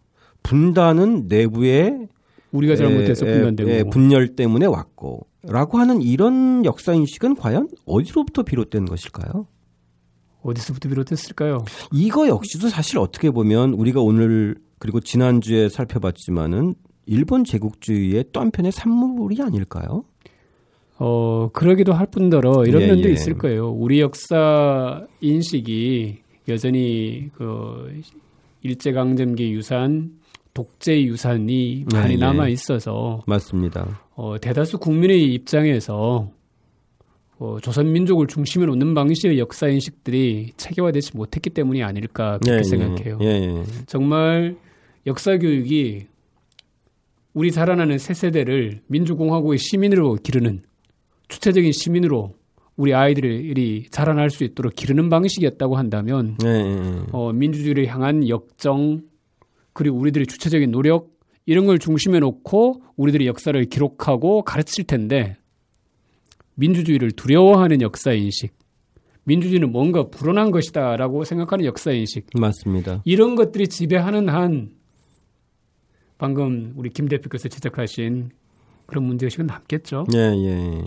분단은 0.47 1.26
내부에 1.28 2.09
우리가 2.53 2.76
잘못해서 2.76 3.26
분단되고 3.26 3.70
예, 3.70 3.82
분열 3.84 4.36
때문에 4.36 4.66
왔고 4.66 5.26
라고 5.42 5.78
하는 5.78 6.03
이런 6.03 6.64
역사 6.64 6.94
인식은 6.94 7.36
과연 7.36 7.68
어디로부터 7.84 8.42
비롯된 8.42 8.86
것일까요? 8.86 9.47
어디서부터 10.42 10.88
비롯됐을까요? 10.88 11.64
이거 11.92 12.28
역시도 12.28 12.68
사실 12.68 12.99
어떻게 12.99 13.30
보면 13.30 13.72
우리가 13.74 14.01
오늘 14.01 14.57
그리고 14.78 15.01
지난주에 15.01 15.68
살펴봤지만은 15.68 16.74
일본 17.07 17.44
제국주의의 17.44 18.26
또 18.32 18.40
한편의 18.40 18.70
산물이 18.72 19.42
아닐까요? 19.42 20.05
어, 20.99 21.51
그러기도 21.53 21.92
할 21.92 22.07
뿐더러 22.07 22.64
이런 22.66 22.82
예, 22.82 22.86
면도 22.86 23.09
예. 23.09 23.12
있을 23.12 23.34
거예요. 23.34 23.70
우리 23.70 24.01
역사 24.01 25.07
인식이 25.20 26.18
여전히 26.49 27.30
그 27.34 28.01
일제강점기 28.62 29.53
유산, 29.53 30.12
독재 30.57 31.04
유산이 31.04 31.84
많이 31.92 32.12
예, 32.12 32.14
예. 32.14 32.16
남아 32.16 32.48
있어서 32.48 33.20
맞습니다. 33.26 34.00
어, 34.14 34.38
대다수 34.40 34.78
국민의 34.78 35.34
입장에서 35.34 36.30
어, 37.38 37.59
조선 37.61 37.92
민족을 37.92 38.26
중심에 38.26 38.64
놓는 38.64 38.94
방식의 38.94 39.38
역사 39.38 39.68
인식들이 39.68 40.52
체계화되지 40.57 41.14
못했기 41.14 41.50
때문이 41.50 41.82
아닐까 41.82 42.38
그렇게 42.42 42.52
예, 42.54 42.59
예. 42.61 42.62
생각해요. 42.62 43.18
예, 43.20 43.26
예, 43.26 43.62
정말 43.86 44.57
역사 45.07 45.36
교육이 45.36 46.07
우리 47.34 47.52
자라나는 47.52 47.98
새 47.98 48.14
세대를 48.14 48.80
민주공화국의 48.86 49.59
시민으로 49.59 50.14
기르는 50.14 50.62
주체적인 51.28 51.72
시민으로 51.72 52.34
우리 52.78 52.94
아이들이 52.94 53.84
자라날 53.90 54.30
수 54.30 54.42
있도록 54.44 54.74
기르는 54.74 55.11
방식이었다고 55.11 55.76
한다면 55.76 56.38
예, 56.46 57.02
어, 57.12 57.30
민주주의를 57.34 57.88
향한 57.88 58.26
역정 58.26 59.02
그리고 59.77 59.99
우리들의 59.99 60.27
주체적인 60.27 60.70
노력 60.70 61.11
이런 61.45 61.66
걸 61.66 61.79
중심에 61.79 62.18
놓고 62.18 62.83
우리들의 62.97 63.27
역사를 63.27 63.62
기록하고 63.64 64.43
가르칠 64.43 64.85
텐데 64.85 65.37
민주주의를 66.55 67.12
두려워하는 67.12 67.83
역사 67.83 68.12
인식, 68.12 68.55
민주주의는 69.24 69.70
뭔가 69.70 70.09
불온한 70.09 70.51
것이다라고 70.51 71.24
생각하는 71.24 71.64
역사 71.66 71.93
인식. 71.93 72.27
맞습니다. 72.39 73.03
이런 73.05 73.37
것들이 73.37 73.68
지배하는 73.68 74.29
한 74.29 74.70
방금 76.18 76.72
우리 76.77 76.89
김 76.91 77.09
대표께서 77.09 77.49
지적하신 77.49 78.31
그런 78.87 79.05
문제의식은 79.05 79.47
남겠죠. 79.47 80.07
예, 80.14 80.18
예. 80.18 80.83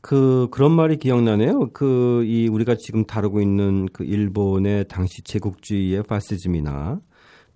그 0.00 0.48
그런 0.50 0.72
말이 0.72 0.98
기억나네요. 0.98 1.70
그 1.72 2.24
이 2.24 2.48
우리가 2.48 2.74
지금 2.76 3.04
다루고 3.04 3.40
있는 3.40 3.86
그 3.92 4.04
일본의 4.04 4.88
당시 4.88 5.22
제국주의의 5.22 6.02
파시즘이나 6.02 7.00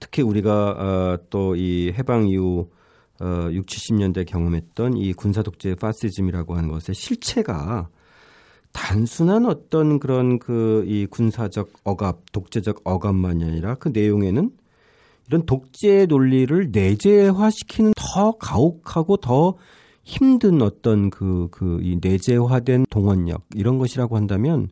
특히 0.01 0.23
우리가 0.23 0.71
어, 0.71 1.19
또이 1.31 1.93
해방 1.97 2.29
이후 2.29 2.71
어, 3.21 3.49
6, 3.51 3.67
70년대 3.67 4.27
경험했던 4.27 4.97
이 4.97 5.13
군사 5.13 5.43
독재 5.43 5.75
파시즘이라고 5.75 6.55
하는 6.55 6.69
것의 6.69 6.95
실체가 6.95 7.89
단순한 8.73 9.47
어떤 9.47 9.99
그런 9.99 10.39
그 10.39 10.85
이 10.87 11.07
군사적 11.07 11.71
억압, 11.85 12.33
독재적 12.33 12.83
억압만이 12.85 13.45
아니라 13.45 13.75
그 13.77 13.89
내용에는 13.89 14.51
이런 15.29 15.47
독재 15.47 16.07
논리를 16.07 16.71
내재화시키는 16.71 17.93
더 17.97 18.33
가혹하고 18.39 19.19
더 19.19 19.57
힘든 20.09 20.63
어떤 20.63 21.11
그, 21.11 21.49
그, 21.51 21.79
이 21.83 21.99
내재화된 22.03 22.87
동원력, 22.89 23.43
이런 23.55 23.77
것이라고 23.77 24.17
한다면, 24.17 24.69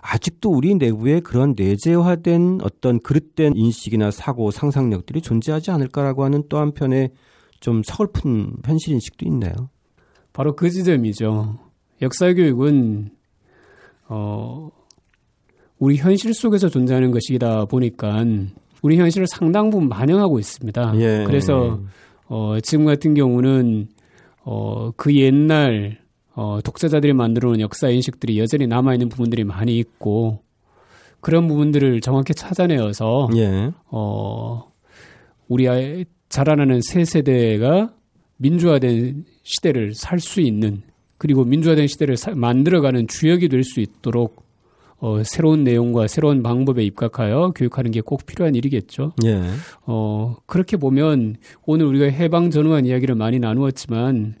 아직도 0.00 0.48
우리 0.50 0.76
내부에 0.76 1.18
그런 1.18 1.54
내재화된 1.58 2.60
어떤 2.62 3.00
그릇된 3.00 3.54
인식이나 3.56 4.12
사고, 4.12 4.52
상상력들이 4.52 5.22
존재하지 5.22 5.72
않을까라고 5.72 6.22
하는 6.22 6.44
또 6.48 6.58
한편의 6.58 7.10
좀 7.58 7.82
서글픈 7.84 8.58
현실 8.64 8.94
인식도 8.94 9.26
있네요. 9.26 9.52
바로 10.32 10.54
그 10.54 10.70
지점이죠. 10.70 11.58
역사 12.00 12.32
교육은, 12.32 13.10
어, 14.08 14.70
우리 15.80 15.96
현실 15.96 16.32
속에서 16.32 16.68
존재하는 16.68 17.10
것이다 17.10 17.64
보니까, 17.64 18.24
우리 18.82 18.98
현실을 18.98 19.26
상당 19.26 19.70
부분 19.70 19.88
반영하고 19.88 20.38
있습니다. 20.38 20.92
예. 21.00 21.24
그래서, 21.26 21.80
어, 22.28 22.60
지금 22.60 22.84
같은 22.84 23.14
경우는 23.14 23.88
어, 24.48 24.92
그 24.96 25.14
옛날 25.16 25.98
어, 26.34 26.60
독자자들이 26.64 27.12
만들어 27.14 27.48
놓은 27.48 27.60
역사 27.60 27.88
인식들이 27.88 28.38
여전히 28.38 28.68
남아 28.68 28.94
있는 28.94 29.08
부분들이 29.08 29.42
많이 29.42 29.76
있고 29.78 30.38
그런 31.20 31.48
부분들을 31.48 32.00
정확히 32.00 32.32
찾아내어서 32.32 33.28
예. 33.36 33.72
어, 33.90 34.68
우리 35.48 35.68
아이 35.68 36.04
자라나는 36.28 36.80
새 36.80 37.04
세대가 37.04 37.92
민주화된 38.36 39.24
시대를 39.42 39.94
살 39.94 40.20
수 40.20 40.40
있는 40.40 40.82
그리고 41.18 41.44
민주화된 41.44 41.88
시대를 41.88 42.16
사, 42.16 42.32
만들어가는 42.32 43.08
주역이 43.08 43.48
될 43.48 43.64
수 43.64 43.80
있도록 43.80 44.45
어, 44.98 45.22
새로운 45.24 45.62
내용과 45.64 46.06
새로운 46.06 46.42
방법에 46.42 46.82
입각하여 46.84 47.52
교육하는 47.54 47.90
게 47.90 48.00
꼭 48.00 48.24
필요한 48.24 48.54
일이겠죠. 48.54 49.12
예. 49.24 49.42
어, 49.84 50.36
그렇게 50.46 50.76
보면 50.76 51.36
오늘 51.64 51.86
우리가 51.86 52.06
해방 52.06 52.50
전후한 52.50 52.86
이야기를 52.86 53.14
많이 53.14 53.38
나누었지만 53.38 54.36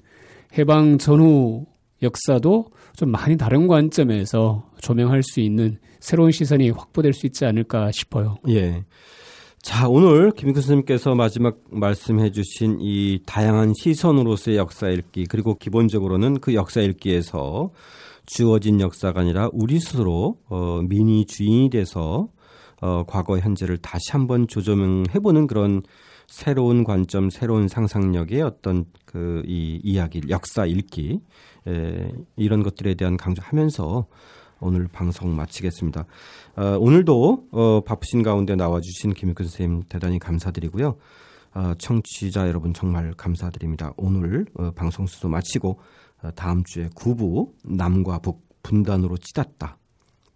해방 0.56 0.98
전후 0.98 1.66
역사도 2.02 2.66
좀 2.94 3.10
많이 3.10 3.36
다른 3.36 3.66
관점에서 3.66 4.70
조명할 4.80 5.22
수 5.22 5.40
있는 5.40 5.78
새로운 6.00 6.30
시선이 6.30 6.70
확보될 6.70 7.12
수 7.12 7.26
있지 7.26 7.44
않을까 7.44 7.90
싶어요. 7.90 8.36
예. 8.48 8.84
자, 9.62 9.88
오늘 9.88 10.30
김익근 10.30 10.62
선생님께서 10.62 11.16
마지막 11.16 11.58
말씀해 11.70 12.30
주신 12.30 12.78
이 12.80 13.18
다양한 13.26 13.72
시선으로서의 13.76 14.56
역사 14.58 14.88
읽기, 14.88 15.26
그리고 15.26 15.56
기본적으로는 15.56 16.38
그 16.38 16.54
역사 16.54 16.80
읽기에서 16.80 17.70
주어진 18.26 18.80
역사가 18.80 19.20
아니라 19.20 19.48
우리 19.52 19.78
스스로 19.80 20.38
어, 20.48 20.82
미니 20.82 21.24
주인이 21.26 21.70
돼서 21.70 22.28
어, 22.82 23.04
과거 23.06 23.38
현재를 23.38 23.78
다시 23.78 24.12
한번 24.12 24.46
조정해보는 24.48 25.46
그런 25.46 25.82
새로운 26.26 26.82
관점, 26.84 27.30
새로운 27.30 27.68
상상력의 27.68 28.42
어떤 28.42 28.84
그 29.04 29.42
이 29.46 29.80
이야기, 29.82 30.20
역사 30.28 30.66
읽기 30.66 31.20
에, 31.68 32.12
이런 32.36 32.62
것들에 32.62 32.94
대한 32.94 33.16
강조하면서 33.16 34.06
오늘 34.60 34.88
방송 34.88 35.36
마치겠습니다. 35.36 36.06
어, 36.56 36.76
오늘도 36.80 37.48
어, 37.52 37.80
바쁘신 37.84 38.22
가운데 38.22 38.56
나와주신 38.56 39.14
김익근 39.14 39.46
선생님 39.46 39.82
대단히 39.88 40.18
감사드리고요. 40.18 40.96
어, 41.54 41.72
청취자 41.78 42.48
여러분 42.48 42.74
정말 42.74 43.12
감사드립니다. 43.16 43.92
오늘 43.96 44.46
어, 44.54 44.72
방송 44.72 45.06
수도 45.06 45.28
마치고 45.28 45.70
어, 45.70 45.80
다음 46.34 46.64
주에 46.64 46.88
구부 46.94 47.52
남과 47.64 48.18
북 48.20 48.46
분단으로 48.62 49.16
찌닫다. 49.18 49.78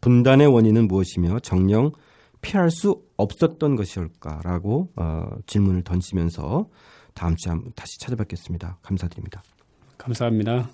분단의 0.00 0.46
원인은 0.46 0.88
무엇이며 0.88 1.40
정령 1.40 1.92
피할 2.40 2.70
수 2.70 3.02
없었던 3.16 3.76
것일까라고 3.76 4.92
어, 4.96 5.26
질문을 5.46 5.82
던지면서 5.82 6.68
다음 7.14 7.36
주에 7.36 7.72
다시 7.74 7.98
찾아뵙겠습니다. 7.98 8.78
감사드립니다. 8.82 9.42
감사합니다. 9.98 10.70